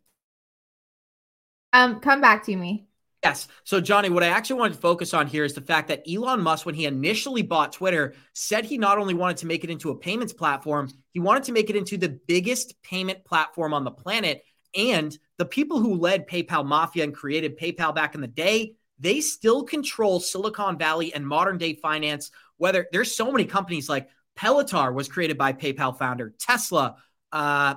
Um, 1.73 1.99
come 1.99 2.21
back 2.21 2.45
to 2.45 2.55
me. 2.55 2.87
Yes. 3.23 3.47
So, 3.63 3.79
Johnny, 3.79 4.09
what 4.09 4.23
I 4.23 4.27
actually 4.27 4.59
wanted 4.59 4.73
to 4.75 4.81
focus 4.81 5.13
on 5.13 5.27
here 5.27 5.45
is 5.45 5.53
the 5.53 5.61
fact 5.61 5.87
that 5.87 6.03
Elon 6.09 6.41
Musk, 6.41 6.65
when 6.65 6.75
he 6.75 6.85
initially 6.85 7.41
bought 7.41 7.71
Twitter, 7.71 8.13
said 8.33 8.65
he 8.65 8.77
not 8.77 8.97
only 8.97 9.13
wanted 9.13 9.37
to 9.37 9.45
make 9.47 9.63
it 9.63 9.69
into 9.69 9.91
a 9.91 9.95
payments 9.95 10.33
platform, 10.33 10.89
he 11.11 11.19
wanted 11.19 11.43
to 11.43 11.53
make 11.53 11.69
it 11.69 11.77
into 11.77 11.97
the 11.97 12.19
biggest 12.27 12.81
payment 12.83 13.23
platform 13.23 13.73
on 13.73 13.85
the 13.85 13.91
planet. 13.91 14.43
And 14.75 15.17
the 15.37 15.45
people 15.45 15.79
who 15.79 15.95
led 15.95 16.27
PayPal 16.27 16.65
Mafia 16.65 17.05
and 17.05 17.15
created 17.15 17.57
PayPal 17.57 17.95
back 17.95 18.13
in 18.13 18.21
the 18.21 18.27
day, 18.27 18.75
they 18.99 19.21
still 19.21 19.63
control 19.63 20.19
Silicon 20.19 20.77
Valley 20.77 21.13
and 21.13 21.25
modern 21.25 21.57
day 21.57 21.75
finance. 21.75 22.29
Whether 22.57 22.87
there's 22.91 23.15
so 23.15 23.31
many 23.31 23.45
companies 23.45 23.87
like 23.87 24.09
Palantir 24.35 24.93
was 24.93 25.07
created 25.07 25.37
by 25.37 25.53
PayPal 25.53 25.97
founder, 25.97 26.33
Tesla, 26.39 26.97
uh, 27.31 27.75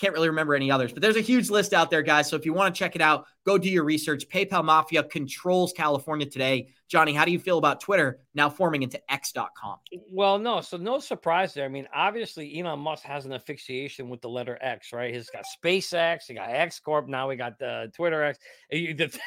can't 0.00 0.14
really 0.14 0.28
remember 0.28 0.54
any 0.54 0.70
others, 0.70 0.92
but 0.92 1.02
there's 1.02 1.16
a 1.16 1.20
huge 1.20 1.50
list 1.50 1.74
out 1.74 1.90
there, 1.90 2.02
guys. 2.02 2.28
So 2.28 2.36
if 2.36 2.46
you 2.46 2.54
want 2.54 2.74
to 2.74 2.78
check 2.78 2.96
it 2.96 3.02
out, 3.02 3.26
go 3.44 3.58
do 3.58 3.68
your 3.68 3.84
research. 3.84 4.28
PayPal 4.28 4.64
Mafia 4.64 5.04
controls 5.04 5.72
California 5.74 6.26
today. 6.26 6.70
Johnny, 6.88 7.12
how 7.12 7.24
do 7.24 7.30
you 7.30 7.38
feel 7.38 7.58
about 7.58 7.80
Twitter 7.80 8.18
now 8.34 8.48
forming 8.48 8.82
into 8.82 9.00
X.com? 9.12 9.76
Well, 10.10 10.38
no, 10.38 10.60
so 10.60 10.76
no 10.76 10.98
surprise 10.98 11.54
there. 11.54 11.64
I 11.66 11.68
mean, 11.68 11.86
obviously, 11.94 12.58
Elon 12.58 12.80
Musk 12.80 13.04
has 13.04 13.26
an 13.26 13.32
asphyxiation 13.32 14.08
with 14.08 14.22
the 14.22 14.28
letter 14.28 14.58
X, 14.60 14.92
right? 14.92 15.14
He's 15.14 15.30
got 15.30 15.44
SpaceX, 15.44 16.22
he 16.26 16.34
got 16.34 16.48
X 16.48 16.80
Corp, 16.80 17.06
now 17.06 17.28
we 17.28 17.36
got 17.36 17.58
the 17.58 17.92
Twitter 17.94 18.24
X. 18.24 18.38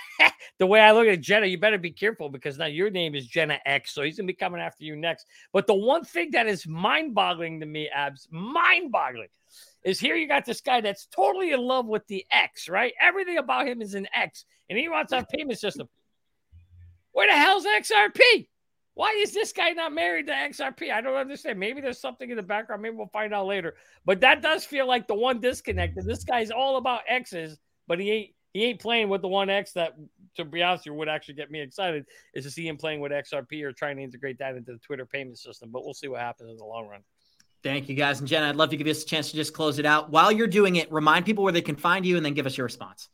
The, 0.60 0.68
way 0.68 0.82
I 0.82 0.92
look 0.92 1.08
at 1.08 1.22
Jenna, 1.22 1.46
you 1.46 1.58
better 1.58 1.78
be 1.78 1.92
careful 1.92 2.30
because 2.30 2.58
now 2.58 2.66
your 2.66 2.90
name 2.90 3.16
is 3.16 3.26
Jenna 3.26 3.60
X, 3.66 3.94
so 3.94 4.02
he's 4.02 4.18
gonna 4.18 4.28
be 4.28 4.34
coming 4.34 4.60
after 4.60 4.84
you 4.84 4.96
next. 4.96 5.26
But 5.54 5.68
the 5.68 5.74
one 5.74 6.04
thing 6.04 6.32
that 6.32 6.48
is 6.48 6.68
mind-boggling 6.68 7.62
to 7.62 7.66
me, 7.66 7.88
Abs, 7.88 8.28
mind-boggling, 8.30 9.30
is 9.84 10.00
here 10.00 10.16
you 10.16 10.28
got 10.28 10.46
this 10.46 10.62
guy 10.62 10.82
that's 10.82 11.08
totally 11.08 11.52
in 11.52 11.60
love 11.60 11.88
with 11.88 12.06
the 12.08 12.26
X, 12.32 12.70
right? 12.70 12.94
Everything 13.02 13.38
about 13.38 13.68
him 13.68 13.82
is 13.82 13.94
an 13.94 14.08
X, 14.16 14.46
and 14.70 14.78
he 14.78 14.88
wants 14.90 15.12
a 15.12 15.26
payment 15.36 15.60
system. 15.60 15.88
Where 17.12 17.28
the 17.28 17.34
hell's 17.34 17.66
XRP? 17.66 18.48
Why 18.96 19.20
is 19.22 19.34
this 19.34 19.52
guy 19.52 19.72
not 19.72 19.92
married 19.92 20.28
to 20.28 20.34
XRP? 20.34 20.92
I 20.92 21.02
don't 21.02 21.16
understand. 21.16 21.60
Maybe 21.60 21.82
there's 21.82 22.00
something 22.00 22.30
in 22.30 22.38
the 22.38 22.44
background. 22.44 22.82
Maybe 22.82 22.96
we'll 22.96 23.08
find 23.08 23.34
out 23.34 23.48
later. 23.48 23.76
But 24.06 24.22
that 24.22 24.42
does 24.42 24.66
feel 24.66 24.88
like 24.88 25.08
the 25.08 25.16
one 25.16 25.40
disconnect. 25.40 25.98
And 25.98 26.08
this 26.08 26.24
guy's 26.24 26.52
all 26.52 26.78
about 26.78 27.02
X's, 27.08 27.58
but 27.88 28.00
he 28.00 28.12
ain't 28.12 28.30
he 28.54 28.66
ain't 28.66 28.80
playing 28.80 29.10
with 29.10 29.22
the 29.22 29.28
one 29.28 29.50
X 29.50 29.74
that, 29.74 29.96
to 30.36 30.46
be 30.46 30.62
honest, 30.62 30.86
you 30.86 30.94
would 30.94 31.10
actually 31.10 31.34
get 31.34 31.50
me 31.50 31.60
excited 31.60 32.06
is 32.36 32.46
to 32.46 32.52
see 32.52 32.68
him 32.68 32.78
playing 32.78 33.00
with 33.00 33.12
XRP 33.12 33.64
or 33.64 33.74
trying 33.74 33.98
to 33.98 34.04
integrate 34.04 34.38
that 34.38 34.56
into 34.56 34.74
the 34.74 34.78
Twitter 34.78 35.08
payment 35.08 35.40
system. 35.40 35.70
But 35.72 35.84
we'll 35.84 35.96
see 35.96 36.08
what 36.08 36.22
happens 36.22 36.52
in 36.52 36.58
the 36.58 36.64
long 36.64 36.88
run. 36.88 37.02
Thank 37.64 37.88
you, 37.88 37.96
guys. 37.96 38.20
And 38.20 38.28
Jenna, 38.28 38.50
I'd 38.50 38.58
love 38.58 38.70
to 38.72 38.78
give 38.78 38.88
you 38.88 38.94
a 38.94 38.96
chance 38.96 39.32
to 39.32 39.38
just 39.38 39.54
close 39.54 39.80
it 39.80 39.86
out. 39.86 40.10
While 40.10 40.32
you're 40.32 40.48
doing 40.48 40.76
it, 40.76 40.92
remind 40.92 41.26
people 41.26 41.46
where 41.46 41.54
they 41.54 41.62
can 41.62 41.78
find 41.78 42.06
you 42.06 42.18
and 42.18 42.26
then 42.26 42.34
give 42.34 42.46
us 42.46 42.58
your 42.58 42.66
response. 42.66 43.08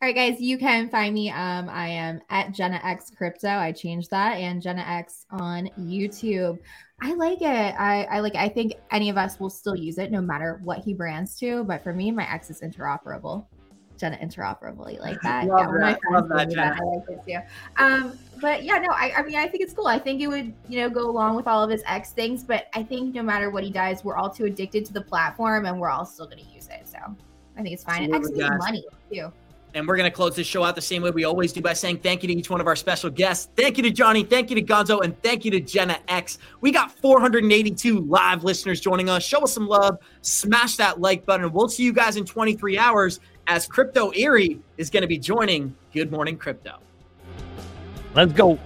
All 0.00 0.08
right, 0.08 0.14
guys, 0.14 0.40
you 0.40 0.58
can 0.58 0.88
find 0.88 1.14
me. 1.14 1.30
Um, 1.30 1.68
I 1.68 1.88
am 1.88 2.20
at 2.30 2.52
Jenna 2.52 2.80
X 2.82 3.10
Crypto. 3.16 3.48
I 3.48 3.72
changed 3.72 4.10
that 4.10 4.34
and 4.34 4.62
Jenna 4.62 4.82
X 4.82 5.26
on 5.30 5.68
YouTube. 5.78 6.58
I 7.00 7.14
like 7.14 7.40
it. 7.40 7.46
I, 7.46 8.04
I 8.10 8.20
like. 8.20 8.34
I 8.36 8.48
think 8.48 8.74
any 8.90 9.10
of 9.10 9.16
us 9.16 9.38
will 9.38 9.50
still 9.50 9.76
use 9.76 9.98
it, 9.98 10.10
no 10.10 10.20
matter 10.20 10.60
what 10.62 10.78
he 10.78 10.94
brands 10.94 11.36
to. 11.38 11.64
But 11.64 11.82
for 11.82 11.92
me, 11.92 12.10
my 12.10 12.32
X 12.32 12.50
is 12.50 12.60
interoperable 12.60 13.46
done 14.02 14.12
it 14.12 14.20
interoperably 14.20 14.98
like 14.98 15.20
that. 15.22 15.46
love 15.46 15.70
yeah, 15.72 15.92
that. 15.92 16.00
Love 16.10 16.28
that, 16.28 16.50
that. 16.50 16.78
I 16.78 16.84
like 16.84 17.08
it 17.08 17.20
too. 17.24 17.82
Um, 17.82 18.18
but 18.40 18.64
yeah, 18.64 18.78
no, 18.78 18.88
I, 18.90 19.14
I 19.16 19.22
mean, 19.22 19.36
I 19.36 19.46
think 19.46 19.62
it's 19.62 19.72
cool. 19.72 19.86
I 19.86 19.98
think 19.98 20.20
it 20.20 20.26
would, 20.26 20.52
you 20.68 20.80
know, 20.80 20.90
go 20.90 21.08
along 21.08 21.36
with 21.36 21.46
all 21.46 21.62
of 21.62 21.70
his 21.70 21.82
X 21.86 22.10
things. 22.10 22.42
But 22.42 22.66
I 22.74 22.82
think 22.82 23.14
no 23.14 23.22
matter 23.22 23.48
what 23.48 23.62
he 23.62 23.70
does, 23.70 24.04
we're 24.04 24.16
all 24.16 24.28
too 24.28 24.44
addicted 24.44 24.84
to 24.86 24.92
the 24.92 25.00
platform, 25.00 25.64
and 25.64 25.80
we're 25.80 25.88
all 25.88 26.04
still 26.04 26.26
going 26.26 26.44
to 26.44 26.50
use 26.50 26.68
it. 26.68 26.86
So 26.86 26.98
I 27.56 27.62
think 27.62 27.72
it's 27.72 27.84
fine. 27.84 28.12
Absolutely. 28.12 28.42
And 28.42 28.50
needs 28.50 28.64
money 28.64 28.84
too. 29.10 29.32
And 29.74 29.88
we're 29.88 29.96
going 29.96 30.10
to 30.10 30.14
close 30.14 30.36
this 30.36 30.46
show 30.46 30.64
out 30.64 30.74
the 30.74 30.82
same 30.82 31.00
way 31.02 31.10
we 31.10 31.24
always 31.24 31.50
do 31.50 31.62
by 31.62 31.72
saying 31.72 31.98
thank 32.00 32.22
you 32.22 32.26
to 32.26 32.34
each 32.34 32.50
one 32.50 32.60
of 32.60 32.66
our 32.66 32.76
special 32.76 33.08
guests. 33.08 33.48
Thank 33.56 33.78
you 33.78 33.82
to 33.84 33.90
Johnny. 33.90 34.22
Thank 34.22 34.50
you 34.50 34.56
to 34.56 34.62
Gonzo. 34.62 35.02
And 35.02 35.20
thank 35.22 35.46
you 35.46 35.50
to 35.52 35.60
Jenna 35.60 35.98
X. 36.08 36.36
We 36.60 36.72
got 36.72 36.92
482 36.92 38.00
live 38.00 38.44
listeners 38.44 38.80
joining 38.80 39.08
us. 39.08 39.22
Show 39.22 39.40
us 39.40 39.52
some 39.54 39.66
love. 39.66 39.96
Smash 40.20 40.76
that 40.76 41.00
like 41.00 41.24
button. 41.24 41.50
We'll 41.52 41.70
see 41.70 41.84
you 41.84 41.94
guys 41.94 42.16
in 42.16 42.26
23 42.26 42.76
hours 42.76 43.20
as 43.46 43.66
Crypto 43.66 44.10
Eri 44.10 44.60
is 44.78 44.90
going 44.90 45.02
to 45.02 45.06
be 45.08 45.18
joining 45.18 45.74
Good 45.92 46.10
Morning 46.10 46.36
Crypto. 46.36 46.78
Let's 48.14 48.32
go. 48.32 48.58